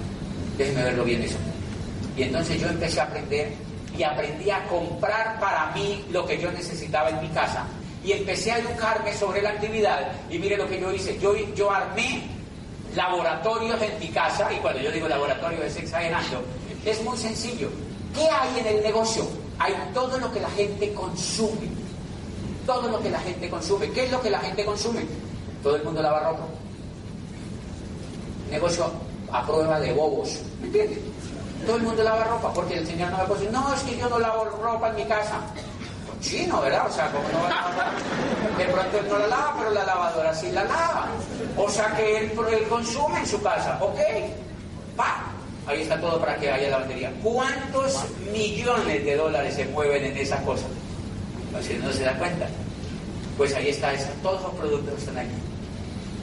Déjeme 0.59 0.82
verlo 0.82 1.05
bien 1.05 1.22
eso. 1.22 1.36
Y 2.16 2.24
entonces 2.24 2.61
yo 2.61 2.68
empecé 2.68 3.01
a 3.01 3.05
aprender 3.05 3.53
y 3.97 4.03
aprendí 4.03 4.51
a 4.51 4.66
comprar 4.66 5.38
para 5.38 5.70
mí 5.72 6.05
lo 6.11 6.26
que 6.26 6.40
yo 6.40 6.51
necesitaba 6.51 7.11
en 7.11 7.20
mi 7.20 7.28
casa. 7.28 7.64
Y 8.05 8.13
empecé 8.13 8.53
a 8.53 8.59
educarme 8.59 9.15
sobre 9.15 9.41
la 9.41 9.51
actividad. 9.51 10.13
Y 10.31 10.39
mire 10.39 10.57
lo 10.57 10.69
que 10.69 10.81
yo 10.81 10.93
hice. 10.93 11.19
Yo, 11.19 11.35
yo 11.55 11.71
armé 11.71 12.23
laboratorios 12.95 13.81
en 13.81 13.99
mi 13.99 14.09
casa. 14.09 14.53
Y 14.53 14.57
cuando 14.57 14.81
yo 14.81 14.93
digo 14.93 15.09
laboratorio 15.09 15.63
es 15.63 15.77
exagerando. 15.77 16.43
Es 16.85 17.03
muy 17.03 17.17
sencillo. 17.17 17.71
¿Qué 18.15 18.29
hay 18.29 18.61
en 18.61 18.67
el 18.67 18.83
negocio? 18.83 19.27
Hay 19.59 19.75
todo 19.95 20.19
lo 20.19 20.31
que 20.33 20.41
la 20.41 20.51
gente 20.51 20.93
consume. 20.93 21.69
Todo 22.67 22.89
lo 22.89 23.01
que 23.01 23.11
la 23.11 23.21
gente 23.21 23.49
consume. 23.49 23.91
¿Qué 23.91 24.05
es 24.05 24.13
lo 24.13 24.21
que 24.21 24.31
la 24.31 24.41
gente 24.41 24.65
consume? 24.65 25.01
Todo 25.63 25.77
el 25.77 25.85
mundo 25.85 26.03
lava 26.03 26.21
ropa 26.21 26.45
negocio 28.55 28.91
a 29.33 29.45
prueba 29.45 29.81
de 29.81 29.93
bobos. 29.93 30.41
¿Me 30.61 30.67
entiendes? 30.67 30.99
Todo 31.67 31.77
el 31.77 31.83
mundo 31.83 32.03
lava 32.03 32.25
ropa 32.25 32.53
porque 32.53 32.75
el 32.75 32.87
señor 32.87 33.11
no 33.11 33.19
me 33.19 33.25
puede 33.25 33.51
no, 33.51 33.75
es 33.75 33.81
que 33.83 33.97
yo 33.97 34.09
no 34.09 34.19
lavo 34.19 34.45
ropa 34.45 34.91
en 34.91 34.97
mi 34.97 35.05
casa. 35.05 35.41
Chino, 36.25 36.61
¿verdad? 36.62 36.87
O 36.89 36.93
sea, 36.93 37.11
como 37.12 37.29
no 37.29 37.43
va 37.43 37.93
De 38.57 38.64
pronto 38.64 38.99
él 38.99 39.07
no 39.09 39.18
la 39.18 39.27
lava, 39.27 39.55
pero 39.59 39.70
la 39.70 39.85
lavadora 39.85 40.35
sí 40.35 40.51
la 40.51 40.64
lava. 40.64 41.09
O 41.57 41.68
sea 41.68 41.95
que 41.95 42.16
él, 42.18 42.33
él 42.51 42.68
consume 42.68 43.20
en 43.20 43.27
su 43.27 43.43
casa. 43.43 43.79
Ok, 43.81 43.99
pa. 44.97 45.22
Ahí 45.66 45.83
está 45.83 46.01
todo 46.01 46.18
para 46.18 46.37
que 46.37 46.51
haya 46.51 46.70
lavandería. 46.70 47.12
¿Cuántos 47.22 48.05
millones 48.33 49.05
de 49.05 49.16
dólares 49.16 49.55
se 49.55 49.66
mueven 49.66 50.05
en 50.05 50.16
esas 50.16 50.41
cosas? 50.41 50.66
Si 51.62 51.75
no 51.75 51.93
se 51.93 52.05
da 52.05 52.14
cuenta. 52.14 52.47
Pues 53.37 53.55
ahí 53.55 53.68
está, 53.68 53.93
todos 54.22 54.43
los 54.43 54.55
productos 54.55 54.99
están 54.99 55.18
ahí. 55.18 55.29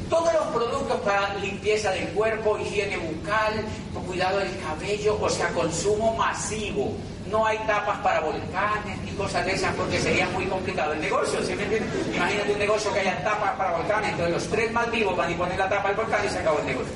Todos 0.09 0.33
los 0.33 0.45
productos 0.47 0.99
para 1.01 1.35
limpieza 1.35 1.91
del 1.91 2.07
cuerpo, 2.09 2.57
higiene 2.57 2.97
bucal, 2.97 3.65
cuidado 4.11 4.39
del 4.39 4.59
cabello, 4.59 5.17
o 5.21 5.29
sea, 5.29 5.47
consumo 5.49 6.13
masivo. 6.15 6.93
No 7.29 7.45
hay 7.45 7.57
tapas 7.59 7.97
para 7.99 8.19
volcanes 8.19 8.97
ni 9.05 9.10
cosas 9.21 9.45
de 9.45 9.53
esas 9.53 9.75
porque 9.75 9.99
sería 9.99 10.27
muy 10.29 10.45
complicado 10.45 10.93
el 10.93 11.01
negocio. 11.01 11.39
Imagínate 11.41 12.53
un 12.53 12.59
negocio 12.59 12.91
que 12.91 13.01
haya 13.01 13.23
tapas 13.23 13.51
para 13.55 13.77
volcanes, 13.77 14.09
entonces 14.11 14.33
los 14.33 14.47
tres 14.47 14.71
más 14.71 14.89
vivos 14.89 15.15
van 15.15 15.31
a 15.31 15.37
poner 15.37 15.59
la 15.59 15.69
tapa 15.69 15.89
al 15.89 15.95
volcán 15.95 16.25
y 16.25 16.29
se 16.29 16.39
acabó 16.39 16.59
el 16.59 16.65
negocio. 16.65 16.93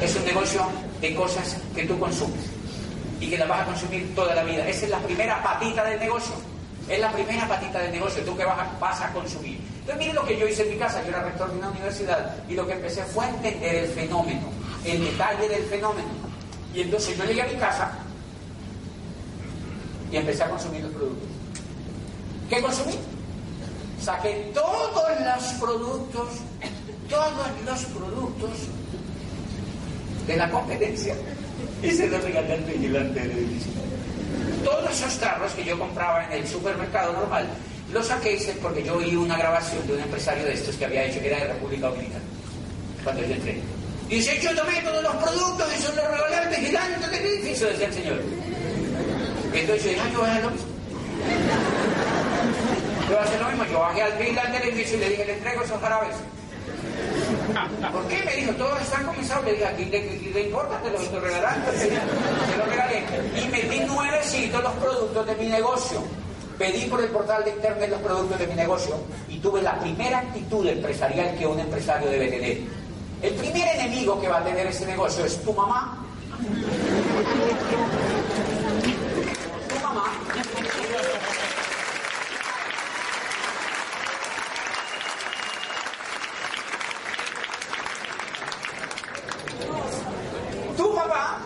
Es 0.00 0.14
un 0.14 0.24
negocio 0.24 0.70
de 1.00 1.14
cosas 1.16 1.56
que 1.74 1.84
tú 1.84 1.98
consumes 1.98 2.44
y 3.18 3.28
que 3.28 3.38
las 3.38 3.48
vas 3.48 3.62
a 3.62 3.64
consumir 3.64 4.14
toda 4.14 4.36
la 4.36 4.44
vida. 4.44 4.68
Esa 4.68 4.84
es 4.84 4.90
la 4.90 4.98
primera 4.98 5.42
patita 5.42 5.84
del 5.84 5.98
negocio. 5.98 6.34
Es 6.88 7.00
la 7.00 7.10
primera 7.10 7.48
patita 7.48 7.78
del 7.80 7.92
negocio, 7.92 8.22
tú 8.22 8.36
que 8.36 8.44
vas 8.44 8.58
a, 8.58 8.78
vas 8.78 9.00
a 9.00 9.12
consumir. 9.12 9.58
Entonces, 9.80 9.98
miren 9.98 10.14
lo 10.14 10.24
que 10.24 10.38
yo 10.38 10.46
hice 10.46 10.62
en 10.62 10.70
mi 10.70 10.76
casa. 10.76 11.02
Yo 11.02 11.08
era 11.08 11.24
rector 11.24 11.50
de 11.50 11.58
una 11.58 11.70
universidad 11.70 12.36
y 12.48 12.54
lo 12.54 12.66
que 12.66 12.74
empecé 12.74 13.02
fue 13.02 13.24
a 13.24 13.30
entender 13.30 13.74
el 13.74 13.88
fenómeno, 13.88 14.48
el 14.84 15.02
detalle 15.02 15.48
del 15.48 15.64
fenómeno. 15.64 16.08
Y 16.72 16.82
entonces 16.82 17.16
yo 17.16 17.24
llegué 17.24 17.42
a 17.42 17.46
mi 17.46 17.54
casa 17.54 18.03
y 20.14 20.16
empecé 20.16 20.44
a 20.44 20.48
consumir 20.48 20.80
los 20.82 20.92
productos. 20.92 21.28
¿Qué 22.48 22.62
consumí? 22.62 22.94
Saqué 24.00 24.52
todos 24.54 24.92
los 24.94 25.42
productos, 25.54 26.28
todos 27.08 27.32
los 27.66 27.84
productos 27.86 28.50
de 30.28 30.36
la 30.36 30.48
competencia 30.50 31.16
y 31.82 31.90
se 31.90 32.06
los 32.06 32.22
regalé 32.22 32.52
al 32.52 32.60
vigilante 32.60 33.20
del 33.20 33.30
edificio. 33.32 33.72
Todos 34.62 34.88
esos 34.92 35.18
tarros 35.18 35.52
que 35.52 35.64
yo 35.64 35.76
compraba 35.76 36.26
en 36.26 36.32
el 36.42 36.48
supermercado 36.48 37.12
normal, 37.12 37.48
los 37.92 38.06
saqué 38.06 38.38
porque 38.62 38.84
yo 38.84 38.98
oí 38.98 39.16
una 39.16 39.36
grabación 39.36 39.84
de 39.88 39.94
un 39.94 40.00
empresario 40.00 40.44
de 40.44 40.54
estos 40.54 40.76
que 40.76 40.84
había 40.84 41.06
hecho, 41.06 41.18
que 41.18 41.26
era 41.26 41.38
de 41.38 41.52
República 41.54 41.88
Dominicana, 41.88 42.22
cuando 43.02 43.20
yo 43.22 43.34
entré. 43.34 43.60
Y 44.08 44.16
dice, 44.16 44.38
yo 44.40 44.54
tomé 44.54 44.80
todos 44.82 45.02
los 45.02 45.16
productos 45.16 45.66
y 45.76 45.82
son 45.82 45.96
los 45.96 46.06
regalé 46.06 46.36
al 46.36 46.48
vigilante 46.50 47.08
del 47.08 47.26
edificio, 47.26 47.66
decía 47.66 47.86
el 47.88 47.94
señor. 47.94 48.53
Entonces 49.60 49.84
yo 49.84 49.90
dije, 49.90 50.02
ah, 50.02 50.10
yo 50.12 50.18
voy 50.20 50.28
a 50.28 50.32
hacer 50.32 50.44
lo 50.44 50.50
mismo. 50.50 50.68
Yo 53.02 53.08
voy 53.08 53.16
a 53.16 53.22
hacer 53.22 53.40
lo 53.40 53.48
mismo. 53.48 53.64
Yo 53.64 53.80
bajé 53.80 54.02
al 54.02 54.18
vigilante 54.18 54.58
del 54.58 54.68
edificio 54.68 54.96
y 54.96 55.00
le 55.00 55.08
dije, 55.10 55.24
le 55.24 55.32
entrego 55.34 55.62
esos 55.62 55.80
jarabes. 55.80 56.16
¿Por 57.92 58.08
qué? 58.08 58.22
Me 58.24 58.36
dijo, 58.36 58.52
todos 58.52 58.80
están 58.80 59.04
comenzados. 59.06 59.44
Le 59.44 59.52
dije, 59.52 59.66
aquí 59.66 59.84
le 60.32 60.40
importa, 60.42 60.80
te 60.80 60.90
los 60.90 61.02
estoy 61.02 61.20
regalando. 61.20 61.72
Se 61.72 62.56
los 62.58 62.68
regalé. 62.68 63.04
Y 63.36 63.48
metí 63.48 63.80
nuevecitos 63.80 64.62
los 64.62 64.72
productos 64.74 65.26
de 65.26 65.34
mi 65.36 65.46
negocio. 65.46 66.02
Pedí 66.58 66.86
por 66.86 67.00
el 67.00 67.08
portal 67.08 67.44
de 67.44 67.50
internet 67.50 67.90
los 67.90 68.00
productos 68.00 68.38
de 68.38 68.46
mi 68.46 68.54
negocio 68.54 68.94
y 69.28 69.38
tuve 69.38 69.60
la 69.60 69.76
primera 69.80 70.20
actitud 70.20 70.64
empresarial 70.66 71.36
que 71.36 71.46
un 71.46 71.58
empresario 71.58 72.08
debe 72.08 72.28
tener. 72.28 72.58
El 73.22 73.34
primer 73.34 73.66
enemigo 73.76 74.20
que 74.20 74.28
va 74.28 74.38
a 74.38 74.44
tener 74.44 74.66
ese 74.68 74.86
negocio 74.86 75.24
es 75.24 75.42
tu 75.42 75.52
mamá. 75.52 75.98
Tu 79.68 79.80
mamá. 79.80 80.12
Tu 90.76 90.94
papá, 90.94 91.38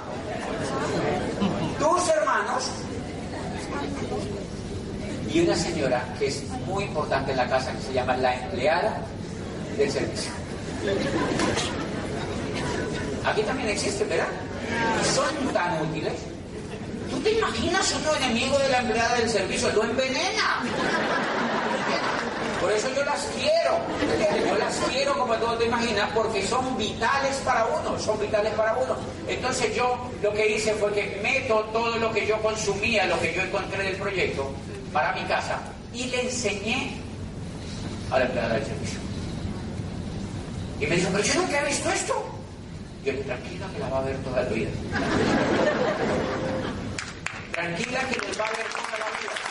tus 1.78 2.08
hermanos 2.08 2.70
y 5.32 5.40
una 5.40 5.54
señora 5.54 6.04
que 6.18 6.26
es 6.28 6.42
muy 6.66 6.84
importante 6.84 7.32
en 7.32 7.36
la 7.36 7.48
casa 7.48 7.72
que 7.72 7.82
se 7.82 7.92
llama 7.92 8.16
la 8.16 8.34
empleada 8.34 9.00
del 9.76 9.90
servicio. 9.90 10.32
Aquí 13.24 13.42
también 13.42 13.68
existe, 13.68 14.04
¿verdad? 14.04 14.28
Y 15.00 15.04
son 15.14 15.52
tan 15.52 15.82
útiles. 15.82 16.14
¿Tú 17.10 17.20
te 17.20 17.32
imaginas 17.32 17.94
otro 17.94 18.14
enemigo 18.16 18.58
de 18.58 18.68
la 18.68 18.78
empleada 18.78 19.16
del 19.16 19.28
servicio? 19.28 19.70
Lo 19.72 19.84
envenena. 19.84 20.62
Por 22.60 22.72
eso 22.72 22.88
yo 22.94 23.04
las 23.04 23.28
quiero. 23.36 23.78
Yo 24.48 24.56
las 24.56 24.76
quiero, 24.90 25.18
como 25.18 25.34
tú 25.34 25.46
te 25.58 25.66
imaginas, 25.66 26.10
porque 26.14 26.46
son 26.46 26.76
vitales 26.76 27.36
para 27.44 27.64
vitales 28.28 28.54
para 28.54 28.76
uno. 28.76 28.96
Entonces 29.26 29.74
yo 29.74 29.98
lo 30.22 30.32
que 30.32 30.54
hice 30.54 30.72
fue 30.74 30.92
que 30.92 31.18
meto 31.22 31.60
todo 31.72 31.96
lo 31.96 32.12
que 32.12 32.26
yo 32.26 32.40
consumía, 32.40 33.06
lo 33.06 33.18
que 33.20 33.34
yo 33.34 33.42
encontré 33.42 33.82
del 33.82 33.96
proyecto, 33.96 34.52
para 34.92 35.12
mi 35.14 35.22
casa 35.22 35.58
y 35.92 36.04
le 36.04 36.22
enseñé 36.22 36.92
a 38.10 38.18
la 38.18 38.24
empleada 38.26 38.54
del 38.54 38.64
servicio. 38.64 38.98
Y 40.80 40.86
me 40.86 40.96
dijo, 40.96 41.10
pero 41.12 41.24
yo 41.24 41.34
nunca 41.34 41.60
he 41.60 41.66
visto 41.66 41.90
esto. 41.90 42.24
Yo 43.04 43.12
dije, 43.12 43.24
tranquila 43.24 43.66
que 43.72 43.78
la 43.78 43.88
va 43.88 43.98
a 43.98 44.02
ver 44.02 44.16
toda 44.18 44.42
la 44.42 44.48
vida. 44.48 44.70
tranquila 47.52 48.00
que 48.00 48.26
nos 48.26 48.40
va 48.40 48.44
a 48.44 48.50
ver 48.50 48.66
toda 48.70 48.98
la 48.98 49.06
vida. 49.18 49.47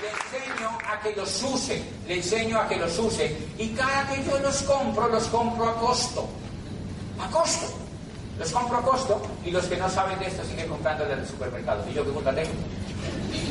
Le 0.00 0.08
enseño 0.08 0.78
a 0.88 1.00
que 1.00 1.14
los 1.14 1.42
use, 1.42 1.82
le 2.06 2.16
enseño 2.16 2.60
a 2.60 2.68
que 2.68 2.76
los 2.76 2.98
use. 2.98 3.36
Y 3.58 3.68
cada 3.70 4.08
que 4.08 4.24
yo 4.24 4.38
los 4.38 4.62
compro, 4.62 5.08
los 5.08 5.24
compro 5.28 5.68
a 5.68 5.74
costo. 5.76 6.28
A 7.20 7.28
costo. 7.30 7.66
Los 8.38 8.50
compro 8.52 8.78
a 8.78 8.82
costo 8.82 9.20
y 9.44 9.50
los 9.50 9.66
que 9.66 9.76
no 9.76 9.88
saben 9.90 10.18
de 10.18 10.28
esto 10.28 10.42
siguen 10.44 10.68
comprándole 10.68 11.12
en 11.12 11.20
el 11.20 11.28
supermercado. 11.28 11.84
¿Y 11.90 11.94
yo 11.94 12.04
qué 12.04 12.10
culpa 12.10 12.34
tengo? 12.34 12.50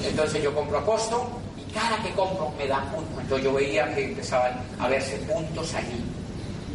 Entonces 0.04 0.42
yo 0.42 0.54
compro 0.56 0.80
a 0.80 0.86
costo 0.86 1.30
y 1.56 1.72
cada 1.72 2.02
que 2.02 2.12
compro 2.14 2.52
me 2.58 2.68
da 2.68 2.82
puntos. 2.92 3.22
Entonces 3.22 3.46
yo 3.46 3.54
veía 3.54 3.94
que 3.94 4.06
empezaban 4.06 4.60
a 4.80 4.88
verse 4.88 5.18
puntos 5.18 5.74
allí. 5.76 6.04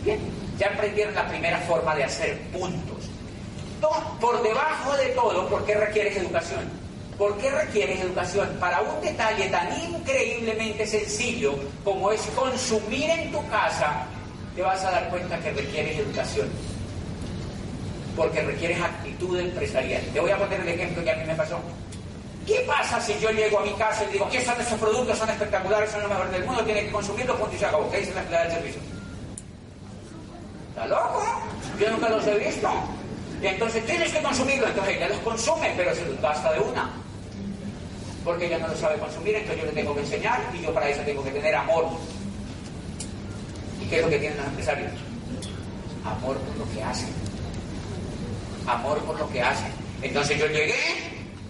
Bien, 0.05 0.21
ya 0.59 0.69
aprendieron 0.69 1.15
la 1.15 1.27
primera 1.27 1.59
forma 1.63 1.97
de 1.97 2.05
hacer 2.05 2.41
puntos. 2.51 3.11
Por 4.21 4.43
debajo 4.43 4.97
de 4.97 5.07
todo, 5.09 5.49
¿por 5.49 5.65
qué 5.65 5.75
requieres 5.75 6.17
educación? 6.17 6.84
¿Por 7.19 7.39
qué 7.39 7.51
requieres 7.51 8.01
educación? 8.01 8.49
Para 8.59 8.81
un 8.81 9.01
detalle 9.01 9.47
tan 9.49 9.69
increíblemente 9.81 10.87
sencillo 10.87 11.55
como 11.85 12.11
es 12.11 12.21
consumir 12.35 13.09
en 13.09 13.31
tu 13.31 13.47
casa, 13.49 14.07
te 14.57 14.63
vas 14.63 14.83
a 14.85 14.91
dar 14.91 15.09
cuenta 15.11 15.39
que 15.39 15.53
requieres 15.53 15.99
educación. 15.99 16.49
Porque 18.17 18.43
requieres 18.43 18.81
actitud 18.81 19.39
empresarial. 19.39 20.03
Te 20.13 20.21
voy 20.21 20.31
a 20.31 20.39
poner 20.39 20.61
el 20.61 20.69
ejemplo 20.69 21.05
que 21.05 21.11
a 21.13 21.17
mí 21.17 21.25
me 21.25 21.35
pasó. 21.35 21.59
¿Qué 22.47 22.65
pasa 22.67 23.01
si 23.01 23.19
yo 23.21 23.31
llego 23.31 23.61
a 23.61 23.63
mi 23.63 23.73
casa 23.73 24.05
y 24.05 24.13
digo, 24.13 24.29
¿qué 24.29 24.45
son 24.45 24.61
estos 24.61 24.79
productos? 24.79 25.17
Son 25.17 25.31
espectaculares, 25.31 25.91
son 25.91 26.03
los 26.03 26.11
mejores 26.11 26.33
del 26.33 26.45
mundo, 26.45 26.65
tienen 26.65 26.87
que 26.87 26.93
consumirlos, 26.93 27.37
punto 27.37 27.55
y 27.55 27.59
se 27.59 27.67
acabó. 27.67 27.91
¿Qué 27.91 28.01
dice 28.01 28.15
la 28.15 28.21
empleada 28.21 28.45
del 28.47 28.55
servicio? 28.55 28.81
¿Está 30.71 30.87
loco? 30.87 31.25
Yo 31.81 31.91
nunca 31.91 32.09
los 32.09 32.27
he 32.27 32.39
visto. 32.39 32.71
Y 33.41 33.47
entonces 33.47 33.87
tienes 33.87 34.13
que 34.13 34.21
consumirlo. 34.21 34.67
Entonces 34.67 34.97
ella 34.97 35.09
los 35.09 35.19
consume, 35.19 35.73
pero 35.77 35.95
se 35.95 36.05
los 36.05 36.21
gasta 36.21 36.53
de 36.53 36.61
una. 36.61 37.04
Porque 38.25 38.47
ella 38.47 38.59
no 38.59 38.69
lo 38.69 38.77
sabe 38.77 38.99
consumir, 38.99 39.37
entonces 39.37 39.61
yo 39.61 39.67
le 39.67 39.73
tengo 39.73 39.95
que 39.95 40.01
enseñar 40.01 40.41
y 40.55 40.63
yo 40.63 40.73
para 40.73 40.89
eso 40.89 41.03
tengo 41.03 41.23
que 41.23 41.31
tener 41.31 41.55
amor. 41.55 41.87
¿Y 43.83 43.87
qué 43.87 43.97
es 43.97 44.03
lo 44.03 44.09
que 44.09 44.19
tienen 44.19 44.39
los 44.39 44.47
empresarios? 44.47 44.93
Amor 46.05 46.39
por 46.39 46.57
lo 46.57 46.73
que 46.73 46.83
hacen. 46.83 47.09
Amor 48.67 48.99
por 49.01 49.19
lo 49.19 49.29
que 49.31 49.43
hacen. 49.43 49.71
Entonces 50.03 50.39
yo 50.39 50.47
llegué 50.47 50.75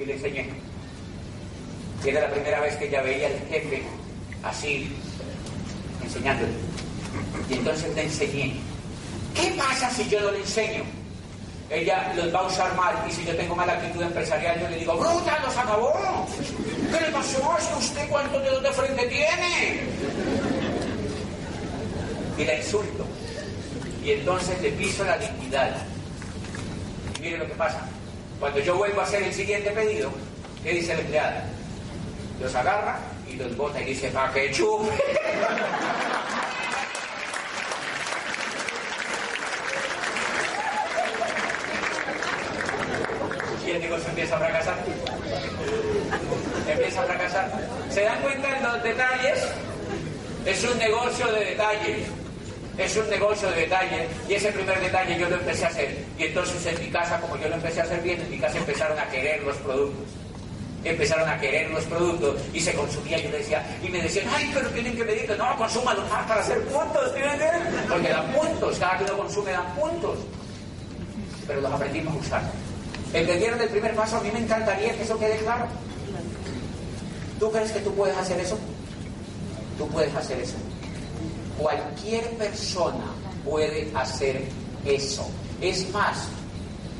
y 0.01 0.05
le 0.05 0.15
enseñé. 0.15 0.49
Y 2.05 2.09
era 2.09 2.23
la 2.23 2.31
primera 2.31 2.61
vez 2.61 2.77
que 2.77 2.89
ella 2.89 3.03
veía 3.03 3.29
al 3.29 3.39
jefe 3.49 3.83
así, 4.43 4.93
enseñándole. 6.03 6.53
Y 7.49 7.55
entonces 7.55 7.95
le 7.95 8.03
enseñé. 8.03 8.57
¿Qué 9.35 9.55
pasa 9.57 9.91
si 9.91 10.09
yo 10.09 10.21
no 10.21 10.33
le 10.33 10.41
enseño? 10.41 10.83
Ella 11.71 12.13
los 12.15 12.35
va 12.35 12.41
a 12.41 12.47
usar 12.47 12.75
mal 12.77 12.95
y 13.09 13.13
si 13.13 13.25
yo 13.25 13.35
tengo 13.37 13.57
mala 13.57 13.73
actitud 13.73 14.03
empresarial 14.03 14.61
yo 14.61 14.69
le 14.69 14.77
digo, 14.77 14.97
bruta, 14.97 15.39
los 15.45 15.57
acabó. 15.57 16.27
¿Qué 16.93 17.01
le 17.01 17.13
pasó? 17.13 17.57
¿Es 17.59 17.85
usted 17.85 18.09
cuántos 18.09 18.43
dedos 18.43 18.63
de 18.63 18.73
frente 18.73 19.07
tiene? 19.07 19.81
Y 22.37 22.45
la 22.45 22.55
insulto. 22.57 23.07
Y 24.05 24.13
entonces 24.13 24.61
le 24.61 24.71
piso 24.73 25.05
la 25.05 25.17
dignidad. 25.17 25.77
Y 27.17 27.23
mire 27.23 27.39
lo 27.39 27.47
que 27.47 27.55
pasa. 27.55 27.81
Cuando 28.39 28.61
yo 28.61 28.77
vuelvo 28.77 29.01
a 29.01 29.05
hacer 29.05 29.23
el 29.23 29.33
siguiente 29.33 29.71
pedido, 29.71 30.11
¿qué 30.63 30.73
dice 30.73 30.95
la 30.95 31.01
empleada? 31.01 31.45
Los 32.41 32.55
agarra 32.55 32.99
y 33.31 33.37
los 33.37 33.57
bota 33.57 33.81
y 33.81 33.85
dice, 33.85 34.11
¿para 34.11 34.33
qué 34.33 34.51
chupe? 34.51 34.91
Negocio 43.81 44.09
empieza 44.09 44.37
a 44.37 44.39
fracasar. 44.39 44.77
Empieza 46.69 47.03
a 47.03 47.05
fracasar. 47.05 47.51
¿Se 47.91 48.03
dan 48.03 48.21
cuenta 48.21 48.57
en 48.57 48.63
los 48.63 48.83
detalles? 48.83 49.49
Es 50.47 50.65
un 50.65 50.79
negocio 50.79 51.27
de 51.33 51.45
detalles. 51.45 52.07
Es 52.77 52.97
un 52.97 53.09
negocio 53.09 53.51
de 53.51 53.61
detalles. 53.63 54.09
Y 54.29 54.35
ese 54.35 54.53
primer 54.53 54.81
detalle 54.81 55.19
yo 55.19 55.29
lo 55.29 55.37
empecé 55.37 55.65
a 55.65 55.69
hacer. 55.69 56.05
Y 56.19 56.25
entonces 56.25 56.67
en 56.67 56.85
mi 56.85 56.91
casa, 56.91 57.21
como 57.21 57.37
yo 57.37 57.49
lo 57.49 57.55
empecé 57.55 57.81
a 57.81 57.85
hacer 57.85 58.01
bien, 58.03 58.21
en 58.21 58.31
mi 58.31 58.39
casa 58.39 58.59
empezaron 58.59 58.99
a 58.99 59.09
querer 59.09 59.43
los 59.43 59.57
productos. 59.59 60.07
Empezaron 60.83 61.27
a 61.27 61.41
querer 61.41 61.71
los 61.71 61.85
productos 61.85 62.37
y 62.53 62.61
se 62.61 62.75
consumía. 62.75 63.19
Yo 63.19 63.31
decía, 63.31 63.65
y 63.83 63.89
me 63.89 64.03
decían, 64.03 64.27
ay, 64.35 64.51
pero 64.53 64.69
tienen 64.71 64.95
que 64.97 65.05
medir 65.05 65.35
no, 65.39 65.57
consúmalos 65.57 66.09
más 66.11 66.27
para 66.27 66.41
hacer 66.41 66.61
puntos, 66.65 67.13
Porque 67.89 68.09
dan 68.09 68.33
puntos, 68.33 68.79
cada 68.79 68.99
que 68.99 69.05
uno 69.05 69.17
consume 69.17 69.53
dan 69.53 69.75
puntos. 69.75 70.19
Pero 71.47 71.61
los 71.61 71.73
aprendimos 71.73 72.15
a 72.15 72.19
usar. 72.19 72.43
¿Entendieron 73.15 73.61
el 73.61 73.69
primer 73.69 73.95
paso? 73.95 74.17
A 74.17 74.21
mí 74.21 74.31
me 74.33 74.41
encantaría 74.41 74.93
que 74.97 75.05
eso 75.05 75.17
quede 75.17 75.37
claro. 75.39 75.67
¿Tú 77.39 77.51
crees 77.53 77.71
que 77.71 77.79
tú 77.79 77.95
puedes 77.95 78.17
hacer 78.17 78.41
eso? 78.41 78.59
Tú 79.79 79.87
puedes 79.89 80.13
hacer 80.15 80.41
eso. 80.41 80.57
Cualquier 81.57 82.29
persona 82.31 83.05
puede 83.45 83.89
hacer 83.95 84.43
eso. 84.85 85.29
Es 85.61 85.89
más, 85.93 86.25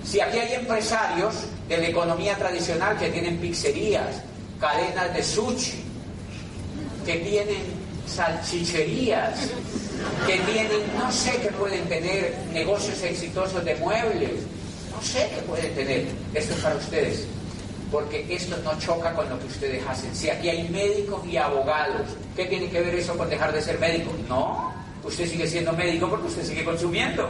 si 0.05 0.21
aquí 0.21 0.39
hay 0.39 0.55
empresarios 0.55 1.35
de 1.69 1.79
la 1.79 1.89
economía 1.89 2.37
tradicional 2.37 2.97
que 2.97 3.09
tienen 3.11 3.39
pizzerías, 3.39 4.23
cadenas 4.61 5.13
de 5.15 5.23
sushi, 5.23 5.83
que 7.05 7.17
tienen 7.17 7.65
salchicherías, 8.07 9.35
que 10.27 10.39
tienen, 10.41 10.81
no 10.97 11.11
sé, 11.11 11.33
que 11.39 11.49
pueden 11.49 11.85
tener 11.89 12.37
negocios 12.53 13.03
exitosos 13.03 13.65
de 13.65 13.75
muebles, 13.77 14.31
sé 15.03 15.31
que 15.35 15.41
pueden 15.43 15.75
tener. 15.75 16.07
Esto 16.35 16.55
es 16.55 16.61
para 16.61 16.77
ustedes. 16.77 17.27
Porque 17.91 18.27
esto 18.29 18.57
no 18.65 18.79
choca 18.79 19.13
con 19.15 19.29
lo 19.29 19.39
que 19.39 19.47
ustedes 19.47 19.87
hacen. 19.87 20.15
Si 20.15 20.29
aquí 20.29 20.49
hay 20.49 20.69
médicos 20.69 21.25
y 21.27 21.37
abogados, 21.37 22.09
¿qué 22.35 22.47
tiene 22.47 22.69
que 22.69 22.81
ver 22.81 22.95
eso 22.95 23.17
con 23.17 23.29
dejar 23.29 23.53
de 23.53 23.63
ser 23.63 23.79
médico? 23.79 24.11
No, 24.29 24.73
usted 25.05 25.29
sigue 25.29 25.47
siendo 25.47 25.73
médico 25.73 26.09
porque 26.09 26.27
usted 26.27 26.45
sigue 26.45 26.65
consumiendo. 26.65 27.29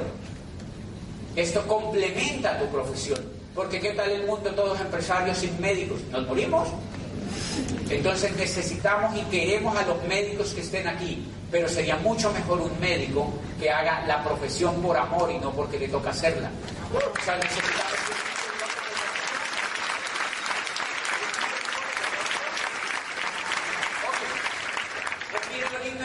Esto 1.36 1.66
complementa 1.66 2.58
tu 2.58 2.66
profesión. 2.66 3.20
Porque 3.54 3.80
¿qué 3.80 3.90
tal 3.90 4.10
el 4.10 4.26
mundo 4.26 4.50
todos 4.50 4.80
empresarios 4.80 5.38
sin 5.38 5.60
médicos? 5.60 6.00
¿Nos 6.10 6.26
morimos? 6.26 6.68
Entonces 7.90 8.34
necesitamos 8.36 9.16
y 9.16 9.22
queremos 9.24 9.76
a 9.76 9.86
los 9.86 10.02
médicos 10.04 10.52
que 10.54 10.60
estén 10.60 10.86
aquí, 10.88 11.26
pero 11.50 11.68
sería 11.68 11.96
mucho 11.96 12.32
mejor 12.32 12.60
un 12.60 12.78
médico 12.80 13.32
que 13.60 13.70
haga 13.70 14.06
la 14.06 14.22
profesión 14.24 14.80
por 14.82 14.96
amor 14.96 15.30
y 15.30 15.38
no 15.38 15.52
porque 15.52 15.78
le 15.78 15.88
toca 15.88 16.10
hacerla. 16.10 16.50
O 16.92 17.24
sea, 17.24 17.36
necesitamos... 17.36 18.24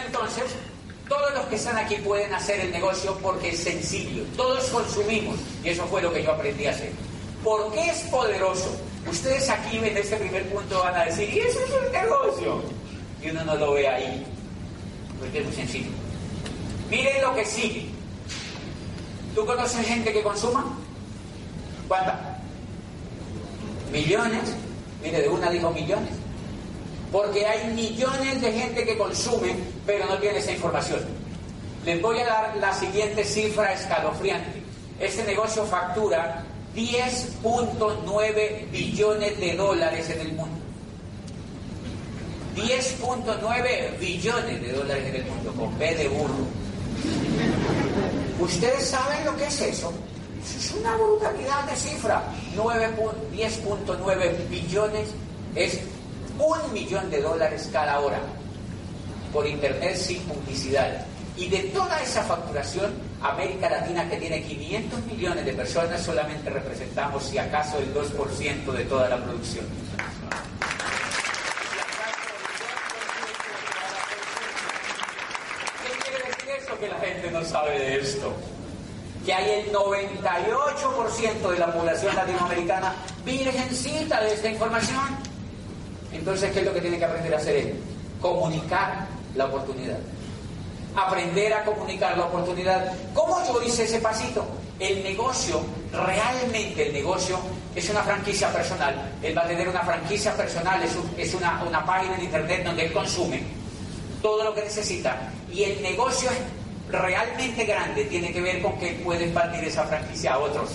entonces, 0.06 0.56
todos 1.08 1.34
los 1.34 1.46
que 1.46 1.56
están 1.56 1.78
aquí 1.78 1.96
pueden 1.96 2.34
hacer 2.34 2.60
el 2.60 2.72
negocio 2.72 3.18
porque 3.22 3.50
es 3.50 3.60
sencillo. 3.60 4.24
Todos 4.36 4.66
consumimos. 4.70 5.40
Y 5.64 5.70
eso 5.70 5.86
fue 5.86 6.02
lo 6.02 6.14
que 6.14 6.24
yo 6.24 6.32
aprendí 6.32 6.66
a 6.66 6.72
hacer. 6.72 6.92
¿Por 7.44 7.72
qué 7.74 7.90
es 7.90 8.00
poderoso? 8.12 8.89
Ustedes 9.08 9.50
aquí 9.50 9.78
en 9.78 9.98
este 9.98 10.18
primer 10.18 10.48
punto 10.50 10.80
van 10.80 10.96
a 10.96 11.06
decir, 11.06 11.30
¿y 11.30 11.40
eso 11.40 11.60
es 11.60 11.86
el 11.86 11.92
negocio? 11.92 12.62
Y 13.22 13.30
uno 13.30 13.44
no 13.44 13.56
lo 13.56 13.74
ve 13.74 13.88
ahí, 13.88 14.26
porque 15.20 15.40
es 15.40 15.46
muy 15.46 15.56
sencillo. 15.56 15.90
Miren 16.90 17.22
lo 17.22 17.36
que 17.36 17.46
sigue. 17.46 17.86
¿Tú 19.36 19.46
conoces 19.46 19.86
gente 19.86 20.12
que 20.12 20.24
consuma? 20.24 20.66
¿Cuánta? 21.88 22.40
Millones. 23.92 24.56
Mire, 25.02 25.22
de 25.22 25.30
una 25.30 25.50
dijo 25.50 25.72
millones. 25.72 26.12
Porque 27.12 27.46
hay 27.46 27.74
millones 27.74 28.42
de 28.42 28.52
gente 28.52 28.86
que 28.86 28.98
consume, 28.98 29.56
pero 29.86 30.06
no 30.06 30.18
tiene 30.18 30.40
esa 30.40 30.52
información. 30.52 31.00
Les 31.86 32.02
voy 32.02 32.20
a 32.20 32.26
dar 32.26 32.58
la 32.58 32.74
siguiente 32.74 33.24
cifra 33.24 33.74
escalofriante. 33.74 34.62
Este 35.00 35.24
negocio 35.24 35.66
factura 35.66 36.44
10.9 36.76 38.72
billones 38.72 39.40
de 39.40 39.56
dólares 39.56 40.10
en 40.10 40.20
el 40.22 40.34
mundo. 40.34 40.58
10.9 42.56 44.00
billones 44.00 44.62
de 44.62 44.72
dólares 44.74 45.06
en 45.08 45.16
el 45.16 45.26
mundo, 45.26 45.54
con 45.54 45.78
B 45.78 45.96
de 45.96 46.08
burro. 46.10 46.48
¿Ustedes 48.40 48.88
saben 48.88 49.26
lo 49.26 49.36
que 49.36 49.46
es 49.46 49.62
eso? 49.62 49.94
es 50.42 50.72
una 50.72 50.96
brutalidad 50.96 51.66
de 51.66 51.76
cifra. 51.76 52.24
10.9 52.56 54.50
billones 54.50 55.10
es 55.56 55.80
un 56.38 56.74
millón 56.74 57.10
de 57.10 57.22
dólares 57.22 57.70
cada 57.72 58.00
hora 58.00 58.20
por 59.34 59.46
internet 59.46 59.96
sin 59.96 60.22
publicidad. 60.22 61.06
Y 61.40 61.48
de 61.48 61.60
toda 61.70 62.02
esa 62.02 62.22
facturación, 62.24 62.92
América 63.22 63.70
Latina, 63.70 64.10
que 64.10 64.18
tiene 64.18 64.44
500 64.44 65.06
millones 65.06 65.46
de 65.46 65.54
personas, 65.54 66.02
solamente 66.02 66.50
representamos, 66.50 67.24
si 67.24 67.38
acaso, 67.38 67.78
el 67.80 67.94
2% 67.94 68.72
de 68.74 68.84
toda 68.84 69.08
la 69.08 69.24
producción. 69.24 69.66
¿Qué 75.82 76.10
quiere 76.10 76.28
decir 76.28 76.50
eso? 76.62 76.78
Que 76.78 76.90
la 76.90 77.00
gente 77.00 77.32
no 77.32 77.46
sabe 77.46 77.80
de 77.80 78.02
esto. 78.02 78.34
Que 79.26 79.34
hay 79.34 79.62
el 79.62 79.72
98% 79.72 81.52
de 81.52 81.58
la 81.58 81.74
población 81.74 82.18
latinoamericana 82.18 82.96
virgencita 83.24 84.22
de 84.26 84.34
esta 84.34 84.50
información. 84.50 85.06
Entonces, 86.12 86.52
¿qué 86.52 86.60
es 86.60 86.66
lo 86.66 86.74
que 86.74 86.82
tiene 86.82 87.00
que 87.00 87.06
aprender 87.06 87.34
a 87.34 87.38
hacer 87.38 87.56
él? 87.56 87.80
Comunicar 88.20 89.08
la 89.36 89.46
oportunidad. 89.46 90.00
Aprender 91.08 91.54
a 91.54 91.64
comunicar 91.64 92.18
la 92.18 92.26
oportunidad. 92.26 92.94
¿Cómo 93.14 93.42
yo 93.48 93.62
hice 93.64 93.84
ese 93.84 94.00
pasito? 94.00 94.46
El 94.80 95.04
negocio, 95.04 95.62
realmente 95.92 96.88
el 96.88 96.94
negocio, 96.94 97.40
es 97.76 97.90
una 97.90 98.02
franquicia 98.02 98.52
personal. 98.52 99.12
Él 99.22 99.38
va 99.38 99.44
a 99.44 99.48
tener 99.48 99.68
una 99.68 99.82
franquicia 99.82 100.36
personal, 100.36 100.82
es, 101.18 101.34
una, 101.34 101.64
una 101.64 101.86
página 101.86 102.16
en 102.16 102.24
internet 102.24 102.64
donde 102.66 102.86
él 102.86 102.94
consume 102.94 103.44
todo 104.22 104.44
lo 104.44 104.54
que 104.54 104.62
necesita. 104.62 105.32
Y 105.52 105.64
el 105.64 105.82
negocio 105.82 106.30
realmente 106.92 107.66
grande 107.66 108.06
tiene 108.06 108.32
que 108.32 108.42
ver 108.42 108.62
con 108.62 108.78
que 108.80 108.94
puede 109.04 109.26
expandir 109.26 109.64
esa 109.64 109.84
franquicia 109.86 110.34
a 110.34 110.40
otros. 110.40 110.70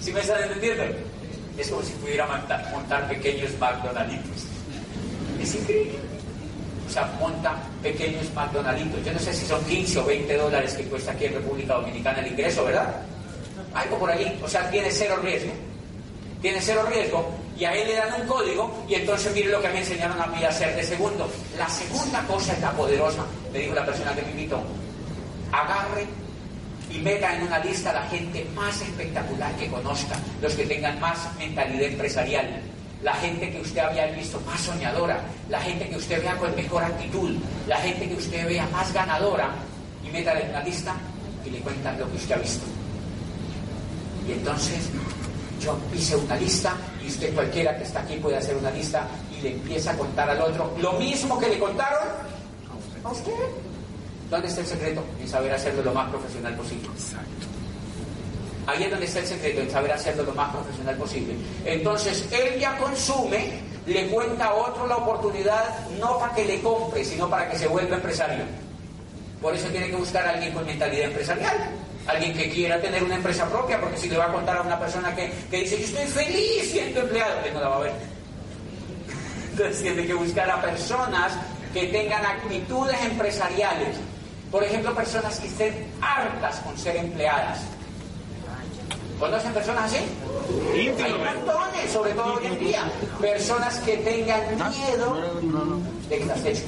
¿Sí 0.00 0.12
me 0.12 0.20
están 0.20 0.42
entendiendo? 0.42 0.84
Es 1.56 1.68
como 1.68 1.82
si 1.82 1.92
pudiera 1.94 2.26
montar, 2.26 3.08
pequeños 3.08 3.50
McDonald's. 3.58 4.46
Es 5.40 5.54
increíble. 5.54 6.13
O 6.86 6.90
sea, 6.90 7.06
monta 7.18 7.56
pequeños 7.82 8.32
McDonald's. 8.34 9.04
Yo 9.04 9.12
no 9.12 9.18
sé 9.18 9.32
si 9.32 9.46
son 9.46 9.64
15 9.64 9.98
o 9.98 10.04
20 10.04 10.36
dólares 10.36 10.74
que 10.74 10.84
cuesta 10.84 11.12
aquí 11.12 11.26
en 11.26 11.34
República 11.34 11.74
Dominicana 11.74 12.20
el 12.20 12.28
ingreso, 12.28 12.64
¿verdad? 12.64 12.94
Algo 13.74 13.98
por 13.98 14.10
allí. 14.10 14.38
O 14.42 14.48
sea, 14.48 14.70
tiene 14.70 14.90
cero 14.90 15.18
riesgo. 15.22 15.52
Tiene 16.40 16.60
cero 16.60 16.84
riesgo 16.88 17.44
y 17.58 17.64
a 17.64 17.72
él 17.72 17.88
le 17.88 17.94
dan 17.94 18.20
un 18.20 18.26
código 18.26 18.84
y 18.88 18.94
entonces 18.94 19.32
mire 19.32 19.48
lo 19.48 19.62
que 19.62 19.68
me 19.68 19.78
enseñaron 19.78 20.20
a 20.20 20.26
mí 20.26 20.42
a 20.44 20.48
hacer 20.48 20.74
de 20.74 20.82
segundo. 20.82 21.30
La 21.56 21.68
segunda 21.68 22.20
cosa 22.26 22.52
es 22.52 22.60
la 22.60 22.72
poderosa, 22.72 23.24
me 23.52 23.60
dijo 23.60 23.74
la 23.74 23.86
persona 23.86 24.14
que 24.14 24.22
me 24.22 24.30
invitó. 24.30 24.60
Agarre 25.52 26.06
y 26.90 26.98
meta 26.98 27.34
en 27.34 27.44
una 27.44 27.58
lista 27.60 27.92
la 27.92 28.02
gente 28.08 28.44
más 28.54 28.80
espectacular 28.80 29.54
que 29.56 29.68
conozca, 29.68 30.16
los 30.42 30.54
que 30.54 30.66
tengan 30.66 30.98
más 31.00 31.18
mentalidad 31.38 31.88
empresarial, 31.88 32.60
la 33.04 33.12
gente 33.12 33.50
que 33.50 33.60
usted 33.60 33.80
había 33.80 34.06
visto 34.06 34.40
más 34.46 34.58
soñadora, 34.62 35.20
la 35.50 35.60
gente 35.60 35.88
que 35.90 35.96
usted 35.96 36.22
vea 36.22 36.36
con 36.38 36.56
mejor 36.56 36.82
actitud, 36.82 37.36
la 37.68 37.76
gente 37.76 38.08
que 38.08 38.14
usted 38.14 38.48
vea 38.48 38.66
más 38.72 38.92
ganadora, 38.94 39.50
y 40.02 40.10
meta 40.10 40.38
en 40.40 40.48
una 40.48 40.62
lista 40.62 40.94
y 41.44 41.50
le 41.50 41.58
cuentan 41.60 42.00
lo 42.00 42.10
que 42.10 42.16
usted 42.16 42.34
ha 42.34 42.38
visto. 42.38 42.64
Y 44.26 44.32
entonces 44.32 44.88
yo 45.60 45.76
hice 45.94 46.16
una 46.16 46.36
lista 46.36 46.74
y 47.04 47.08
usted 47.08 47.34
cualquiera 47.34 47.76
que 47.76 47.84
está 47.84 48.00
aquí 48.00 48.16
puede 48.16 48.38
hacer 48.38 48.56
una 48.56 48.70
lista 48.70 49.06
y 49.36 49.42
le 49.42 49.52
empieza 49.52 49.90
a 49.90 49.98
contar 49.98 50.30
al 50.30 50.40
otro 50.40 50.74
lo 50.80 50.94
mismo 50.94 51.38
que 51.38 51.48
le 51.48 51.58
contaron 51.58 52.08
a 53.04 53.10
usted. 53.10 53.32
¿Dónde 54.30 54.48
está 54.48 54.62
el 54.62 54.66
secreto? 54.66 55.04
En 55.20 55.28
saber 55.28 55.52
hacerlo 55.52 55.82
lo 55.82 55.92
más 55.92 56.08
profesional 56.08 56.56
posible. 56.56 56.88
Ahí 58.66 58.84
es 58.84 58.90
donde 58.90 59.06
está 59.06 59.18
el 59.18 59.26
secreto, 59.26 59.60
en 59.60 59.70
saber 59.70 59.92
hacerlo 59.92 60.22
lo 60.22 60.32
más 60.32 60.54
profesional 60.54 60.96
posible. 60.96 61.34
Entonces, 61.64 62.26
él 62.32 62.58
ya 62.58 62.76
consume, 62.78 63.60
le 63.86 64.06
cuenta 64.06 64.46
a 64.46 64.54
otro 64.54 64.86
la 64.86 64.96
oportunidad, 64.96 65.86
no 66.00 66.18
para 66.18 66.34
que 66.34 66.44
le 66.44 66.60
compre, 66.60 67.04
sino 67.04 67.28
para 67.28 67.50
que 67.50 67.58
se 67.58 67.66
vuelva 67.66 67.96
empresario. 67.96 68.44
Por 69.42 69.54
eso 69.54 69.68
tiene 69.68 69.88
que 69.88 69.96
buscar 69.96 70.26
a 70.26 70.30
alguien 70.30 70.54
con 70.54 70.64
mentalidad 70.64 71.08
empresarial. 71.08 71.54
Alguien 72.06 72.34
que 72.34 72.50
quiera 72.50 72.80
tener 72.80 73.02
una 73.02 73.16
empresa 73.16 73.46
propia, 73.46 73.80
porque 73.80 73.98
si 73.98 74.08
le 74.08 74.16
va 74.16 74.26
a 74.26 74.32
contar 74.32 74.56
a 74.56 74.62
una 74.62 74.78
persona 74.78 75.14
que, 75.14 75.30
dice, 75.50 75.78
yo 75.78 75.84
estoy 75.84 76.06
feliz 76.06 76.70
siendo 76.70 77.00
empleado, 77.00 77.42
que 77.42 77.50
no 77.50 77.60
la 77.60 77.68
va 77.68 77.76
a 77.76 77.80
ver. 77.80 77.92
Entonces 79.50 79.82
tiene 79.82 80.06
que 80.06 80.14
buscar 80.14 80.50
a 80.50 80.60
personas 80.62 81.32
que 81.74 81.86
tengan 81.88 82.24
actitudes 82.24 82.96
empresariales. 83.02 83.96
Por 84.50 84.62
ejemplo, 84.64 84.94
personas 84.94 85.38
que 85.40 85.48
estén 85.48 85.86
hartas 86.00 86.56
con 86.60 86.76
ser 86.78 86.96
empleadas. 86.96 87.60
¿Conocen 89.18 89.52
personas 89.52 89.92
así? 89.92 90.04
Hay 90.74 91.12
montones, 91.12 91.90
sobre 91.92 92.12
todo 92.12 92.34
hoy 92.34 92.46
en 92.46 92.58
día. 92.58 92.84
Personas 93.20 93.78
que 93.80 93.96
tengan 93.98 94.40
miedo 94.70 95.16
de 96.08 96.18
que 96.18 96.26
las 96.26 96.44
echen. 96.44 96.64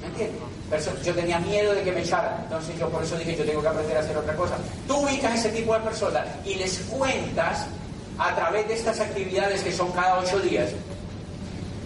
¿Me 0.00 0.06
entiendes? 0.08 0.54
yo 1.04 1.14
tenía 1.14 1.38
miedo 1.38 1.72
de 1.72 1.82
que 1.82 1.92
me 1.92 2.00
echaran, 2.00 2.40
entonces 2.42 2.76
yo 2.78 2.88
por 2.88 3.02
eso 3.02 3.16
dije, 3.16 3.36
yo 3.36 3.44
tengo 3.44 3.62
que 3.62 3.68
aprender 3.68 3.96
a 3.96 4.00
hacer 4.00 4.16
otra 4.16 4.34
cosa. 4.34 4.56
Tú 4.88 4.96
ubicas 4.96 5.38
ese 5.38 5.50
tipo 5.50 5.74
de 5.74 5.80
personas 5.80 6.26
y 6.44 6.54
les 6.56 6.78
cuentas 6.90 7.66
a 8.18 8.34
través 8.34 8.66
de 8.66 8.74
estas 8.74 8.98
actividades 9.00 9.62
que 9.62 9.72
son 9.72 9.92
cada 9.92 10.18
ocho 10.18 10.38
días, 10.40 10.70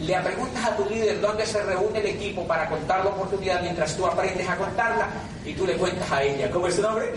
le 0.00 0.20
preguntas 0.20 0.64
a 0.64 0.76
tu 0.76 0.88
líder 0.88 1.20
dónde 1.20 1.44
se 1.44 1.62
reúne 1.62 1.98
el 1.98 2.06
equipo 2.06 2.46
para 2.46 2.68
contar 2.68 3.04
la 3.04 3.10
oportunidad 3.10 3.60
mientras 3.62 3.96
tú 3.96 4.06
aprendes 4.06 4.48
a 4.48 4.56
contarla 4.56 5.08
y 5.44 5.52
tú 5.54 5.66
le 5.66 5.74
cuentas 5.74 6.10
a 6.10 6.22
ella. 6.22 6.50
¿Cómo 6.50 6.68
es 6.68 6.76
su 6.76 6.82
nombre? 6.82 7.12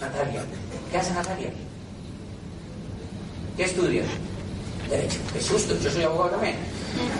Natalia. 0.00 0.42
¿Qué 0.90 0.98
hace 0.98 1.14
Natalia? 1.14 1.50
¿Qué 3.56 3.64
estudia? 3.64 4.02
Derecho. 4.88 5.18
Qué 5.32 5.40
susto, 5.40 5.74
yo 5.78 5.90
soy 5.90 6.02
abogado 6.02 6.30
también. 6.30 6.56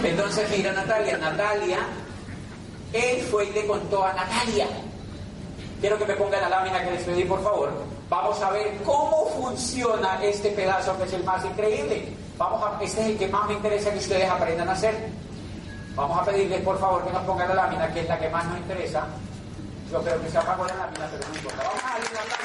Entonces, 0.03 0.49
mira 0.57 0.73
Natalia, 0.73 1.19
Natalia 1.19 1.79
él 2.93 3.23
fue 3.23 3.47
y 3.47 3.53
le 3.53 3.67
contó 3.67 4.05
a 4.05 4.13
Natalia. 4.13 4.67
Quiero 5.81 5.99
que 5.99 6.05
me 6.05 6.15
ponga 6.15 6.41
la 6.41 6.49
lámina 6.49 6.85
que 6.85 6.93
les 6.93 7.03
pedí, 7.03 7.25
por 7.25 7.43
favor. 7.43 7.73
Vamos 8.09 8.41
a 8.43 8.51
ver 8.51 8.77
cómo 8.85 9.27
funciona 9.35 10.23
este 10.23 10.51
pedazo 10.51 10.97
que 10.99 11.05
es 11.05 11.13
el 11.15 11.25
más 11.25 11.45
increíble. 11.45 12.15
Vamos 12.37 12.63
a, 12.63 12.83
este 12.83 13.01
es 13.01 13.07
el 13.09 13.19
que 13.19 13.29
más 13.29 13.49
me 13.49 13.55
interesa 13.55 13.91
que 13.91 13.99
ustedes 13.99 14.29
aprendan 14.29 14.69
a 14.69 14.73
hacer. 14.73 14.95
Vamos 15.95 16.19
a 16.21 16.25
pedirles, 16.25 16.61
por 16.61 16.79
favor, 16.79 17.05
que 17.05 17.13
nos 17.13 17.23
pongan 17.23 17.49
la 17.49 17.55
lámina, 17.55 17.93
que 17.93 18.01
es 18.01 18.09
la 18.09 18.19
que 18.19 18.29
más 18.29 18.45
nos 18.47 18.59
interesa. 18.59 19.07
Yo 19.93 20.03
creo 20.03 20.23
que 20.23 20.31
se 20.31 20.39
apagó 20.39 20.65
la 20.65 20.75
lámina, 20.75 21.07
pero 21.13 21.29
no 21.29 21.35
importa. 21.37 21.63
Vamos 21.65 21.85
a 21.85 21.99
ir 21.99 22.07
a 22.07 22.13
la 22.15 22.25
lámina. 22.25 22.43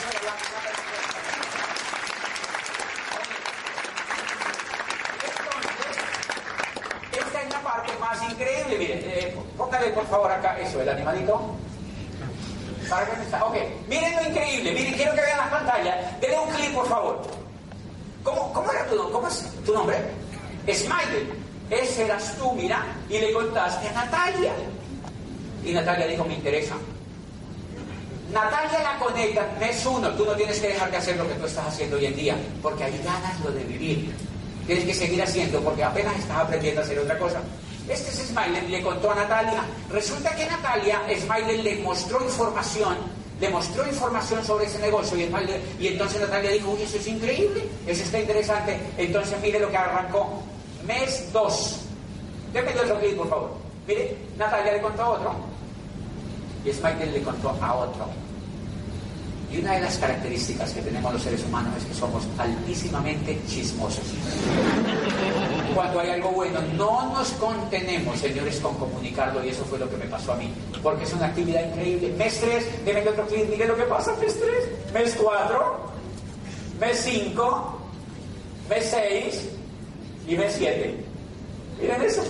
más 7.99 8.31
increíble. 8.31 8.77
Miren, 8.77 8.99
eh, 9.03 9.35
póngale 9.57 9.89
por 9.91 10.05
favor 10.07 10.29
acá 10.29 10.59
eso, 10.59 10.81
el 10.81 10.89
animalito. 10.89 11.55
¿Para 12.89 13.05
qué 13.05 13.21
está? 13.21 13.45
Ok, 13.45 13.55
miren 13.87 14.15
lo 14.15 14.29
increíble. 14.29 14.71
Miren, 14.73 14.93
quiero 14.93 15.13
que 15.15 15.21
vean 15.21 15.37
las 15.37 15.49
pantallas. 15.49 16.21
Denle 16.21 16.39
un 16.39 16.49
clic, 16.49 16.73
por 16.73 16.87
favor. 16.87 17.21
¿Cómo, 18.23 18.53
cómo 18.53 18.71
era 18.71 18.85
tu 18.87 18.95
nombre? 18.95 19.13
¿Cómo 19.13 19.27
es 19.27 19.63
tu 19.65 19.73
nombre? 19.73 19.97
Smiley. 20.73 21.31
Ese 21.69 22.05
eras 22.05 22.35
tú, 22.37 22.51
mira. 22.53 22.85
Y 23.09 23.19
le 23.19 23.31
contaste 23.31 23.87
a 23.87 23.93
Natalia. 23.93 24.53
Y 25.63 25.73
Natalia 25.73 26.07
dijo, 26.07 26.25
me 26.25 26.33
interesa. 26.33 26.75
Natalia 28.32 28.84
la 28.84 28.99
conecta, 28.99 29.47
mes 29.59 29.86
uno, 29.86 30.09
tú 30.11 30.25
no 30.25 30.34
tienes 30.34 30.59
que 30.59 30.67
dejar 30.67 30.91
de 30.91 30.97
hacer 30.97 31.15
lo 31.15 31.28
que 31.28 31.36
tú 31.36 31.45
estás 31.45 31.67
haciendo 31.67 31.95
hoy 31.95 32.07
en 32.07 32.15
día, 32.15 32.36
porque 32.61 32.84
ahí 32.84 33.01
ganas 33.03 33.39
lo 33.39 33.51
de 33.51 33.63
vivir. 33.63 34.13
Tienes 34.65 34.84
que 34.84 34.93
seguir 34.93 35.23
haciendo, 35.23 35.61
porque 35.61 35.84
apenas 35.84 36.17
estás 36.17 36.39
aprendiendo 36.39 36.82
a 36.82 36.84
hacer 36.84 36.99
otra 36.99 37.17
cosa. 37.17 37.41
Este 37.88 38.09
es 38.09 38.28
Smiley, 38.28 38.67
le 38.67 38.82
contó 38.82 39.11
a 39.11 39.15
Natalia. 39.15 39.63
Resulta 39.89 40.36
que 40.36 40.45
Natalia, 40.45 41.01
Smiley 41.21 41.61
le 41.61 41.75
mostró 41.78 42.21
información, 42.21 42.97
le 43.39 43.49
mostró 43.49 43.88
información 43.88 44.43
sobre 44.43 44.65
ese 44.65 44.80
negocio 44.80 45.17
y, 45.17 45.88
entonces 45.88 46.19
Natalia 46.19 46.51
dijo, 46.51 46.71
uy, 46.71 46.82
eso 46.82 46.97
es 46.97 47.07
increíble, 47.07 47.63
eso 47.86 48.03
está 48.03 48.19
interesante. 48.19 48.78
Entonces 48.97 49.39
mire 49.41 49.59
lo 49.59 49.69
que 49.69 49.78
arrancó. 49.78 50.43
Mes 50.86 51.32
2. 51.32 51.80
Déjame 52.51 52.82
otro 52.82 52.99
clic, 52.99 53.15
por 53.15 53.30
favor. 53.30 53.51
Mire, 53.88 54.17
Natalia 54.38 54.73
le 54.73 54.82
contó 54.82 55.11
otro 55.11 55.56
y 56.68 56.74
Smiley 56.74 57.11
le 57.11 57.22
contó 57.22 57.49
a 57.61 57.74
otro. 57.74 58.05
Y 59.51 59.59
una 59.59 59.76
de 59.76 59.82
las 59.82 59.97
características 59.97 60.74
que 60.74 60.82
tenemos 60.82 61.13
los 61.13 61.22
seres 61.22 61.41
humanos 61.45 61.74
es 61.78 61.86
que 61.86 61.93
somos 61.93 62.24
altísimamente 62.38 63.39
chismosos. 63.47 64.03
Cuando 65.74 66.01
hay 66.01 66.09
algo 66.09 66.32
bueno, 66.32 66.59
no 66.76 67.13
nos 67.13 67.30
contenemos, 67.34 68.20
señores, 68.20 68.59
con 68.59 68.76
comunicarlo, 68.76 69.43
y 69.45 69.49
eso 69.49 69.63
fue 69.63 69.80
lo 69.80 69.89
que 69.89 69.95
me 69.95 70.05
pasó 70.05 70.34
a 70.34 70.36
mí, 70.36 70.51
porque 70.84 71.05
es 71.05 71.13
una 71.13 71.28
actividad 71.28 71.65
increíble. 71.65 72.13
Mes 72.18 72.41
3, 72.41 72.86
déjenme 72.86 73.09
otro 73.11 73.26
clic, 73.28 73.49
miren 73.49 73.70
lo 73.70 73.78
que 73.78 73.84
pasa, 73.84 74.13
mes 74.20 74.38
3, 74.38 74.93
mes 74.93 75.15
4, 75.18 75.80
mes 76.82 76.99
5, 76.99 77.80
mes 78.70 78.86
6 78.91 79.49
y 80.28 80.36
mes 80.36 80.55
7. 80.57 80.95
Miren 81.80 82.01
eso. 82.01 82.24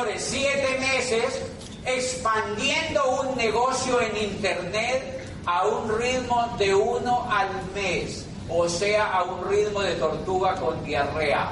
Señores, 0.00 0.24
siete 0.30 0.78
meses 0.78 1.42
expandiendo 1.84 3.20
un 3.20 3.36
negocio 3.36 4.00
en 4.00 4.16
Internet 4.16 5.26
a 5.44 5.66
un 5.66 5.98
ritmo 5.98 6.54
de 6.58 6.74
uno 6.74 7.28
al 7.30 7.48
mes, 7.74 8.24
o 8.48 8.68
sea, 8.68 9.10
a 9.12 9.24
un 9.24 9.48
ritmo 9.50 9.82
de 9.82 9.94
tortuga 9.94 10.54
con 10.54 10.82
diarrea. 10.84 11.50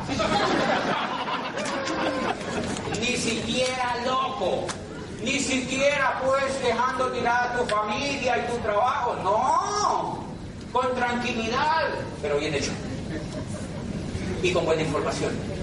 ni 3.01 3.17
siquiera 3.17 3.97
loco, 4.07 4.67
ni 5.23 5.41
siquiera 5.41 6.21
pues 6.25 6.63
dejando 6.63 7.11
tirada 7.13 7.59
tu 7.59 7.67
familia 7.67 8.39
y 8.39 8.51
tu 8.51 8.57
trabajo, 8.59 9.17
no, 9.23 10.25
con 10.73 10.95
tranquilidad, 10.95 11.89
pero 12.23 12.39
bien 12.39 12.55
hecho 12.55 12.73
y 14.43 14.53
con 14.53 14.65
buena 14.65 14.83
información. 14.83 15.58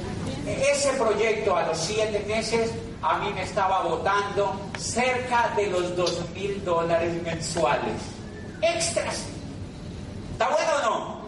Ese 0.46 0.94
proyecto 0.94 1.56
a 1.56 1.64
los 1.68 1.78
siete 1.78 2.24
meses 2.28 2.72
a 3.02 3.18
mí 3.20 3.34
me 3.34 3.44
estaba 3.44 3.82
votando 3.82 4.56
cerca 4.78 5.52
de 5.56 5.68
los 5.68 5.96
dos 5.96 6.22
mil 6.36 6.64
dólares 6.64 7.22
mensuales. 7.24 8.02
Extras. 8.62 9.26
¿Está 10.34 10.50
bueno 10.50 10.72
o 10.76 10.82
no? 10.90 11.22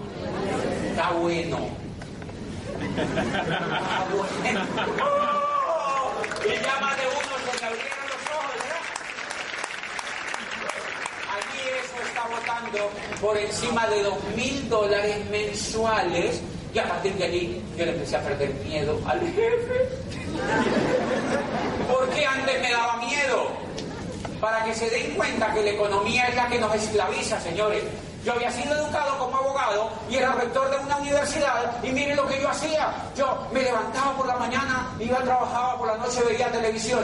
Está 0.89 1.11
bueno. 1.11 1.57
Está 2.97 4.05
bueno. 4.15 4.61
¡Oh! 5.03 6.11
Y 6.45 6.63
ya 6.63 6.79
más 6.79 6.97
de 6.97 7.03
uno 7.07 7.37
se 7.43 7.59
le 7.59 7.65
abrieron 7.65 8.05
los 8.07 8.23
ojos, 8.33 8.53
¿verdad? 8.53 8.83
Allí 11.33 11.61
eso 11.83 11.97
está 12.07 12.23
votando 12.27 12.91
por 13.19 13.37
encima 13.37 13.87
de 13.87 14.03
dos 14.03 14.23
mil 14.35 14.69
dólares 14.69 15.29
mensuales. 15.29 16.41
Y 16.77 16.79
a 16.79 16.87
partir 16.87 17.15
de 17.15 17.23
allí 17.23 17.63
yo 17.75 17.85
le 17.85 17.91
empecé 17.93 18.17
a 18.17 18.21
perder 18.21 18.53
miedo 18.63 19.01
al 19.07 19.19
jefe. 19.19 19.89
Porque 21.91 22.23
antes 22.23 22.61
me 22.61 22.71
daba 22.71 22.97
miedo. 22.97 23.47
Para 24.39 24.63
que 24.63 24.75
se 24.75 24.87
den 24.87 25.15
cuenta 25.15 25.51
que 25.55 25.63
la 25.63 25.71
economía 25.71 26.27
es 26.27 26.35
la 26.35 26.47
que 26.47 26.59
nos 26.59 26.75
esclaviza, 26.75 27.41
señores. 27.41 27.81
Yo 28.23 28.33
había 28.33 28.51
sido 28.51 28.75
educado 28.75 29.17
como 29.17 29.37
abogado 29.37 29.89
y 30.07 30.17
era 30.17 30.33
rector 30.33 30.69
de 30.69 30.77
una 30.77 30.97
universidad 30.97 31.83
y 31.83 31.89
miren 31.89 32.15
lo 32.15 32.27
que 32.27 32.39
yo 32.39 32.47
hacía. 32.47 32.93
Yo 33.17 33.47
me 33.51 33.63
levantaba 33.63 34.15
por 34.15 34.27
la 34.27 34.35
mañana, 34.35 34.87
iba 34.99 35.17
a 35.17 35.23
trabajar, 35.23 35.77
por 35.79 35.87
la 35.87 35.97
noche 35.97 36.21
veía 36.29 36.51
televisión 36.51 37.03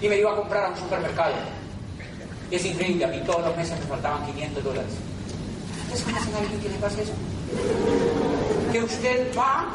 y 0.00 0.08
me 0.08 0.16
iba 0.16 0.32
a 0.32 0.36
comprar 0.36 0.64
a 0.64 0.68
un 0.70 0.78
supermercado. 0.78 1.34
Y 2.50 2.54
es 2.54 2.64
increíble, 2.64 3.04
a 3.04 3.08
mí 3.08 3.20
todos 3.26 3.44
los 3.44 3.54
meses 3.54 3.78
me 3.78 3.84
faltaban 3.84 4.24
500 4.24 4.64
dólares. 4.64 4.92
¿Ustedes 5.82 6.02
conocen 6.04 6.34
a 6.34 6.38
alguien 6.38 6.60
que 6.62 6.68
le 6.70 6.76
pasa 6.76 7.02
eso? 7.02 7.12
Que 8.72 8.82
usted 8.82 9.36
va, 9.36 9.68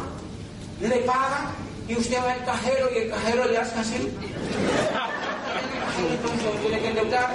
le 0.81 0.97
paga 0.99 1.51
y 1.87 1.95
usted 1.95 2.17
va 2.17 2.31
al 2.31 2.45
cajero 2.45 2.89
y 2.93 2.97
el 2.99 3.09
cajero 3.09 3.45
le 3.45 3.57
hace 3.57 3.79
así. 3.79 4.17
Entonces 6.11 6.61
tiene 6.61 6.79
que 6.81 6.87
endeudar. 6.87 7.33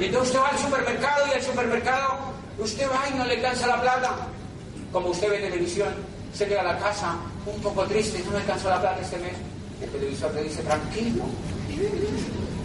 Y 0.00 0.04
entonces 0.06 0.34
usted 0.34 0.40
va 0.40 0.48
al 0.48 0.58
supermercado 0.58 1.26
y 1.28 1.30
al 1.32 1.42
supermercado 1.42 2.18
usted 2.58 2.86
va 2.88 3.08
y 3.08 3.18
no 3.18 3.24
le 3.24 3.34
alcanza 3.36 3.66
la 3.66 3.80
plata. 3.80 4.16
Como 4.92 5.08
usted 5.08 5.30
ve 5.30 5.38
televisión, 5.38 5.94
se 6.32 6.46
llega 6.46 6.60
a 6.62 6.74
la 6.74 6.78
casa 6.78 7.16
un 7.46 7.60
poco 7.62 7.84
triste, 7.84 8.22
no 8.24 8.32
me 8.32 8.38
alcanzó 8.38 8.68
la 8.68 8.80
plata 8.80 9.00
este 9.00 9.18
mes. 9.18 9.34
El 9.80 9.90
televisor 9.90 10.34
le 10.34 10.44
dice, 10.44 10.62
tranquilo, 10.62 11.24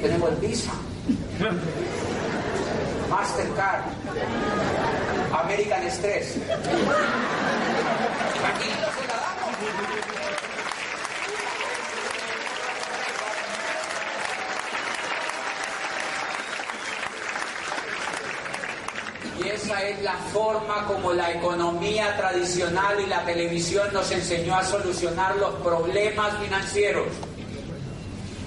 tenemos 0.01 0.29
el 0.29 0.35
Visa, 0.37 0.71
Mastercard, 3.09 3.85
American 5.33 5.83
Express. 5.83 6.33
Tranquilo, 8.33 8.87
se 8.99 9.07
la 9.07 9.15
damos. 9.15 9.57
Y 19.39 19.49
esa 19.49 19.83
es 19.83 20.01
la 20.01 20.13
forma 20.33 20.85
como 20.87 21.13
la 21.13 21.31
economía 21.31 22.15
tradicional 22.17 22.99
y 23.01 23.05
la 23.05 23.23
televisión 23.25 23.87
nos 23.93 24.11
enseñó 24.11 24.55
a 24.55 24.63
solucionar 24.63 25.35
los 25.35 25.53
problemas 25.55 26.37
financieros. 26.41 27.07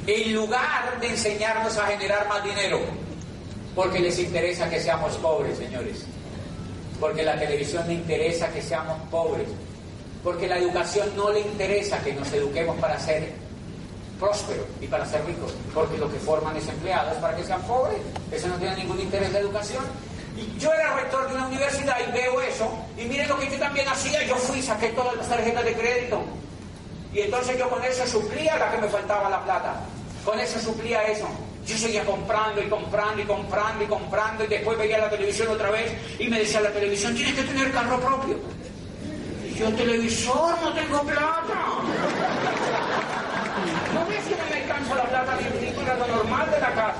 En 0.07 0.35
lugar 0.35 0.99
de 1.01 1.09
enseñarnos 1.09 1.77
a 1.77 1.87
generar 1.87 2.27
más 2.29 2.43
dinero, 2.43 2.81
porque 3.75 4.01
les 4.01 4.19
interesa 4.19 4.69
que 4.69 4.81
seamos 4.81 5.17
pobres, 5.19 5.59
señores. 5.59 6.07
Porque 7.01 7.23
la 7.23 7.39
televisión 7.39 7.87
le 7.89 7.95
interesa 7.95 8.49
que 8.53 8.63
seamos 8.63 8.99
pobres. 9.11 9.49
Porque 10.23 10.47
la 10.47 10.59
educación 10.59 11.09
no 11.17 11.31
le 11.31 11.41
interesa 11.41 11.99
que 12.05 12.13
nos 12.13 12.31
eduquemos 12.33 12.79
para 12.79 13.01
ser 13.01 13.33
prósperos 14.21 14.67
y 14.81 14.87
para 14.87 15.07
ser 15.07 15.25
ricos. 15.25 15.53
Porque 15.75 15.97
lo 15.97 16.13
que 16.13 16.19
forman 16.19 16.57
es 16.57 16.69
empleados 16.69 17.17
para 17.17 17.35
que 17.35 17.43
sean 17.43 17.63
pobres. 17.63 17.99
Eso 18.31 18.49
no 18.49 18.57
tiene 18.57 18.77
ningún 18.77 19.01
interés 19.01 19.33
de 19.33 19.39
educación. 19.39 19.83
Y 20.37 20.59
yo 20.59 20.73
era 20.73 20.95
rector 20.95 21.29
de 21.29 21.35
una 21.35 21.47
universidad 21.47 21.97
y 22.07 22.13
veo 22.13 22.41
eso, 22.41 22.71
y 22.97 23.05
miren 23.05 23.29
lo 23.29 23.39
que 23.39 23.51
yo 23.51 23.59
también 23.59 23.87
hacía, 23.89 24.25
yo 24.25 24.37
fui, 24.37 24.63
saqué 24.63 24.89
todas 24.91 25.17
las 25.17 25.29
tarjetas 25.29 25.65
de 25.65 25.75
crédito. 25.75 26.23
Y 27.13 27.21
entonces 27.21 27.59
yo 27.59 27.69
con 27.69 27.85
eso 27.85 28.07
suplía 28.07 28.57
la 28.57 28.71
que 28.71 28.79
me 28.79 28.89
faltaba 28.89 29.29
la 29.29 29.43
plata. 29.43 29.81
Con 30.25 30.39
eso 30.39 30.61
suplía 30.61 31.03
eso. 31.05 31.27
Yo 31.67 31.77
seguía 31.77 32.05
comprando 32.05 32.63
y 32.63 32.69
comprando 32.69 33.23
y 33.23 33.25
comprando 33.25 33.85
y 33.85 33.87
comprando 33.87 34.45
y 34.45 34.47
después 34.49 34.79
veía 34.79 34.99
la 34.99 35.11
televisión 35.11 35.49
otra 35.49 35.71
vez 35.71 35.93
y 36.19 36.29
me 36.29 36.39
decía 36.39 36.61
la 36.61 36.71
televisión, 36.71 37.15
tienes 37.15 37.35
que 37.35 37.43
tener 37.43 37.71
carro 37.71 38.01
propio. 38.01 38.39
Y 39.49 39.55
yo, 39.55 39.69
televisor, 39.71 40.61
no 40.63 40.73
tengo 40.73 41.03
plata. 41.03 41.61
¿No 43.95 44.07
ves 44.07 44.25
que 44.25 44.37
no 44.37 44.45
me 44.49 44.63
alcanza 44.63 44.95
la 44.95 45.05
plata 45.05 45.37
ni 45.37 45.71
lo 45.99 46.07
normal 46.07 46.51
de 46.51 46.61
la 46.61 46.75
casa? 46.75 46.95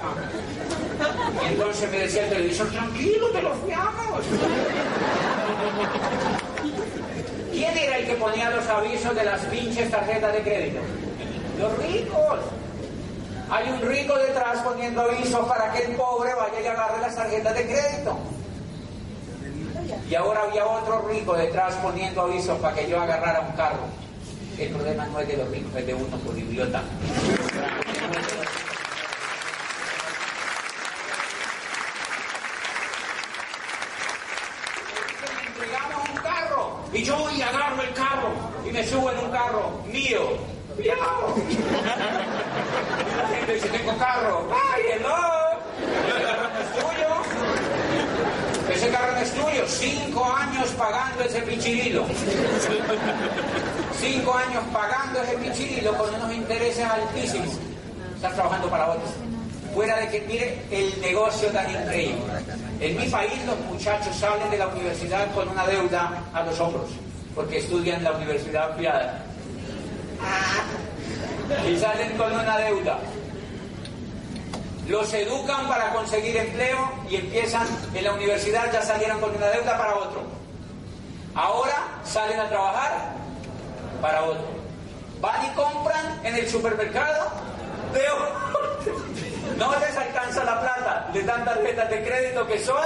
Y 1.43 1.53
entonces 1.53 1.91
me 1.91 1.99
decía 1.99 2.25
el 2.25 2.31
televisor, 2.31 2.71
tranquilo, 2.71 3.31
te 3.31 3.43
lo 3.43 3.55
fiamos. 3.67 4.25
¿Quién 7.53 7.79
era 7.79 7.97
el 7.99 8.07
que 8.07 8.15
ponía 8.15 8.51
los 8.51 8.67
avisos 8.67 9.15
de 9.15 9.25
las 9.25 9.41
pinches 9.47 9.91
tarjetas 9.91 10.33
de 10.33 10.43
crédito? 10.43 10.81
Los 11.59 11.79
ricos. 11.79 12.60
Hay 13.51 13.69
un 13.69 13.81
rico 13.83 14.17
detrás 14.17 14.61
poniendo 14.63 15.03
avisos 15.03 15.47
para 15.49 15.73
que 15.73 15.85
el 15.85 15.97
pobre 15.97 16.33
vaya 16.35 16.61
y 16.61 16.67
agarre 16.67 17.01
las 17.01 17.17
tarjetas 17.17 17.55
de 17.55 17.65
crédito. 17.65 18.17
Y 20.09 20.15
ahora 20.15 20.43
había 20.43 20.65
otro 20.67 21.09
rico 21.09 21.35
detrás 21.35 21.75
poniendo 21.77 22.23
avisos 22.23 22.59
para 22.61 22.77
que 22.77 22.89
yo 22.89 23.01
agarrara 23.01 23.41
un 23.41 23.53
carro. 23.57 23.87
El 24.57 24.69
problema 24.69 25.07
no 25.07 25.19
es 25.19 25.29
de 25.29 25.37
los 25.37 25.51
ricos, 25.51 25.75
es 25.75 25.87
de 25.87 25.95
uno 25.95 26.17
por 26.19 26.39
idiota. 26.39 26.83
me 35.37 35.47
entregamos 35.47 36.09
un 36.09 36.17
carro 36.17 36.81
y 36.93 37.03
yo 37.03 37.17
voy 37.17 37.35
y 37.35 37.43
agarro 37.43 37.83
el 37.83 37.93
carro 37.95 38.31
y 38.65 38.71
me 38.71 38.87
subo 38.87 39.11
en 39.11 39.19
un 39.19 39.31
carro 39.31 39.83
mío. 39.91 40.39
¡Miau! 40.79 41.37
Y 41.49 41.57
la 43.17 43.29
gente 43.29 43.55
dice, 43.55 43.69
tengo 43.69 43.97
carro. 43.99 44.49
¡Ay, 44.53 44.83
hello! 44.95 45.17
Ese 46.09 46.23
carro 46.23 46.49
no 46.53 46.61
es 46.61 46.71
tuyo. 46.75 47.09
Ese 48.75 48.91
carro 48.91 49.13
no 49.13 49.19
es 49.21 49.33
tuyo. 49.33 49.67
Cinco 49.67 50.25
años 50.25 50.69
pagando 50.71 51.23
ese 51.25 51.43
pichirilo. 51.43 52.07
Cinco 54.01 54.35
años 54.35 54.65
pagando 54.73 55.23
ese 55.23 55.37
pichirilo 55.37 55.97
con 55.99 56.15
unos 56.15 56.33
intereses 56.33 56.85
altísimos. 56.85 57.59
Estás 58.17 58.35
trabajando 58.35 58.69
para 58.71 58.91
otros. 58.91 59.11
Fuera 59.75 59.99
de 59.99 60.09
que 60.09 60.21
mire 60.23 60.63
el 60.71 61.01
negocio 61.01 61.49
tan 61.51 61.71
increíble. 61.71 62.21
En 62.81 62.97
mi 62.97 63.07
país 63.09 63.45
los 63.45 63.59
muchachos 63.61 64.17
salen 64.17 64.51
de 64.51 64.59
la 64.59 64.69
universidad 64.69 65.31
con 65.35 65.49
una 65.49 65.67
deuda 65.67 66.23
a 66.33 66.43
los 66.43 66.59
hombros, 66.59 66.89
porque 67.35 67.59
estudian 67.59 68.03
la 68.03 68.13
universidad 68.13 68.75
privada. 68.75 69.23
Y 71.69 71.77
salen 71.79 72.17
con 72.17 72.33
una 72.33 72.57
deuda. 72.57 72.99
Los 74.89 75.13
educan 75.13 75.69
para 75.69 75.93
conseguir 75.93 76.37
empleo 76.37 76.91
y 77.09 77.17
empiezan 77.17 77.67
en 77.95 78.05
la 78.05 78.13
universidad, 78.13 78.73
ya 78.73 78.83
salieron 78.83 79.21
con 79.21 79.37
una 79.37 79.47
deuda 79.49 79.77
para 79.77 79.95
otro. 79.95 80.23
Ahora 81.35 81.87
salen 82.05 82.41
a 82.41 82.49
trabajar 82.49 83.21
para 84.01 84.23
otro. 84.25 84.45
Van 85.21 85.45
y 85.45 85.55
compran 85.55 86.21
en 86.25 86.35
el 86.37 86.49
supermercado 86.49 87.31
de 87.93 88.11
otro. 88.11 88.97
No 89.59 89.79
les 89.79 89.97
alcanza 89.97 90.45
la 90.45 90.61
plata, 90.61 91.11
les 91.13 91.27
dan 91.27 91.45
tarjetas 91.45 91.91
de 91.91 92.03
crédito 92.03 92.47
que 92.47 92.59
son 92.59 92.85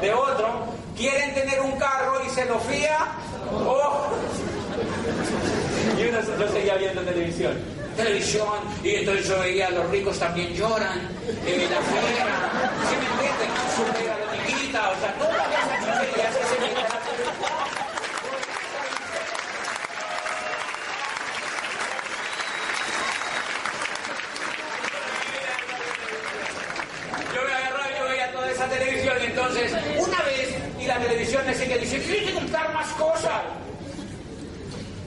de 0.00 0.12
otro. 0.12 0.66
Quieren 0.96 1.34
tener 1.34 1.60
un 1.60 1.78
carro 1.78 2.20
y 2.26 2.28
se 2.30 2.44
lo 2.44 2.58
fía. 2.60 2.98
Oh. 3.66 4.08
Y 5.96 6.08
uno 6.08 6.18
lo 6.38 6.48
seguía 6.52 6.74
viendo 6.74 7.02
televisión. 7.02 7.56
Televisión, 7.96 8.58
y 8.84 8.94
entonces 8.94 9.26
yo 9.26 9.40
veía 9.40 9.70
los 9.70 9.90
ricos 9.90 10.16
también 10.20 10.54
lloran, 10.54 11.00
eh, 11.44 11.68
la 11.68 11.80
fiera, 11.80 12.50
¿sí 12.88 12.96
me 12.96 13.06
entienden? 13.06 13.50
Su 13.74 13.82
o 14.78 15.00
sea, 15.00 15.14
esas 15.64 15.77
me 31.48 31.54
sigue 31.54 31.78
diciendo, 31.78 32.06
tienes 32.06 32.28
que 32.28 32.34
comprar 32.34 32.74
más 32.74 32.88
cosas. 32.92 33.40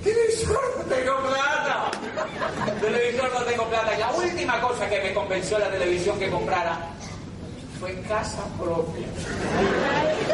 Televisor, 0.03 0.77
no 0.79 0.83
tengo 0.85 1.17
plata. 1.19 1.91
Televisor, 2.81 3.31
no 3.31 3.41
tengo 3.43 3.65
plata. 3.69 3.93
Y 3.95 3.99
la 3.99 4.11
última 4.11 4.59
cosa 4.59 4.89
que 4.89 5.01
me 5.01 5.13
convenció 5.13 5.59
la 5.59 5.69
televisión 5.69 6.17
que 6.17 6.31
comprara 6.31 6.79
fue 7.79 7.93
casa 8.09 8.43
propia. 8.59 9.05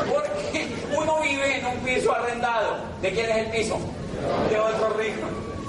Porque 0.10 0.68
uno 0.98 1.22
vive 1.22 1.60
en 1.60 1.66
un 1.66 1.80
piso 1.80 2.16
arrendado. 2.16 2.78
¿De 3.02 3.12
quién 3.12 3.30
es 3.30 3.38
el 3.38 3.48
piso? 3.48 3.78
De 4.50 4.58
otro 4.58 4.90
rico. 4.98 5.28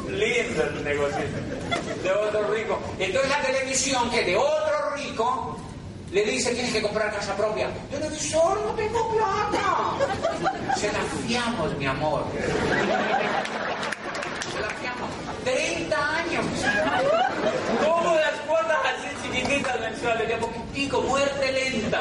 lindo 0.09 0.62
el 0.62 0.84
negocio 0.84 1.24
de 2.05 2.12
otro 2.12 2.55
rico. 2.55 2.78
Entonces 3.01 3.28
la 3.28 3.43
televisión 3.43 4.09
que 4.11 4.22
de 4.22 4.36
otro 4.36 4.95
rico 4.95 5.59
le 6.13 6.25
dice 6.25 6.55
tienes 6.55 6.73
que 6.73 6.83
comprar 6.83 7.13
casa 7.15 7.37
propia. 7.37 7.69
Televisor, 7.91 8.61
no 8.63 8.73
tengo 8.73 9.15
plata. 9.15 10.75
Se 10.77 10.91
la 10.93 11.01
fiamos, 11.27 11.77
mi 11.77 11.87
amor. 11.87 12.25
Se 14.53 14.61
la 14.61 14.69
fiamos. 14.71 15.11
30 15.45 16.17
años. 16.17 16.47
¿Cómo 17.85 18.15
las 18.15 18.41
cuotas 18.47 18.79
así 18.85 19.09
chiquititas 19.23 19.81
mensuales? 19.81 20.29
De 20.29 20.37
poquitico, 20.37 21.03
muerte 21.03 21.53
lenta. 21.53 22.01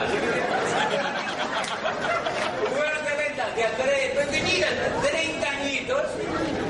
muerte 2.75 3.17
lenta, 3.17 3.49
de 3.55 3.63
a 3.63 3.71
tres, 3.75 4.25
pequeñitas, 4.25 4.71
30 5.01 5.49
añitos. 5.49 6.03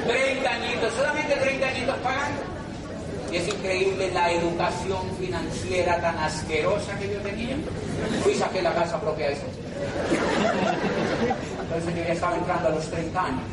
30 0.07 0.49
añitos, 0.49 0.93
solamente 0.93 1.35
30 1.35 1.67
añitos 1.67 1.97
pagando. 1.97 2.56
Y 3.31 3.35
es 3.35 3.47
increíble 3.47 4.11
la 4.13 4.31
educación 4.31 5.01
financiera 5.19 5.99
tan 6.01 6.17
asquerosa 6.17 6.97
que 6.97 7.13
yo 7.13 7.19
tenía. 7.19 7.55
Fui 8.23 8.33
y 8.33 8.35
saqué 8.35 8.61
la 8.61 8.73
casa 8.73 8.99
propia 9.01 9.29
esa. 9.29 9.43
Entonces 11.61 11.95
yo 11.95 12.03
ya 12.03 12.13
estaba 12.13 12.37
entrando 12.37 12.67
a 12.69 12.71
los 12.71 12.89
30 12.89 13.21
años. 13.21 13.43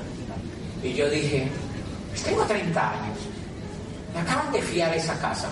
Y 0.82 0.92
yo 0.94 1.10
dije, 1.10 1.48
pues 2.10 2.22
tengo 2.22 2.44
30 2.44 2.90
años. 2.90 3.18
Me 4.14 4.20
acaban 4.20 4.52
de 4.52 4.62
fiar 4.62 4.94
esa 4.94 5.18
casa. 5.18 5.48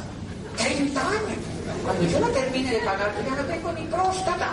30 0.56 1.00
años. 1.00 1.38
Cuando 1.84 2.04
yo 2.04 2.20
la 2.20 2.28
termine 2.28 2.70
de 2.70 2.78
pagar, 2.80 3.12
ya 3.24 3.34
no 3.34 3.42
tengo 3.44 3.72
ni 3.72 3.86
próstata. 3.86 4.52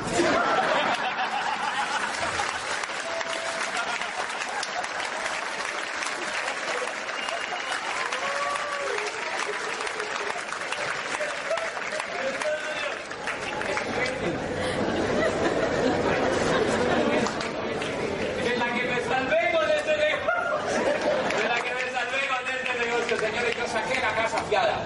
De 18.43 18.57
la 18.57 18.65
que 18.73 18.83
me 18.83 18.99
salvé 19.07 19.51
con 19.51 19.69
este 19.69 19.97
negocio. 19.97 20.83
De 21.37 21.47
la 21.47 21.55
que 21.55 21.71
me 21.75 21.85
salvé 21.91 22.21
con 22.27 22.43
este 22.55 22.71
negocio, 22.85 23.13
señores. 23.19 23.53
Yo 23.57 23.65
saqué 23.67 23.99
la 23.99 24.15
casa 24.15 24.37
fiada. 24.49 24.77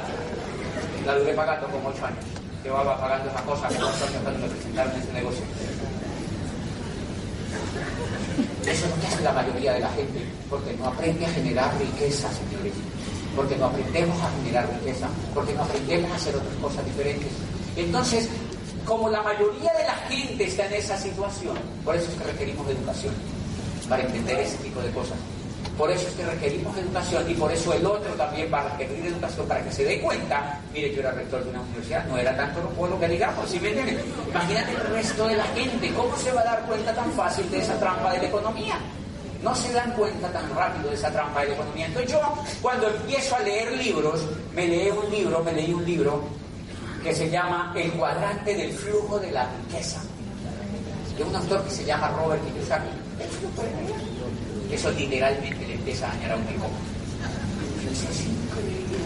La 1.06 1.16
duré 1.16 1.34
pagando 1.34 1.68
como 1.68 1.90
ocho 1.90 2.06
años. 2.06 2.24
Llevaba 2.64 2.98
pagando 2.98 3.30
esa 3.30 3.42
cosa 3.42 3.68
como 3.68 3.88
ocho 3.88 4.06
años 4.06 4.22
cuando 4.24 4.40
me 4.40 4.48
presentaron 4.48 4.94
este 4.96 5.14
negocio. 5.14 5.44
Eso 8.66 8.86
que 9.00 9.08
hace 9.08 9.24
la 9.24 9.34
mayoría 9.34 9.74
de 9.74 9.80
la 9.82 9.90
gente, 9.90 10.24
porque 10.50 10.74
no 10.78 10.88
aprende 10.88 11.26
a 11.26 11.30
generar 11.30 11.78
riqueza, 11.78 12.30
señores. 12.32 12.74
Porque 13.36 13.56
no 13.58 13.66
aprendemos 13.66 14.22
a 14.22 14.30
generar 14.38 14.70
riqueza, 14.80 15.08
porque 15.34 15.54
no 15.54 15.64
aprendemos 15.64 16.12
a 16.12 16.16
hacer 16.16 16.36
otras 16.36 16.56
cosas 16.62 16.86
diferentes. 16.86 17.30
Entonces, 17.76 18.30
como 18.86 19.10
la 19.10 19.22
mayoría 19.24 19.74
de 19.74 19.84
la 19.86 19.96
gente 20.08 20.46
está 20.46 20.66
en 20.68 20.74
esa 20.74 20.98
situación, 20.98 21.58
por 21.84 21.96
eso 21.96 22.10
es 22.12 22.18
que 22.18 22.32
requerimos 22.32 22.70
educación, 22.70 23.14
para 23.90 24.04
entender 24.04 24.40
ese 24.40 24.58
tipo 24.58 24.82
de 24.82 24.92
cosas. 24.92 25.18
Por 25.78 25.90
eso 25.90 26.08
es 26.08 26.14
que 26.14 26.24
requerimos 26.24 26.78
educación 26.78 27.30
y 27.30 27.34
por 27.34 27.52
eso 27.52 27.74
el 27.74 27.84
otro 27.86 28.14
también 28.14 28.48
va 28.54 28.62
a 28.62 28.78
requerir 28.78 29.08
educación 29.08 29.48
para 29.48 29.64
que 29.64 29.72
se 29.72 29.84
dé 29.84 30.00
cuenta, 30.00 30.60
mire, 30.72 30.94
yo 30.94 31.00
era 31.00 31.12
rector 31.12 31.44
de 31.44 31.50
una 31.50 31.62
universidad, 31.62 32.06
no 32.06 32.18
era 32.18 32.36
tanto 32.38 32.62
lo 32.62 33.00
que 33.00 33.08
digamos, 33.08 33.50
¿sí 33.50 33.60
me? 33.60 33.72
Imagínate 33.72 34.72
el 34.72 34.88
resto 34.92 35.28
de 35.28 35.36
la 35.36 35.46
gente, 35.46 35.92
¿cómo 35.94 36.16
se 36.18 36.32
va 36.32 36.42
a 36.42 36.44
dar 36.44 36.62
cuenta 36.66 36.94
tan 36.94 37.12
fácil 37.14 37.50
de 37.50 37.58
esa 37.58 37.80
trampa 37.80 38.14
de 38.14 38.20
la 38.20 38.28
economía? 38.28 38.76
No 39.42 39.56
se 39.56 39.74
dan 39.74 39.92
cuenta 39.94 40.32
tan 40.32 40.56
rápido 40.56 40.90
de 40.90 40.96
esa 40.96 41.12
trampa 41.12 41.42
de 41.42 41.48
la 41.48 41.54
economía. 41.56 41.88
Entonces 41.88 42.12
yo, 42.12 42.22
cuando 42.62 42.88
empiezo 42.88 43.36
a 43.36 43.40
leer 43.40 43.72
libros, 43.76 44.22
me 44.54 44.68
leí 44.68 44.90
un 44.90 45.10
libro, 45.10 45.44
me 45.44 45.54
leí 45.54 45.74
un 45.74 45.84
libro 45.84 46.24
que 47.04 47.16
se 47.16 47.30
llama 47.32 47.74
El 47.76 47.92
cuadrante 47.94 48.56
del 48.56 48.72
flujo 48.72 49.20
de 49.20 49.32
la 49.32 49.50
riqueza, 49.50 50.02
de 51.18 51.24
un 51.24 51.36
autor 51.36 51.64
que 51.64 51.72
se 51.72 51.84
llama 51.84 52.10
Robert 52.10 52.42
Kiyosaki. 52.46 54.13
Eso 54.74 54.92
literalmente 54.92 55.68
le 55.68 55.76
empieza 55.76 56.10
a 56.10 56.16
dañar 56.16 56.32
a 56.32 56.36
un 56.36 56.48
rico. 56.48 56.68
Es 57.92 58.02
increíble, 58.26 58.98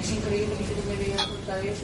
es 0.00 0.10
increíble 0.10 0.54
que 0.56 0.64
yo 0.64 0.76
me 0.88 0.96
veía 0.96 1.16
cuenta 1.16 1.56
de 1.56 1.70
eso. 1.72 1.82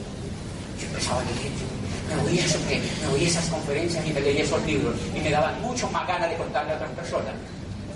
Yo 0.79 0.87
empezaba 0.87 1.19
a 1.19 1.23
leer, 1.25 1.51
yo 1.59 2.15
me 2.15 2.31
oía, 2.31 2.45
eso, 2.45 2.59
me, 2.65 2.79
me 2.79 3.13
oía 3.13 3.27
esas 3.27 3.45
conferencias 3.47 4.07
y 4.07 4.13
me 4.13 4.21
leía 4.21 4.43
esos 4.43 4.65
libros 4.65 4.95
y 5.13 5.19
me 5.19 5.29
daban 5.29 5.61
mucho 5.61 5.89
más 5.89 6.07
ganas 6.07 6.29
de 6.29 6.37
contarle 6.37 6.71
a 6.71 6.75
otras 6.75 6.91
personas. 6.91 7.33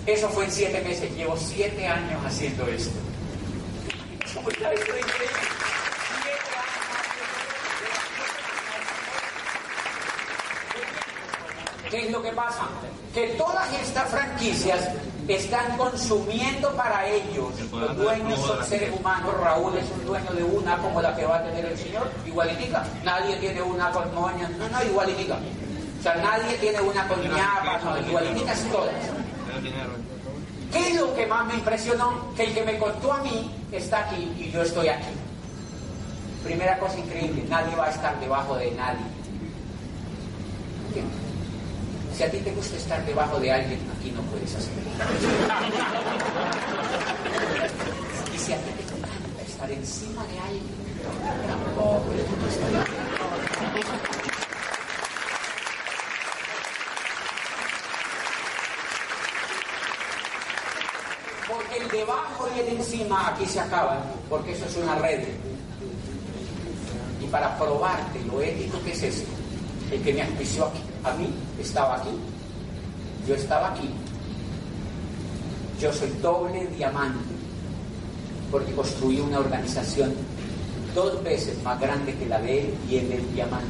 Eso 0.06 0.28
fue 0.28 0.44
en 0.44 0.52
siete 0.52 0.80
meses, 0.82 1.10
llevo 1.16 1.36
siete 1.38 1.86
años 1.86 2.20
haciendo 2.26 2.66
esto. 2.68 2.98
¿Cómo 4.34 4.50
está 4.50 4.72
esto 4.72 4.92
de 4.92 5.00
increíble? 5.00 5.26
Siete 6.12 6.56
años. 6.58 6.82
¿Qué 11.92 12.06
es 12.06 12.10
lo 12.10 12.22
que 12.22 12.32
pasa? 12.32 12.62
Que 13.12 13.26
todas 13.36 13.70
estas 13.74 14.08
franquicias 14.08 14.88
están 15.28 15.76
consumiendo 15.76 16.74
para 16.74 17.06
ellos. 17.06 17.52
Los 17.70 17.96
dueños 17.98 18.40
son 18.40 18.64
seres 18.64 18.98
humanos. 18.98 19.34
Raúl 19.38 19.76
es 19.76 19.84
un 19.90 20.06
dueño 20.06 20.32
de 20.32 20.42
una 20.42 20.78
como 20.78 21.02
la 21.02 21.14
que 21.14 21.26
va 21.26 21.36
a 21.36 21.44
tener 21.44 21.66
el 21.66 21.76
señor, 21.76 22.10
igualitica. 22.26 22.82
Nadie 23.04 23.36
tiene 23.36 23.60
una 23.60 23.90
con 23.90 24.14
moña, 24.14 24.48
no, 24.58 24.70
no, 24.70 24.82
igualitica. 24.82 25.34
O 25.34 26.02
sea, 26.02 26.14
nadie 26.14 26.56
tiene 26.56 26.80
una 26.80 27.06
con 27.06 27.20
ñapa, 27.20 27.78
no, 27.84 28.08
igualiticas 28.08 28.64
todas. 28.72 28.94
¿Qué 30.72 30.88
es 30.88 30.96
lo 30.98 31.14
que 31.14 31.26
más 31.26 31.46
me 31.46 31.54
impresionó? 31.56 32.32
Que 32.34 32.44
el 32.44 32.54
que 32.54 32.62
me 32.62 32.78
contó 32.78 33.12
a 33.12 33.18
mí 33.18 33.54
está 33.70 34.06
aquí 34.06 34.32
y 34.38 34.50
yo 34.50 34.62
estoy 34.62 34.88
aquí. 34.88 35.12
Primera 36.42 36.78
cosa 36.78 36.98
increíble, 36.98 37.44
nadie 37.50 37.76
va 37.76 37.88
a 37.88 37.90
estar 37.90 38.18
debajo 38.18 38.56
de 38.56 38.70
nadie. 38.70 39.04
¿Entiendes? 40.88 41.31
Si 42.22 42.28
a 42.28 42.30
ti 42.30 42.38
te 42.38 42.52
gusta 42.52 42.76
estar 42.76 43.04
debajo 43.04 43.40
de 43.40 43.50
alguien, 43.50 43.80
aquí 43.98 44.12
no 44.12 44.22
puedes 44.22 44.54
hacerlo. 44.54 44.92
Y 48.32 48.38
si 48.38 48.52
a 48.52 48.56
ti 48.58 48.70
te 48.76 48.82
encanta 48.84 49.42
estar 49.44 49.68
encima 49.72 50.24
de 50.26 50.38
alguien, 50.38 50.62
tampoco 51.48 52.02
puedes 52.02 52.22
estar. 52.54 52.86
Porque 61.48 61.76
el 61.76 61.88
debajo 61.88 62.48
y 62.54 62.60
el 62.60 62.68
encima 62.68 63.30
aquí 63.30 63.46
se 63.46 63.58
acaban, 63.58 63.98
porque 64.30 64.52
eso 64.52 64.66
es 64.66 64.76
una 64.76 64.94
red. 64.94 65.26
Y 67.20 67.26
para 67.26 67.58
probarte 67.58 68.20
lo 68.26 68.40
ético 68.40 68.80
que 68.84 68.92
es 68.92 69.02
esto, 69.02 69.41
el 69.92 70.02
que 70.02 70.12
me 70.14 70.22
auspició 70.22 70.70
a 71.04 71.12
mí 71.14 71.28
estaba 71.60 71.96
aquí, 71.96 72.10
yo 73.28 73.34
estaba 73.34 73.72
aquí, 73.72 73.90
yo 75.80 75.92
soy 75.92 76.08
doble 76.22 76.66
diamante, 76.68 77.18
porque 78.50 78.72
construí 78.72 79.20
una 79.20 79.38
organización 79.38 80.14
dos 80.94 81.22
veces 81.22 81.62
más 81.62 81.78
grande 81.78 82.14
que 82.14 82.26
la 82.26 82.40
de 82.40 82.60
él 82.60 82.74
y 82.88 82.96
es 82.96 83.34
diamante. 83.34 83.66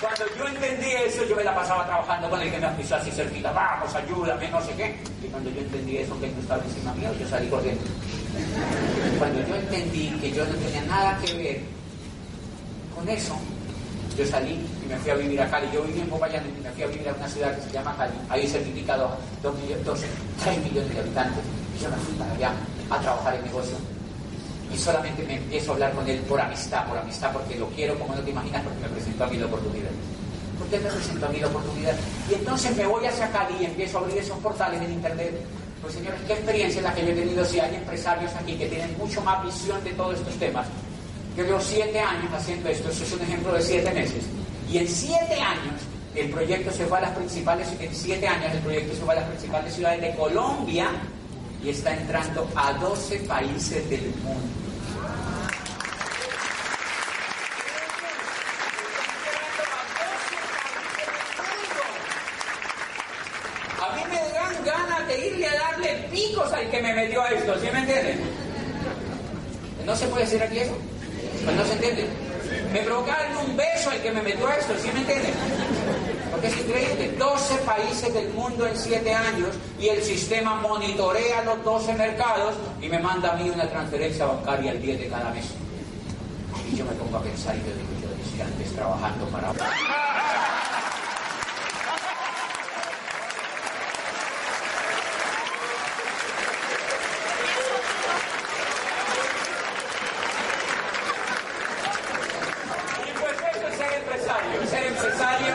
Cuando 0.00 0.24
yo 0.38 0.46
entendí 0.46 0.86
eso, 1.04 1.24
yo 1.24 1.34
me 1.34 1.42
la 1.42 1.54
pasaba 1.54 1.84
trabajando 1.84 2.30
con 2.30 2.40
el 2.40 2.50
que 2.50 2.58
me 2.58 2.66
auspició 2.66 2.96
así 2.96 3.10
cerquita, 3.10 3.50
vamos, 3.52 3.92
ayúdame, 3.94 4.48
no 4.48 4.60
sé 4.62 4.72
qué. 4.74 4.96
Y 5.22 5.26
cuando 5.26 5.50
yo 5.50 5.60
entendí 5.60 5.98
eso, 5.98 6.18
que 6.20 6.28
no 6.28 6.40
estaba 6.40 6.62
encima 6.62 6.92
mío, 6.94 7.10
yo 7.18 7.28
salí 7.28 7.48
corriendo. 7.48 7.82
Cuando 9.18 9.40
yo 9.46 9.56
entendí 9.56 10.10
que 10.20 10.30
yo 10.30 10.44
no 10.44 10.54
tenía 10.54 10.82
nada 10.82 11.18
que 11.18 11.34
ver 11.34 11.60
con 12.94 13.08
eso, 13.08 13.36
yo 14.16 14.26
salí 14.26 14.64
y 14.84 14.88
me 14.88 14.96
fui 14.96 15.10
a 15.10 15.14
vivir 15.14 15.40
a 15.40 15.50
Cali. 15.50 15.68
Yo 15.72 15.82
viví 15.82 16.00
en 16.00 16.08
Popayán 16.08 16.44
y 16.46 16.62
me 16.62 16.70
fui 16.70 16.82
a 16.82 16.86
vivir 16.86 17.08
a 17.08 17.12
una 17.12 17.28
ciudad 17.28 17.54
que 17.54 17.62
se 17.62 17.70
llama 17.72 17.96
Cali. 17.96 18.14
Ahí 18.28 18.46
certificado 18.46 19.16
2 19.42 19.54
millones, 19.60 19.84
2, 19.84 20.00
3 20.44 20.58
millones 20.64 20.94
de 20.94 21.00
habitantes. 21.00 21.44
Y 21.76 21.82
yo 21.82 21.90
me 21.90 21.96
fui 21.96 22.14
para 22.14 22.32
allá 22.32 22.52
a 22.90 22.98
trabajar 23.00 23.34
en 23.34 23.44
negocio. 23.44 23.76
Y 24.72 24.76
solamente 24.76 25.22
me 25.22 25.36
empiezo 25.36 25.70
a 25.70 25.74
hablar 25.74 25.92
con 25.92 26.06
él 26.08 26.18
por 26.20 26.40
amistad, 26.40 26.86
por 26.86 26.98
amistad, 26.98 27.32
porque 27.32 27.56
lo 27.56 27.68
quiero 27.70 27.98
como 27.98 28.14
no 28.14 28.20
te 28.20 28.30
imaginas, 28.30 28.62
porque 28.62 28.80
me 28.80 28.88
presentó 28.88 29.24
a 29.24 29.26
mí 29.28 29.36
la 29.36 29.46
oportunidad. 29.46 29.90
¿Por 30.68 30.78
qué 30.78 30.84
me 30.84 30.90
presentó 30.90 31.24
a 31.24 31.28
mí 31.30 31.38
la 31.40 31.46
oportunidad? 31.46 31.94
Y 32.30 32.34
entonces 32.34 32.76
me 32.76 32.86
voy 32.86 33.06
hacia 33.06 33.30
Cali 33.30 33.54
y 33.58 33.64
empiezo 33.64 33.96
a 33.96 34.00
abrir 34.02 34.18
esos 34.18 34.36
portales 34.38 34.82
en 34.82 34.92
Internet. 34.92 35.32
Pues 35.80 35.94
señores, 35.94 36.20
qué 36.26 36.34
experiencia 36.34 36.80
es 36.80 36.84
la 36.84 36.94
que 36.94 37.06
yo 37.06 37.12
he 37.12 37.14
tenido 37.14 37.42
si 37.42 37.58
hay 37.58 37.74
empresarios 37.74 38.30
aquí 38.34 38.54
que 38.54 38.66
tienen 38.66 38.94
mucho 38.98 39.22
más 39.22 39.42
visión 39.42 39.82
de 39.82 39.92
todos 39.92 40.18
estos 40.18 40.34
temas. 40.34 40.66
Yo 41.38 41.44
llevo 41.44 41.60
siete 41.62 41.98
años 41.98 42.30
haciendo 42.34 42.68
esto, 42.68 42.90
eso 42.90 43.02
es 43.02 43.12
un 43.12 43.22
ejemplo 43.22 43.54
de 43.54 43.62
siete 43.62 43.90
meses. 43.92 44.24
Y 44.70 44.76
en 44.76 44.88
siete 44.88 45.40
años 45.40 45.80
el 46.14 46.28
proyecto 46.28 46.70
se 46.70 46.84
fue 46.84 46.98
a 46.98 47.02
las 47.02 47.12
principales, 47.12 47.68
en 47.80 47.94
siete 47.94 48.28
años 48.28 48.52
el 48.52 48.60
proyecto 48.60 48.94
se 48.94 49.00
fue 49.00 49.14
a 49.14 49.20
las 49.20 49.28
principales 49.30 49.74
ciudades 49.74 50.02
de 50.02 50.14
Colombia 50.16 50.90
y 51.64 51.70
está 51.70 51.96
entrando 51.96 52.46
a 52.54 52.74
12 52.74 53.20
países 53.20 53.88
del 53.88 54.12
mundo. 54.22 54.68
micos 66.18 66.52
al 66.52 66.70
que 66.70 66.82
me 66.82 66.92
metió 66.94 67.22
a 67.22 67.30
esto, 67.30 67.54
¿sí 67.60 67.68
me 67.72 67.80
entienden? 67.80 68.20
¿No 69.86 69.96
se 69.96 70.06
puede 70.08 70.24
decir 70.24 70.42
aquí 70.42 70.58
eso? 70.58 70.76
Pues 71.44 71.56
no 71.56 71.64
se 71.64 71.72
entiende. 71.72 72.06
Me 72.72 72.80
provoca 72.80 73.16
un 73.44 73.56
beso 73.56 73.90
al 73.90 74.02
que 74.02 74.10
me 74.10 74.22
metió 74.22 74.46
a 74.46 74.56
esto, 74.56 74.74
¿sí 74.82 74.90
me 74.92 75.00
entienden? 75.00 75.32
Porque 76.30 76.48
es 76.48 76.56
increíble, 76.58 77.12
12 77.18 77.54
países 77.58 78.12
del 78.12 78.28
mundo 78.30 78.66
en 78.66 78.76
7 78.76 79.14
años 79.14 79.50
y 79.80 79.88
el 79.88 80.02
sistema 80.28 80.56
monitorea 80.56 81.42
los 81.42 81.64
12 81.64 81.94
mercados 81.94 82.54
y 82.82 82.88
me 82.90 82.98
manda 82.98 83.32
a 83.32 83.36
mí 83.36 83.48
una 83.48 83.66
transferencia 83.66 84.26
bancaria 84.26 84.72
el 84.72 84.82
10 84.82 85.00
de 85.00 85.08
cada 85.08 85.30
mes. 85.30 85.54
Y 86.70 86.76
yo 86.76 86.84
me 86.84 86.92
pongo 86.92 87.16
a 87.16 87.22
pensar 87.22 87.56
y 87.56 87.60
yo 87.60 87.64
digo, 87.64 87.88
yo 88.02 88.10
decía 88.14 88.44
antes 88.44 88.74
trabajando 88.74 89.24
para... 89.28 89.48
Y 102.98 103.12
pues 103.18 103.36
eso 103.56 103.66
es 103.66 103.76
ser 103.78 103.92
empresario. 103.94 104.66
Ser 104.68 104.86
empresario 104.88 105.54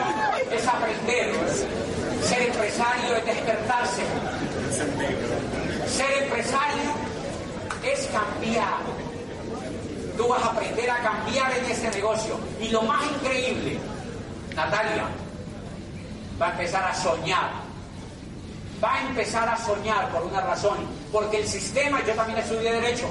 es 0.50 0.66
aprender. 0.66 1.32
Ser 2.24 2.42
empresario 2.42 3.16
es 3.16 3.24
despertarse. 3.24 4.02
Ser 5.86 6.24
empresario 6.24 6.90
es 7.84 8.03
cambiar. 8.14 8.78
Tú 10.16 10.28
vas 10.28 10.42
a 10.42 10.46
aprender 10.46 10.90
a 10.90 10.98
cambiar 10.98 11.52
en 11.58 11.64
este 11.64 11.90
negocio. 11.90 12.38
Y 12.60 12.68
lo 12.68 12.82
más 12.82 13.04
increíble, 13.10 13.78
Natalia, 14.54 15.06
va 16.40 16.48
a 16.48 16.50
empezar 16.52 16.84
a 16.84 16.94
soñar. 16.94 17.50
Va 18.82 18.94
a 18.94 19.00
empezar 19.08 19.48
a 19.48 19.56
soñar 19.56 20.08
por 20.10 20.22
una 20.22 20.40
razón. 20.40 20.78
Porque 21.12 21.40
el 21.40 21.48
sistema, 21.48 22.02
yo 22.06 22.14
también 22.14 22.38
estudié 22.38 22.72
Derecho. 22.72 23.06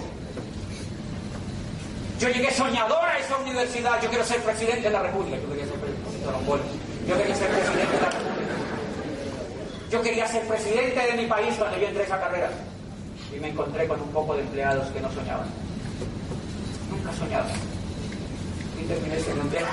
Yo 2.19 2.29
llegué 2.29 2.51
soñador 2.51 3.03
a 3.03 3.17
esa 3.17 3.37
universidad. 3.37 4.01
Yo 4.01 4.09
quiero 4.09 4.23
ser 4.23 4.41
presidente 4.41 4.83
de 4.83 4.91
la 4.91 5.01
República. 5.01 5.37
Yo 5.37 5.49
quería 5.49 5.65
ser 5.65 5.79
presidente 5.79 6.19
de 6.19 6.25
la 6.25 6.37
República. 6.37 6.67
Yo 7.07 7.17
quería 7.17 7.35
ser 7.35 7.47
presidente 7.49 7.95
de 7.95 8.01
la 8.01 8.09
República. 8.09 8.33
Yo 9.91 10.01
quería 10.01 10.27
ser 10.27 10.47
presidente 10.47 10.99
de 10.99 11.13
mi 11.21 11.25
país 11.27 11.55
cuando 11.57 11.77
yo 11.77 11.87
entré 11.87 12.03
a 12.03 12.05
esa 12.05 12.19
carrera. 12.19 12.49
Y 13.35 13.39
me 13.39 13.49
encontré 13.49 13.87
con 13.87 13.99
un 14.01 14.09
poco 14.09 14.35
de 14.35 14.41
empleados 14.41 14.87
que 14.91 15.01
no 15.01 15.11
soñaban. 15.11 15.47
Nunca 16.89 17.13
soñaba. 17.13 17.47
Y 18.81 18.85
terminé 18.85 19.19
siendo 19.19 19.41
empleado. 19.41 19.67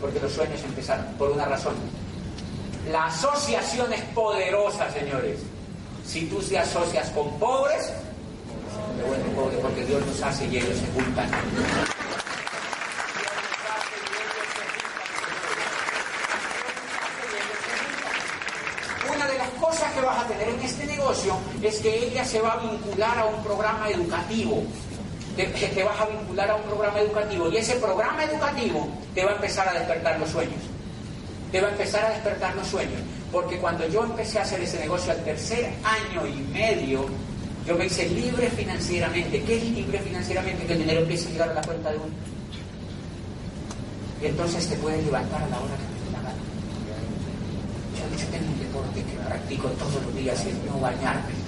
Porque 0.00 0.20
los 0.20 0.32
sueños 0.32 0.62
empezaron 0.62 1.06
por 1.18 1.30
una 1.30 1.44
razón. 1.46 1.74
La 2.90 3.06
asociación 3.06 3.92
es 3.92 4.00
poderosa, 4.14 4.90
señores. 4.90 5.40
Si 6.06 6.26
tú 6.26 6.38
te 6.38 6.58
asocias 6.58 7.10
con 7.10 7.30
pobres, 7.38 7.92
te 8.96 9.02
vuelves 9.04 9.34
pobre 9.34 9.56
porque 9.58 9.84
Dios 9.84 10.04
nos 10.06 10.22
hace 10.22 10.46
y 10.46 10.56
ellos 10.56 10.76
se 10.76 10.86
juntan. 10.92 11.30
Una 19.14 19.26
de 19.26 19.38
las 19.38 19.50
cosas 19.50 19.92
que 19.92 20.00
vas 20.00 20.24
a 20.24 20.26
tener 20.26 20.48
en 20.48 20.60
este 20.60 20.86
negocio 20.86 21.36
es 21.68 21.80
que 21.80 22.06
ella 22.06 22.24
se 22.24 22.40
va 22.40 22.54
a 22.54 22.56
vincular 22.58 23.18
a 23.18 23.26
un 23.26 23.42
programa 23.42 23.88
educativo. 23.88 24.62
Te, 25.36 25.46
te 25.46 25.82
vas 25.84 26.00
a 26.00 26.06
vincular 26.06 26.50
a 26.50 26.56
un 26.56 26.62
programa 26.62 27.00
educativo 27.00 27.48
y 27.48 27.56
ese 27.56 27.76
programa 27.76 28.24
educativo 28.24 28.88
te 29.14 29.24
va 29.24 29.30
a 29.32 29.34
empezar 29.34 29.68
a 29.68 29.72
despertar 29.74 30.18
los 30.18 30.30
sueños. 30.30 30.60
Te 31.52 31.60
va 31.60 31.68
a 31.68 31.70
empezar 31.70 32.04
a 32.04 32.10
despertar 32.10 32.54
los 32.54 32.66
sueños. 32.66 33.00
Porque 33.32 33.58
cuando 33.58 33.86
yo 33.88 34.04
empecé 34.04 34.38
a 34.38 34.42
hacer 34.42 34.60
ese 34.60 34.80
negocio 34.80 35.12
al 35.12 35.22
tercer 35.22 35.72
año 35.84 36.26
y 36.26 36.40
medio, 36.52 37.06
yo 37.66 37.76
me 37.76 37.86
hice 37.86 38.08
libre 38.08 38.50
financieramente. 38.50 39.42
¿Qué 39.42 39.56
es 39.56 39.64
libre 39.64 39.98
financieramente? 40.00 40.66
Que 40.66 40.72
el 40.72 40.78
dinero 40.80 41.00
empiece 41.00 41.28
a 41.28 41.32
llegar 41.32 41.48
a 41.50 41.54
la 41.54 41.62
cuenta 41.62 41.90
de 41.90 41.96
uno. 41.96 42.14
Y 44.20 44.26
entonces 44.26 44.66
te 44.66 44.76
puedes 44.76 45.04
levantar 45.04 45.42
a 45.42 45.46
la 45.46 45.56
hora 45.58 45.74
que 45.76 46.06
te 46.06 46.12
la 46.12 46.18
gana. 46.18 46.34
Yo, 47.96 48.18
yo 48.18 48.26
tengo 48.30 48.52
un 48.52 48.58
deporte 48.58 49.02
que 49.04 49.28
practico 49.28 49.68
todos 49.68 50.02
los 50.02 50.14
días 50.14 50.44
y 50.44 50.48
es 50.48 50.54
no 50.64 50.80
bañarme. 50.80 51.39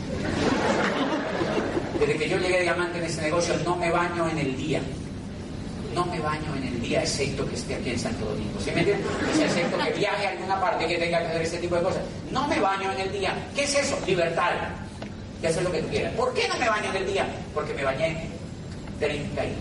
Desde 1.99 2.17
que 2.17 2.29
yo 2.29 2.39
llegué 2.39 2.63
diamante 2.63 2.99
en 2.99 3.05
ese 3.05 3.23
negocio, 3.23 3.55
no 3.65 3.77
me 3.77 3.91
baño 3.91 4.29
en 4.29 4.39
el 4.39 4.57
día. 4.57 4.81
No 5.95 6.07
me 6.07 6.19
baño 6.21 6.57
en 6.57 6.65
el 6.65 6.81
día, 6.81 7.03
excepto 7.03 7.47
que 7.47 7.55
esté 7.55 7.75
aquí 7.75 7.91
en 7.91 7.99
Santo 7.99 8.25
Domingo. 8.25 8.59
¿Sí 8.59 8.71
me 8.73 8.81
entiendes? 8.81 9.07
O 9.31 9.37
sea, 9.37 9.47
excepto 9.47 9.77
que 9.79 9.91
viaje 9.93 10.27
a 10.27 10.31
alguna 10.31 10.61
parte 10.61 10.87
que 10.87 10.97
tenga 10.99 11.21
que 11.21 11.27
hacer 11.27 11.43
ese 11.43 11.59
tipo 11.59 11.77
de 11.77 11.83
cosas. 11.83 12.03
No 12.31 12.49
me 12.49 12.59
baño 12.59 12.91
en 12.93 13.01
el 13.01 13.13
día. 13.13 13.35
¿Qué 13.55 13.65
es 13.65 13.75
eso? 13.75 13.99
Libertad 14.07 14.53
y 15.43 15.47
hacer 15.47 15.63
lo 15.63 15.73
que 15.73 15.83
tú 15.83 15.89
quieras. 15.89 16.13
¿Por 16.15 16.33
qué 16.35 16.49
no 16.49 16.57
me 16.57 16.69
baño 16.69 16.91
en 16.91 16.97
el 16.97 17.07
día? 17.07 17.27
Porque 17.53 17.75
me 17.75 17.85
bañé 17.85 18.29
30 19.01 19.45
y 19.45 19.55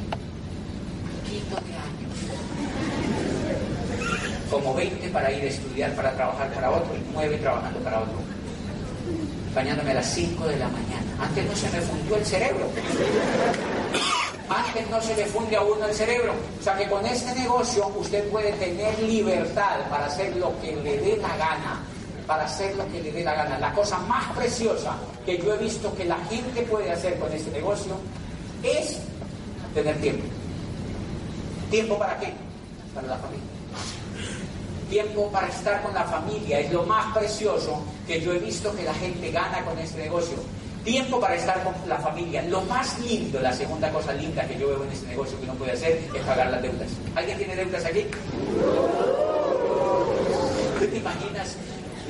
poquito 1.31 1.55
de 1.55 1.73
años. 1.73 2.17
Como 4.49 4.73
20 4.75 5.09
para 5.09 5.31
ir 5.31 5.43
a 5.43 5.47
estudiar, 5.47 5.95
para 5.95 6.11
trabajar 6.13 6.53
para 6.53 6.69
otro, 6.71 6.95
y 6.95 7.01
9 7.13 7.37
trabajando 7.37 7.79
para 7.79 7.99
otro. 7.99 8.30
Bañándome 9.53 9.91
a 9.91 9.95
las 9.95 10.13
5 10.13 10.47
de 10.47 10.57
la 10.57 10.67
mañana. 10.67 11.17
Antes 11.19 11.45
no 11.45 11.55
se 11.55 11.69
me 11.69 11.81
fundió 11.81 12.15
el 12.15 12.25
cerebro. 12.25 12.67
Antes 14.49 14.89
no 14.89 15.01
se 15.01 15.15
le 15.15 15.25
funde 15.25 15.55
a 15.55 15.61
uno 15.61 15.85
el 15.85 15.93
cerebro. 15.93 16.33
O 16.59 16.63
sea 16.63 16.77
que 16.77 16.87
con 16.87 17.05
este 17.05 17.33
negocio 17.35 17.87
usted 17.97 18.29
puede 18.29 18.51
tener 18.53 18.97
libertad 18.99 19.79
para 19.89 20.05
hacer 20.05 20.35
lo 20.37 20.59
que 20.61 20.75
le 20.75 20.97
dé 20.97 21.17
la 21.17 21.35
gana 21.37 21.81
para 22.31 22.45
hacer 22.45 22.73
lo 22.77 22.89
que 22.89 23.01
le 23.01 23.11
dé 23.11 23.25
la 23.25 23.33
gana. 23.33 23.59
La 23.59 23.73
cosa 23.73 23.97
más 23.99 24.25
preciosa 24.33 24.95
que 25.25 25.37
yo 25.37 25.53
he 25.53 25.57
visto 25.57 25.93
que 25.95 26.05
la 26.05 26.17
gente 26.29 26.61
puede 26.61 26.89
hacer 26.89 27.19
con 27.19 27.29
este 27.33 27.51
negocio 27.51 27.93
es 28.63 28.99
tener 29.73 29.99
tiempo. 29.99 30.23
¿Tiempo 31.69 31.99
para 31.99 32.17
qué? 32.19 32.33
Para 32.95 33.07
la 33.07 33.17
familia. 33.17 33.43
Tiempo 34.91 35.31
para 35.31 35.47
estar 35.47 35.81
con 35.81 35.93
la 35.93 36.03
familia 36.03 36.59
es 36.59 36.69
lo 36.69 36.83
más 36.83 37.15
precioso 37.15 37.81
que 38.05 38.19
yo 38.19 38.33
he 38.33 38.39
visto 38.39 38.75
que 38.75 38.83
la 38.83 38.93
gente 38.93 39.31
gana 39.31 39.63
con 39.63 39.79
este 39.79 39.99
negocio. 39.99 40.35
Tiempo 40.83 41.17
para 41.17 41.35
estar 41.35 41.63
con 41.63 41.73
la 41.87 41.97
familia. 41.97 42.41
Lo 42.43 42.59
más 42.63 42.99
lindo, 42.99 43.39
la 43.39 43.53
segunda 43.53 43.89
cosa 43.89 44.11
linda 44.11 44.45
que 44.45 44.59
yo 44.59 44.67
veo 44.67 44.83
en 44.83 44.91
este 44.91 45.07
negocio 45.07 45.39
que 45.39 45.45
uno 45.45 45.53
puede 45.53 45.71
hacer 45.71 45.97
es 46.13 46.21
pagar 46.23 46.51
las 46.51 46.61
deudas. 46.61 46.89
¿Alguien 47.15 47.37
tiene 47.37 47.55
deudas 47.55 47.85
aquí? 47.85 48.05
¿Tú 50.77 50.85
te 50.85 50.97
imaginas 50.97 51.55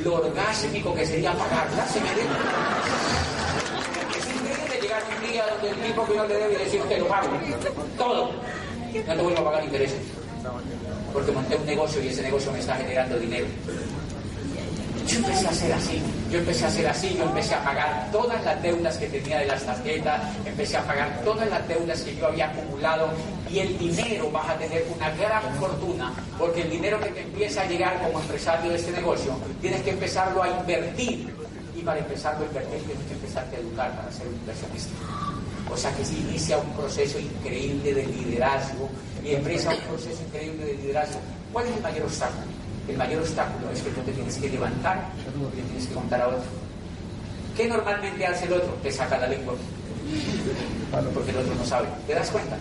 lo 0.04 0.16
orgásmico 0.16 0.96
que 0.96 1.06
sería 1.06 1.34
pagarla, 1.34 1.86
señores. 1.86 2.26
Es 4.18 4.26
increíble 4.36 4.82
llegar 4.82 5.04
un 5.04 5.30
día 5.30 5.46
donde 5.46 5.70
el 5.70 5.88
tipo 5.88 6.08
que 6.08 6.16
no 6.16 6.26
le 6.26 6.34
debe 6.34 6.58
decir 6.58 6.82
que 6.82 6.98
lo 6.98 7.08
pago. 7.08 7.30
Todo. 7.96 8.32
No 9.06 9.16
te 9.16 9.22
vuelvo 9.22 9.40
a 9.40 9.44
pagar 9.44 9.66
intereses. 9.66 10.21
Porque 11.14 11.32
monté 11.32 11.56
un 11.56 11.66
negocio 11.66 12.04
y 12.04 12.08
ese 12.08 12.22
negocio 12.24 12.52
me 12.52 12.60
está 12.60 12.76
generando 12.76 13.18
dinero. 13.18 13.46
Yo 15.08 15.18
empecé 15.18 15.48
a 15.48 15.50
hacer 15.50 15.74
así, 15.74 16.02
yo 16.32 16.38
empecé 16.38 16.64
a 16.64 16.68
hacer 16.68 16.88
así, 16.88 17.16
yo 17.18 17.24
empecé 17.24 17.56
a 17.56 17.64
pagar 17.64 18.10
todas 18.12 18.44
las 18.46 18.62
deudas 18.62 18.98
que 18.98 19.08
tenía 19.08 19.40
de 19.40 19.48
las 19.48 19.64
tarjetas, 19.64 20.22
empecé 20.46 20.78
a 20.78 20.84
pagar 20.84 21.22
todas 21.26 21.50
las 21.50 21.68
deudas 21.68 22.02
que 22.02 22.16
yo 22.16 22.28
había 22.28 22.50
acumulado 22.50 23.10
y 23.50 23.60
el 23.60 23.78
dinero 23.78 24.32
vas 24.32 24.50
a 24.50 24.58
tener 24.58 24.86
una 24.96 25.10
gran 25.12 25.44
fortuna, 25.60 26.14
porque 26.38 26.62
el 26.62 26.70
dinero 26.70 27.00
que 27.02 27.10
te 27.10 27.22
empieza 27.24 27.62
a 27.62 27.66
llegar 27.66 28.02
como 28.02 28.22
empresario 28.22 28.72
de 28.72 28.78
este 28.78 28.92
negocio, 28.92 29.34
tienes 29.60 29.82
que 29.82 29.90
empezarlo 29.90 30.44
a 30.44 30.50
invertir 30.50 31.34
y 31.76 31.82
para 31.82 32.00
empezarlo 32.00 32.46
a 32.46 32.48
invertir 32.48 32.80
tienes 32.80 33.06
que 33.08 33.14
empezarte 33.14 33.56
a 33.56 33.60
educar 33.60 33.96
para 33.98 34.12
ser 34.12 34.28
un 34.28 34.36
inversionista. 34.36 34.92
O 35.70 35.78
sea 35.78 35.92
que 35.96 36.06
se 36.06 36.14
inicia 36.14 36.58
un 36.58 36.70
proceso 36.74 37.18
increíble 37.20 37.94
de 37.94 38.06
liderazgo 38.06 38.90
y 39.24 39.36
empieza 39.36 39.70
un 39.70 39.82
proceso 39.82 40.22
increíble 40.28 40.66
de 40.66 40.74
liderazgo. 40.74 41.20
¿Cuál 41.54 41.68
es 41.68 41.76
el 41.76 41.82
mayor 41.82 42.04
obstáculo? 42.04 42.46
El 42.88 42.98
mayor 42.98 43.22
obstáculo 43.22 43.72
es 43.72 43.82
que 43.82 43.90
tú 43.92 44.02
te 44.02 44.12
tienes 44.12 44.36
que 44.36 44.50
levantar 44.50 45.10
y 45.18 45.56
le 45.56 45.62
tienes 45.64 45.88
que 45.88 45.94
contar 45.94 46.22
a 46.22 46.28
otro. 46.28 46.42
¿Qué 47.56 47.68
normalmente 47.68 48.26
hace 48.26 48.46
el 48.46 48.54
otro? 48.54 48.74
Te 48.82 48.92
saca 48.92 49.18
la 49.18 49.28
lengua. 49.28 49.54
Porque 51.14 51.32
el 51.32 51.38
otro 51.38 51.56
no 51.56 51.66
sabe. 51.66 51.88
¿Te 52.08 52.16
das 52.16 52.30
cuenta? 52.30 52.58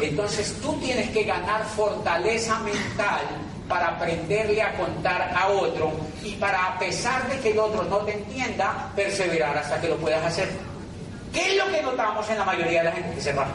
Entonces 0.00 0.54
tú 0.60 0.72
tienes 0.80 1.10
que 1.10 1.24
ganar 1.24 1.64
fortaleza 1.64 2.58
mental 2.60 3.20
para 3.68 3.88
aprenderle 3.88 4.60
a 4.60 4.74
contar 4.76 5.32
a 5.34 5.48
otro 5.48 5.92
y 6.24 6.32
para, 6.32 6.66
a 6.66 6.78
pesar 6.78 7.28
de 7.30 7.38
que 7.38 7.52
el 7.52 7.58
otro 7.58 7.84
no 7.84 7.98
te 7.98 8.14
entienda, 8.14 8.90
perseverar 8.96 9.56
hasta 9.56 9.80
que 9.80 9.88
lo 9.88 9.96
puedas 9.96 10.24
hacer. 10.24 10.48
¿Qué 11.32 11.52
es 11.52 11.56
lo 11.56 11.72
que 11.72 11.82
notamos 11.82 12.28
en 12.28 12.38
la 12.38 12.44
mayoría 12.44 12.80
de 12.82 12.84
la 12.84 12.92
gente? 12.92 13.14
Que 13.14 13.20
se 13.20 13.32
raja. 13.32 13.54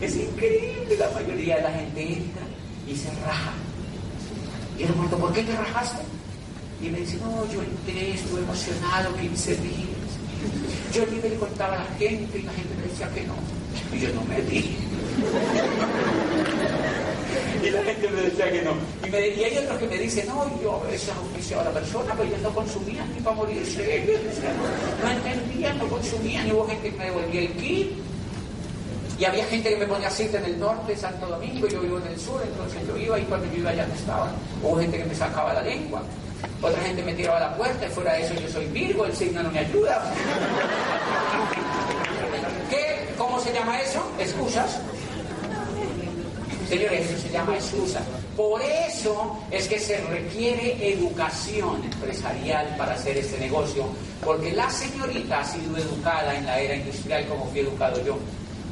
Es 0.00 0.14
increíble, 0.14 0.96
la 0.98 1.10
mayoría 1.10 1.56
de 1.56 1.62
la 1.62 1.70
gente 1.70 2.02
entra 2.02 2.42
y 2.86 2.94
se 2.94 3.08
raja. 3.24 3.52
Y 4.76 4.80
le 4.80 4.88
pregunto, 4.88 5.16
¿por 5.16 5.32
qué 5.32 5.42
te 5.42 5.56
rajaste? 5.56 6.02
Y 6.82 6.90
me 6.90 6.98
dice, 6.98 7.16
no, 7.16 7.50
yo 7.50 7.62
entré, 7.62 8.12
estuve 8.12 8.40
emocionado 8.40 9.16
15 9.16 9.56
días. 9.56 9.96
Yo 10.92 11.02
y 11.04 11.28
le 11.28 11.36
contaba 11.36 11.74
a 11.76 11.84
la 11.84 11.90
gente 11.98 12.38
y 12.38 12.42
la 12.42 12.52
gente 12.52 12.74
me 12.76 12.82
decía 12.88 13.10
que 13.12 13.22
no. 13.24 13.34
Y 13.92 14.00
yo 14.00 14.12
no 14.14 14.22
me 14.24 14.42
di. 14.42 14.76
y 17.64 17.70
la 17.70 17.82
gente 17.82 18.08
me 18.08 18.20
decía 18.22 18.52
que 18.52 18.62
no. 18.62 18.72
Y, 19.06 19.10
me, 19.10 19.28
y 19.28 19.44
hay 19.44 19.56
otros 19.58 19.78
que 19.78 19.88
me 19.88 19.98
dicen, 19.98 20.26
no, 20.26 20.62
yo 20.62 20.82
a 20.82 20.86
veces 20.90 21.10
a 21.52 21.64
la 21.64 21.72
persona, 21.72 22.12
pero 22.14 22.28
ellos 22.28 22.42
no 22.42 22.54
consumían 22.54 23.12
ni 23.14 23.20
para 23.20 23.36
morirse. 23.36 24.04
No 25.02 25.10
entendían, 25.10 25.78
no 25.78 25.88
consumían, 25.88 26.46
y 26.48 26.52
hubo 26.52 26.66
gente 26.66 26.90
que 26.90 26.96
me 26.98 27.04
devolvía 27.06 27.40
el 27.40 27.52
kit. 27.52 27.92
Y 29.18 29.24
había 29.24 29.44
gente 29.46 29.70
que 29.70 29.76
me 29.76 29.86
ponía 29.86 30.08
aceite 30.08 30.36
en 30.36 30.44
el 30.44 30.60
norte, 30.60 30.94
Santo 30.94 31.26
Domingo, 31.26 31.66
yo 31.68 31.80
vivo 31.80 31.98
en 31.98 32.06
el 32.08 32.20
sur, 32.20 32.42
entonces 32.42 32.86
yo 32.86 32.96
iba 32.98 33.18
y 33.18 33.22
cuando 33.22 33.46
yo 33.46 33.60
iba 33.60 33.70
allá 33.70 33.86
no 33.86 33.94
estaba. 33.94 34.30
Hubo 34.62 34.76
gente 34.78 34.98
que 34.98 35.04
me 35.04 35.14
sacaba 35.14 35.54
la 35.54 35.62
lengua. 35.62 36.02
Otra 36.60 36.82
gente 36.82 37.02
me 37.02 37.14
tiraba 37.14 37.40
la 37.40 37.56
puerta 37.56 37.86
y 37.86 37.90
fuera 37.90 38.12
de 38.12 38.22
eso 38.24 38.34
yo 38.34 38.48
soy 38.48 38.66
Virgo, 38.66 39.06
el 39.06 39.14
signo 39.14 39.42
no 39.42 39.50
me 39.50 39.60
ayuda. 39.60 40.12
¿Qué? 42.68 43.08
¿Cómo 43.16 43.40
se 43.40 43.52
llama 43.54 43.80
eso? 43.80 44.06
Excusas. 44.18 44.78
Señores, 46.68 47.08
eso 47.10 47.22
se 47.22 47.30
llama 47.30 47.54
excusa. 47.54 48.00
Por 48.36 48.60
eso 48.60 49.38
es 49.50 49.68
que 49.68 49.78
se 49.78 49.98
requiere 50.08 50.92
educación 50.92 51.82
empresarial 51.84 52.74
para 52.76 52.94
hacer 52.94 53.16
este 53.16 53.38
negocio, 53.38 53.86
porque 54.24 54.52
la 54.52 54.68
señorita 54.68 55.40
ha 55.40 55.44
sido 55.44 55.76
educada 55.76 56.36
en 56.36 56.44
la 56.44 56.58
era 56.58 56.74
industrial 56.74 57.24
como 57.28 57.46
fui 57.46 57.60
educado 57.60 58.04
yo. 58.04 58.18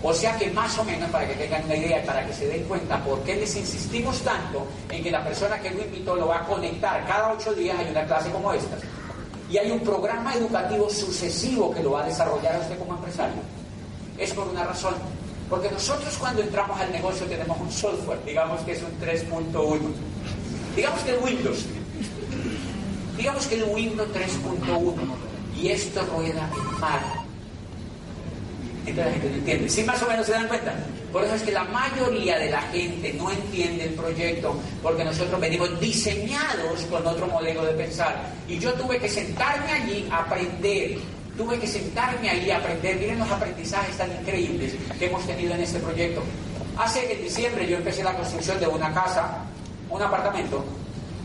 O 0.06 0.12
sea 0.12 0.36
que 0.36 0.50
más 0.50 0.76
o 0.78 0.84
menos, 0.84 1.08
para 1.08 1.26
que 1.26 1.32
tengan 1.32 1.64
una 1.64 1.76
idea 1.76 2.04
para 2.04 2.26
que 2.26 2.34
se 2.34 2.46
den 2.46 2.64
cuenta 2.64 3.02
por 3.02 3.22
qué 3.22 3.36
les 3.36 3.56
insistimos 3.56 4.20
tanto 4.20 4.66
en 4.90 5.02
que 5.02 5.10
la 5.10 5.24
persona 5.24 5.58
que 5.58 5.70
lo 5.70 5.82
invitó 5.82 6.14
lo 6.14 6.28
va 6.28 6.40
a 6.40 6.44
conectar 6.44 7.06
cada 7.06 7.32
ocho 7.32 7.54
días 7.54 7.78
hay 7.78 7.88
una 7.90 8.04
clase 8.04 8.28
como 8.30 8.52
esta. 8.52 8.76
Y 9.50 9.56
hay 9.56 9.70
un 9.70 9.80
programa 9.80 10.34
educativo 10.34 10.90
sucesivo 10.90 11.72
que 11.72 11.82
lo 11.82 11.92
va 11.92 12.02
a 12.02 12.06
desarrollar 12.06 12.60
usted 12.60 12.78
como 12.78 12.96
empresario. 12.96 13.40
Es 14.18 14.34
por 14.34 14.46
una 14.46 14.64
razón. 14.64 14.94
Porque 15.48 15.70
nosotros 15.70 16.14
cuando 16.18 16.42
entramos 16.42 16.78
al 16.78 16.92
negocio 16.92 17.24
tenemos 17.24 17.58
un 17.58 17.72
software, 17.72 18.22
digamos 18.26 18.60
que 18.60 18.72
es 18.72 18.82
un 18.82 19.00
3.1. 19.00 19.80
Digamos 20.76 21.00
que 21.00 21.10
el 21.12 21.18
Windows. 21.24 21.64
Digamos 23.16 23.46
que 23.46 23.54
el 23.54 23.64
Windows 23.64 24.08
3.1. 24.10 24.94
Y 25.56 25.68
esto 25.68 26.02
rueda 26.14 26.50
en 26.52 26.80
Mac 26.80 27.23
entonces 28.90 29.06
la 29.06 29.12
gente 29.12 29.30
no 29.30 29.36
entiende. 29.36 29.68
¿Sí 29.68 29.82
más 29.84 30.02
o 30.02 30.08
menos 30.08 30.26
se 30.26 30.32
dan 30.32 30.48
cuenta? 30.48 30.74
Por 31.12 31.24
eso 31.24 31.34
es 31.34 31.42
que 31.42 31.52
la 31.52 31.64
mayoría 31.64 32.38
de 32.38 32.50
la 32.50 32.60
gente 32.62 33.12
no 33.14 33.30
entiende 33.30 33.84
el 33.84 33.94
proyecto, 33.94 34.56
porque 34.82 35.04
nosotros 35.04 35.40
venimos 35.40 35.80
diseñados 35.80 36.82
con 36.90 37.06
otro 37.06 37.26
modelo 37.26 37.64
de 37.64 37.72
pensar. 37.72 38.16
Y 38.48 38.58
yo 38.58 38.72
tuve 38.74 38.98
que 38.98 39.08
sentarme 39.08 39.72
allí 39.72 40.08
a 40.10 40.18
aprender. 40.18 40.98
Tuve 41.36 41.58
que 41.58 41.66
sentarme 41.66 42.30
allí 42.30 42.50
a 42.50 42.58
aprender. 42.58 42.96
Miren 42.96 43.18
los 43.18 43.30
aprendizajes 43.30 43.96
tan 43.96 44.10
increíbles 44.12 44.74
que 44.98 45.06
hemos 45.06 45.24
tenido 45.26 45.54
en 45.54 45.60
este 45.60 45.78
proyecto. 45.78 46.22
Hace 46.76 47.06
que 47.06 47.12
en 47.14 47.22
diciembre 47.22 47.68
yo 47.68 47.76
empecé 47.76 48.02
la 48.02 48.14
construcción 48.14 48.58
de 48.58 48.66
una 48.66 48.92
casa, 48.92 49.38
un 49.88 50.02
apartamento, 50.02 50.64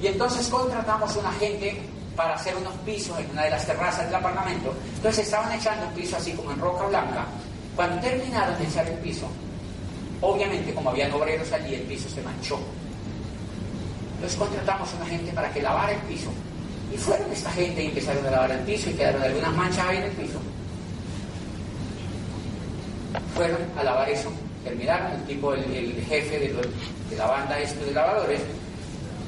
y 0.01 0.07
entonces 0.07 0.47
contratamos 0.47 1.15
una 1.15 1.31
gente 1.33 1.81
para 2.15 2.35
hacer 2.35 2.55
unos 2.57 2.73
pisos 2.85 3.17
en 3.19 3.29
una 3.31 3.43
de 3.43 3.49
las 3.49 3.65
terrazas 3.65 4.05
del 4.05 4.15
apartamento. 4.15 4.73
Entonces 4.95 5.25
estaban 5.25 5.51
echando 5.53 5.87
un 5.87 5.93
piso 5.93 6.17
así 6.17 6.33
como 6.33 6.51
en 6.51 6.59
roca 6.59 6.85
blanca. 6.85 7.25
Cuando 7.79 7.97
terminaron 8.01 8.57
de 8.57 8.65
echar 8.65 8.85
el 8.89 8.97
piso, 8.97 9.25
obviamente 10.19 10.73
como 10.73 10.89
habían 10.89 11.13
obreros 11.13 11.49
allí, 11.53 11.75
el 11.75 11.83
piso 11.83 12.09
se 12.09 12.21
manchó. 12.21 12.59
Entonces 14.15 14.37
contratamos 14.37 14.91
a 14.91 14.97
una 14.97 15.05
gente 15.05 15.31
para 15.31 15.49
que 15.53 15.61
lavara 15.61 15.93
el 15.93 16.01
piso. 16.01 16.29
Y 16.93 16.97
fueron 16.97 17.31
esta 17.31 17.49
gente 17.51 17.81
y 17.81 17.85
empezaron 17.87 18.25
a 18.27 18.31
lavar 18.31 18.51
el 18.51 18.59
piso 18.65 18.89
y 18.89 18.93
quedaron 18.95 19.23
algunas 19.23 19.55
manchas 19.55 19.85
ahí 19.87 19.95
en 19.95 20.03
el 20.03 20.11
piso. 20.11 20.41
Fueron 23.33 23.61
a 23.77 23.83
lavar 23.85 24.09
eso. 24.09 24.29
Terminaron, 24.65 25.13
el 25.13 25.23
tipo, 25.23 25.53
el, 25.53 26.05
jefe 26.09 26.37
de, 26.37 27.15
la 27.15 27.27
banda 27.27 27.59
esto 27.59 27.85
de 27.85 27.93
lavadores, 27.93 28.41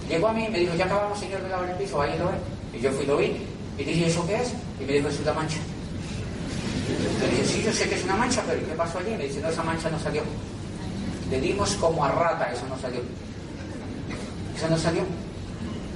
llegó 0.09 0.27
a 0.27 0.33
mí 0.33 0.43
y 0.43 0.49
me 0.49 0.59
dijo, 0.59 0.75
ya 0.75 0.83
acabamos 0.83 1.17
señor 1.17 1.41
de 1.41 1.47
lavar 1.47 1.69
el 1.69 1.77
piso, 1.77 2.01
ahí 2.01 2.19
lo 2.19 2.25
ven. 2.25 2.39
Y 2.73 2.81
yo 2.81 2.91
fui 2.91 3.05
lo 3.05 3.15
vi. 3.15 3.31
Y 3.77 3.83
dije, 3.85 4.07
¿eso 4.07 4.27
qué 4.27 4.41
es? 4.41 4.51
Y 4.81 4.83
me 4.83 4.91
dijo, 4.91 5.07
es 5.07 5.21
una 5.21 5.31
mancha. 5.31 5.59
Le 7.19 7.29
dije, 7.29 7.45
sí, 7.45 7.63
yo 7.63 7.71
sé 7.71 7.87
que 7.87 7.95
es 7.95 8.03
una 8.03 8.15
mancha, 8.15 8.43
pero 8.47 8.65
¿qué 8.65 8.73
pasó 8.73 8.99
allí? 8.99 9.11
Me 9.11 9.25
dice, 9.25 9.39
no, 9.41 9.49
esa 9.49 9.63
mancha 9.63 9.89
no 9.89 9.99
salió. 9.99 10.23
Le 11.29 11.39
dimos 11.39 11.73
como 11.75 12.03
a 12.03 12.11
rata, 12.11 12.51
eso 12.51 12.63
no 12.67 12.77
salió. 12.77 12.99
Eso 14.55 14.69
no 14.69 14.77
salió. 14.77 15.03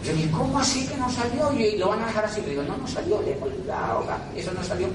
Yo 0.06 0.14
dije, 0.14 0.30
¿cómo 0.32 0.60
así 0.60 0.88
que 0.88 0.98
no 0.98 1.10
salió? 1.10 1.52
Y 1.54 1.78
lo 1.78 1.90
van 1.90 2.04
a 2.04 2.08
dejar 2.08 2.26
así. 2.26 2.42
Le 2.42 2.50
digo, 2.50 2.64
no, 2.64 2.78
no 2.78 2.88
salió, 2.88 3.22
le 3.24 3.34
hemos 3.34 3.50
dado, 3.66 4.06
eso 4.36 4.52
no 4.54 4.64
salió. 4.64 4.88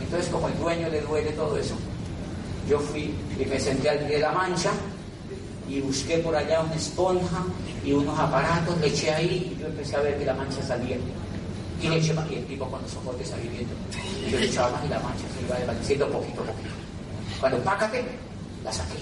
Entonces, 0.00 0.30
como 0.30 0.48
el 0.48 0.58
dueño 0.58 0.88
le 0.88 1.00
duele 1.00 1.32
todo 1.32 1.56
eso, 1.56 1.74
yo 2.68 2.78
fui 2.78 3.14
y 3.38 3.44
me 3.46 3.58
senté 3.58 3.88
al 3.90 3.98
pie 4.00 4.16
de 4.16 4.20
la 4.20 4.32
mancha 4.32 4.70
y 5.68 5.80
busqué 5.80 6.18
por 6.18 6.34
allá 6.36 6.60
una 6.60 6.74
esponja 6.74 7.44
y 7.84 7.92
unos 7.92 8.18
aparatos, 8.18 8.78
le 8.80 8.88
eché 8.88 9.10
ahí 9.12 9.54
y 9.54 9.60
yo 9.60 9.66
empecé 9.66 9.96
a 9.96 10.00
ver 10.00 10.18
que 10.18 10.24
la 10.24 10.34
mancha 10.34 10.62
salía. 10.62 10.96
Y 11.82 11.88
le 11.88 11.96
eché 11.96 12.14
y 12.30 12.34
el 12.34 12.46
tipo 12.46 12.66
con 12.68 12.82
los 12.82 12.94
ojos 12.96 13.16
viendo. 13.16 13.74
Le 14.30 14.44
echaba 14.44 14.70
más 14.70 14.84
y 14.84 14.88
la 14.88 14.98
mancha 14.98 15.24
se 15.34 15.44
iba 15.44 15.56
desvaneciendo 15.56 16.08
poquito 16.10 16.42
a 16.42 16.46
poquito. 16.46 16.70
Cuando 17.40 17.58
pácate, 17.58 18.04
la 18.64 18.72
saqué. 18.72 18.98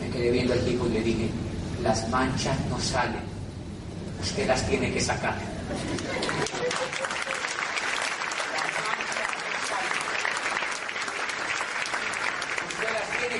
Me 0.00 0.10
quedé 0.10 0.30
viendo 0.30 0.52
al 0.52 0.64
tipo 0.64 0.86
y 0.86 0.90
le 0.90 1.00
dije, 1.02 1.30
las 1.82 2.08
manchas 2.08 2.56
no 2.68 2.78
salen, 2.80 3.22
usted 4.20 4.46
las 4.46 4.66
tiene 4.66 4.92
que 4.92 5.00
sacar. 5.00 5.36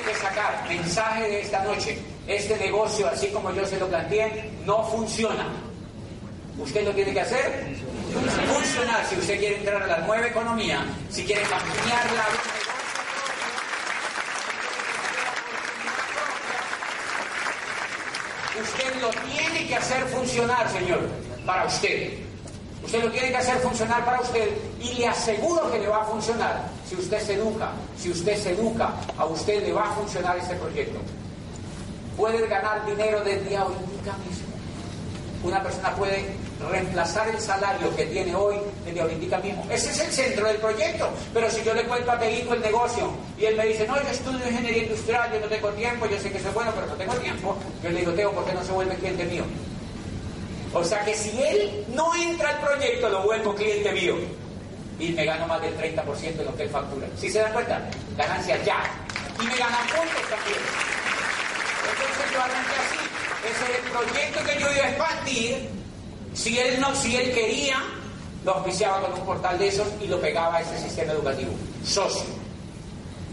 que 0.03 0.15
sacar 0.15 0.65
mensaje 0.67 1.27
de 1.27 1.41
esta 1.41 1.63
noche. 1.63 1.97
Este 2.27 2.57
negocio, 2.57 3.07
así 3.07 3.27
como 3.27 3.53
yo 3.53 3.65
se 3.65 3.77
lo 3.77 3.87
planteé, 3.87 4.51
no 4.65 4.83
funciona. 4.83 5.47
¿Usted 6.57 6.85
lo 6.85 6.91
tiene 6.91 7.13
que 7.13 7.21
hacer? 7.21 7.75
Funcionar. 8.13 9.05
Si 9.09 9.15
usted 9.17 9.39
quiere 9.39 9.57
entrar 9.57 9.81
a 9.81 9.87
la 9.87 9.97
nueva 9.99 10.27
economía, 10.27 10.85
si 11.09 11.23
quiere 11.23 11.41
cambiarla. 11.41 12.25
Usted 18.61 19.01
lo 19.01 19.09
tiene 19.09 19.67
que 19.67 19.75
hacer 19.75 20.03
funcionar, 20.05 20.69
señor, 20.69 21.09
para 21.45 21.65
usted. 21.65 22.13
Usted 22.83 23.03
lo 23.03 23.11
tiene 23.11 23.29
que 23.29 23.37
hacer 23.37 23.57
funcionar 23.59 24.05
para 24.05 24.21
usted 24.21 24.49
y 24.79 24.93
le 24.93 25.07
aseguro 25.07 25.71
que 25.71 25.79
le 25.79 25.87
va 25.87 26.03
a 26.03 26.05
funcionar. 26.05 26.69
Si 26.87 26.95
usted 26.95 27.19
se 27.19 27.33
educa, 27.33 27.71
si 27.97 28.11
usted 28.11 28.37
se 28.37 28.51
educa, 28.51 28.93
a 29.17 29.25
usted 29.25 29.63
le 29.63 29.73
va 29.73 29.89
a 29.89 29.93
funcionar 29.93 30.37
este 30.37 30.55
proyecto. 30.55 30.99
Puede 32.15 32.45
ganar 32.47 32.85
dinero 32.85 33.21
desde 33.21 33.57
ahorita 33.57 34.17
mismo. 34.27 34.53
Una 35.43 35.63
persona 35.63 35.95
puede 35.95 36.35
reemplazar 36.69 37.29
el 37.29 37.39
salario 37.39 37.95
que 37.95 38.05
tiene 38.05 38.35
hoy 38.35 38.57
desde 38.85 39.01
ahorita 39.01 39.37
mismo. 39.39 39.65
Ese 39.69 39.91
es 39.91 39.99
el 39.99 40.11
centro 40.11 40.47
del 40.47 40.57
proyecto. 40.57 41.09
Pero 41.33 41.49
si 41.49 41.63
yo 41.63 41.73
le 41.73 41.83
cuento 41.83 42.11
a 42.11 42.19
Teguito 42.19 42.53
el 42.53 42.61
negocio 42.61 43.11
y 43.37 43.45
él 43.45 43.55
me 43.55 43.65
dice, 43.65 43.87
no, 43.87 44.01
yo 44.01 44.09
estudio 44.09 44.47
ingeniería 44.47 44.83
industrial, 44.83 45.31
yo 45.33 45.39
no 45.39 45.47
tengo 45.47 45.69
tiempo, 45.69 46.05
yo 46.07 46.19
sé 46.19 46.31
que 46.31 46.37
es 46.37 46.53
bueno, 46.53 46.71
pero 46.73 46.87
no 46.87 46.93
tengo 46.93 47.13
tiempo, 47.15 47.57
yo 47.83 47.89
le 47.89 47.99
digo, 47.99 48.11
Teo, 48.13 48.31
¿por 48.31 48.45
qué 48.45 48.53
no 48.53 48.63
se 48.63 48.71
vuelve 48.71 48.95
cliente 48.95 49.25
mío? 49.25 49.43
O 50.73 50.83
sea 50.83 51.05
que 51.05 51.13
si 51.13 51.29
él 51.41 51.85
no 51.93 52.15
entra 52.15 52.49
al 52.49 52.59
proyecto, 52.59 53.09
lo 53.09 53.23
vuelvo 53.23 53.53
cliente 53.53 53.91
mío. 53.91 54.15
Y 54.99 55.09
me 55.09 55.25
gano 55.25 55.47
más 55.47 55.61
del 55.61 55.77
30% 55.77 56.35
de 56.35 56.45
lo 56.45 56.55
que 56.55 56.63
él 56.63 56.69
factura. 56.69 57.07
¿Sí 57.17 57.29
se 57.29 57.39
dan 57.39 57.53
cuenta? 57.53 57.81
Ganancia 58.17 58.61
ya. 58.63 58.83
Y 59.39 59.45
me 59.45 59.55
ganan 59.55 59.85
puntos 59.87 60.29
también. 60.29 60.59
Entonces 61.91 62.31
yo 62.33 62.41
arranqué 62.41 62.75
así. 62.75 63.13
Ese 63.43 63.71
es 63.71 63.79
el 63.79 63.91
proyecto 63.91 64.43
que 64.43 64.59
yo 64.59 64.71
iba 64.71 64.85
a 64.85 64.89
expandir. 64.89 65.82
Si 66.33 66.57
él, 66.57 66.79
no, 66.79 66.95
si 66.95 67.15
él 67.15 67.31
quería, 67.33 67.77
lo 68.43 68.55
auspiciaba 68.55 69.01
con 69.01 69.19
un 69.19 69.25
portal 69.25 69.57
de 69.57 69.67
esos 69.67 69.87
y 70.01 70.07
lo 70.07 70.19
pegaba 70.19 70.57
a 70.57 70.61
ese 70.61 70.77
sistema 70.79 71.13
educativo. 71.13 71.51
Socio. 71.85 72.25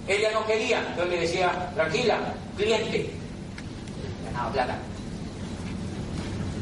Ella 0.06 0.30
no 0.32 0.46
quería, 0.46 0.80
entonces 0.80 1.08
le 1.08 1.20
decía, 1.20 1.70
tranquila, 1.74 2.18
cliente. 2.56 3.10
Ganaba 4.24 4.52
plata. 4.52 4.78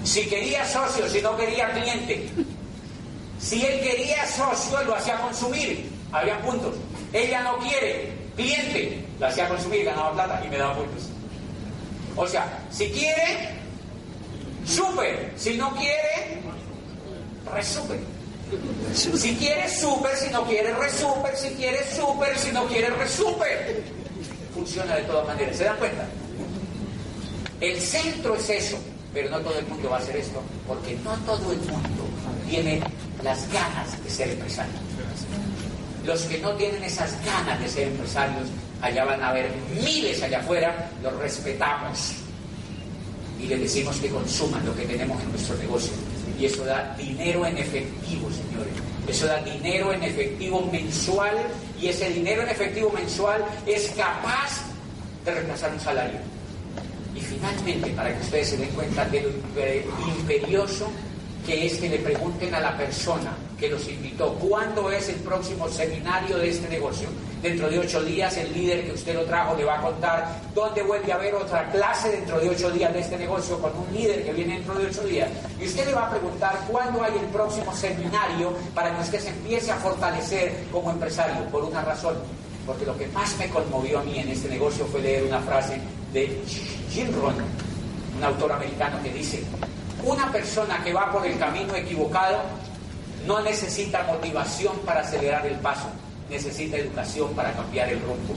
Si 0.04 0.26
quería 0.26 0.64
socio, 0.66 1.08
si 1.08 1.20
no 1.20 1.36
quería 1.36 1.72
cliente. 1.72 2.30
Si 3.40 3.64
él 3.64 3.80
quería 3.80 4.26
socio, 4.26 4.82
lo 4.84 4.94
hacía 4.94 5.20
consumir. 5.20 5.90
Había 6.12 6.40
puntos. 6.40 6.74
Ella 7.12 7.42
no 7.42 7.58
quiere 7.58 8.12
cliente, 8.38 9.04
lo 9.18 9.26
hacía 9.26 9.48
consumir, 9.48 9.84
ganaba 9.84 10.12
plata 10.12 10.42
y 10.44 10.48
me 10.48 10.58
daba 10.58 10.76
puntos. 10.76 11.08
O 12.16 12.26
sea, 12.26 12.46
si 12.70 12.88
quiere, 12.90 13.50
super. 14.68 15.32
Si 15.36 15.56
no 15.56 15.74
quiere, 15.74 16.42
resuper. 17.52 17.98
Si 18.94 19.36
quiere 19.36 19.68
super, 19.68 20.16
si 20.16 20.30
no 20.30 20.44
quiere 20.44 20.72
resuper, 20.74 21.36
si 21.36 21.50
quiere 21.50 21.84
super, 21.94 22.38
si 22.38 22.52
no 22.52 22.66
quiere 22.66 22.90
resuper. 22.90 23.82
Funciona 24.54 24.96
de 24.96 25.02
todas 25.02 25.26
maneras. 25.26 25.56
¿Se 25.56 25.64
dan 25.64 25.76
cuenta? 25.78 26.06
El 27.60 27.80
centro 27.80 28.36
es 28.36 28.48
eso. 28.50 28.78
Pero 29.12 29.30
no 29.30 29.40
todo 29.40 29.58
el 29.58 29.66
mundo 29.66 29.88
va 29.88 29.96
a 29.96 30.00
hacer 30.00 30.16
esto, 30.16 30.42
porque 30.66 30.96
no 31.02 31.14
todo 31.24 31.50
el 31.50 31.58
mundo 31.60 32.04
tiene 32.48 32.80
las 33.22 33.50
ganas 33.50 34.04
de 34.04 34.10
ser 34.10 34.28
empresario. 34.28 34.74
Los 36.04 36.22
que 36.22 36.38
no 36.38 36.52
tienen 36.52 36.84
esas 36.84 37.12
ganas 37.24 37.58
de 37.58 37.68
ser 37.68 37.88
empresarios, 37.88 38.48
allá 38.82 39.04
van 39.04 39.22
a 39.22 39.30
haber 39.30 39.50
miles 39.82 40.22
allá 40.22 40.40
afuera, 40.40 40.90
los 41.02 41.14
respetamos. 41.16 42.12
Y 43.40 43.46
le 43.46 43.58
decimos 43.58 43.96
que 43.96 44.08
consuman 44.08 44.64
lo 44.66 44.74
que 44.74 44.84
tenemos 44.84 45.22
en 45.22 45.30
nuestro 45.30 45.56
negocio. 45.56 45.92
Y 46.38 46.46
eso 46.46 46.64
da 46.64 46.94
dinero 46.96 47.46
en 47.46 47.58
efectivo, 47.58 48.28
señores. 48.30 48.72
Eso 49.06 49.26
da 49.26 49.42
dinero 49.42 49.92
en 49.92 50.02
efectivo 50.02 50.68
mensual 50.70 51.36
y 51.80 51.88
ese 51.88 52.10
dinero 52.10 52.42
en 52.42 52.50
efectivo 52.50 52.90
mensual 52.90 53.44
es 53.66 53.88
capaz 53.96 54.62
de 55.24 55.32
reemplazar 55.32 55.72
un 55.72 55.80
salario. 55.80 56.18
Y 57.14 57.20
finalmente, 57.20 57.90
para 57.90 58.14
que 58.14 58.22
ustedes 58.22 58.48
se 58.48 58.56
den 58.58 58.68
cuenta 58.70 59.04
de 59.06 59.22
lo 59.22 60.18
imperioso 60.20 60.90
que 61.46 61.66
es 61.66 61.78
que 61.78 61.88
le 61.88 61.98
pregunten 61.98 62.54
a 62.54 62.60
la 62.60 62.76
persona 62.76 63.32
que 63.58 63.68
los 63.68 63.88
invitó 63.88 64.34
cuándo 64.34 64.90
es 64.90 65.08
el 65.08 65.16
próximo 65.16 65.68
seminario 65.68 66.38
de 66.38 66.50
este 66.50 66.68
negocio. 66.68 67.08
Dentro 67.42 67.68
de 67.68 67.78
ocho 67.78 68.02
días 68.02 68.36
el 68.36 68.52
líder 68.52 68.84
que 68.84 68.92
usted 68.92 69.14
lo 69.14 69.24
trajo 69.24 69.56
le 69.56 69.64
va 69.64 69.78
a 69.78 69.82
contar 69.82 70.40
dónde 70.54 70.82
vuelve 70.82 71.12
a 71.12 71.16
haber 71.16 71.34
otra 71.34 71.68
clase 71.70 72.10
dentro 72.10 72.38
de 72.40 72.50
ocho 72.50 72.70
días 72.70 72.92
de 72.92 73.00
este 73.00 73.16
negocio 73.16 73.58
con 73.58 73.72
un 73.76 73.92
líder 73.92 74.24
que 74.24 74.32
viene 74.32 74.54
dentro 74.54 74.74
de 74.74 74.86
ocho 74.86 75.02
días. 75.02 75.28
Y 75.60 75.66
usted 75.66 75.86
le 75.86 75.94
va 75.94 76.06
a 76.06 76.10
preguntar 76.10 76.58
cuándo 76.68 77.02
hay 77.02 77.12
el 77.18 77.26
próximo 77.26 77.74
seminario 77.74 78.52
para 78.74 78.94
que 78.94 79.02
usted 79.02 79.20
se 79.20 79.28
empiece 79.30 79.72
a 79.72 79.76
fortalecer 79.76 80.64
como 80.70 80.90
empresario. 80.90 81.44
Por 81.50 81.64
una 81.64 81.82
razón, 81.82 82.16
porque 82.64 82.86
lo 82.86 82.96
que 82.96 83.08
más 83.08 83.36
me 83.38 83.48
conmovió 83.50 83.98
a 84.00 84.04
mí 84.04 84.18
en 84.18 84.28
este 84.28 84.48
negocio 84.48 84.86
fue 84.86 85.00
leer 85.00 85.24
una 85.24 85.40
frase 85.40 85.80
de 86.12 86.42
Jim 86.90 87.08
Rohn, 87.20 87.36
un 88.16 88.24
autor 88.24 88.52
americano 88.52 89.02
que 89.02 89.12
dice, 89.12 89.42
una 90.04 90.30
persona 90.30 90.82
que 90.84 90.92
va 90.92 91.10
por 91.10 91.26
el 91.26 91.38
camino 91.38 91.74
equivocado 91.74 92.38
no 93.26 93.40
necesita 93.40 94.02
motivación 94.04 94.78
para 94.80 95.00
acelerar 95.00 95.46
el 95.46 95.56
paso, 95.56 95.88
necesita 96.28 96.76
educación 96.76 97.34
para 97.34 97.52
cambiar 97.52 97.88
el 97.88 98.00
rumbo. 98.00 98.34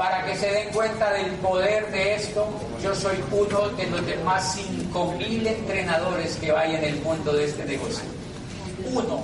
para 0.00 0.24
que 0.24 0.34
se 0.34 0.50
den 0.50 0.70
cuenta 0.70 1.12
del 1.12 1.30
poder 1.32 1.90
de 1.90 2.14
esto, 2.14 2.48
yo 2.82 2.94
soy 2.94 3.16
uno 3.30 3.68
de 3.76 3.86
los 3.86 4.06
demás 4.06 4.56
5.000 4.56 5.46
entrenadores 5.46 6.36
que 6.36 6.50
hay 6.50 6.74
en 6.74 6.84
el 6.84 7.02
mundo 7.02 7.34
de 7.34 7.44
este 7.44 7.66
negocio. 7.66 8.04
Uno 8.90 9.22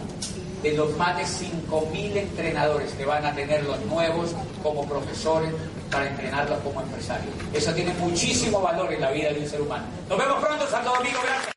de 0.63 0.73
los 0.73 0.95
de 1.17 1.25
5.000 1.25 2.17
entrenadores 2.17 2.93
que 2.93 3.05
van 3.05 3.25
a 3.25 3.35
tener 3.35 3.65
los 3.65 3.81
nuevos 3.87 4.33
como 4.63 4.87
profesores 4.87 5.51
para 5.91 6.09
entrenarlos 6.09 6.59
como 6.61 6.81
empresarios. 6.81 7.35
Eso 7.53 7.73
tiene 7.73 7.93
muchísimo 7.95 8.61
valor 8.61 8.93
en 8.93 9.01
la 9.01 9.11
vida 9.11 9.33
de 9.33 9.41
un 9.41 9.49
ser 9.49 9.61
humano. 9.61 9.85
Nos 10.09 10.19
vemos 10.19 10.45
pronto, 10.45 10.67
Santo 10.69 10.93
Domingo. 10.95 11.19
Gracias. 11.23 11.56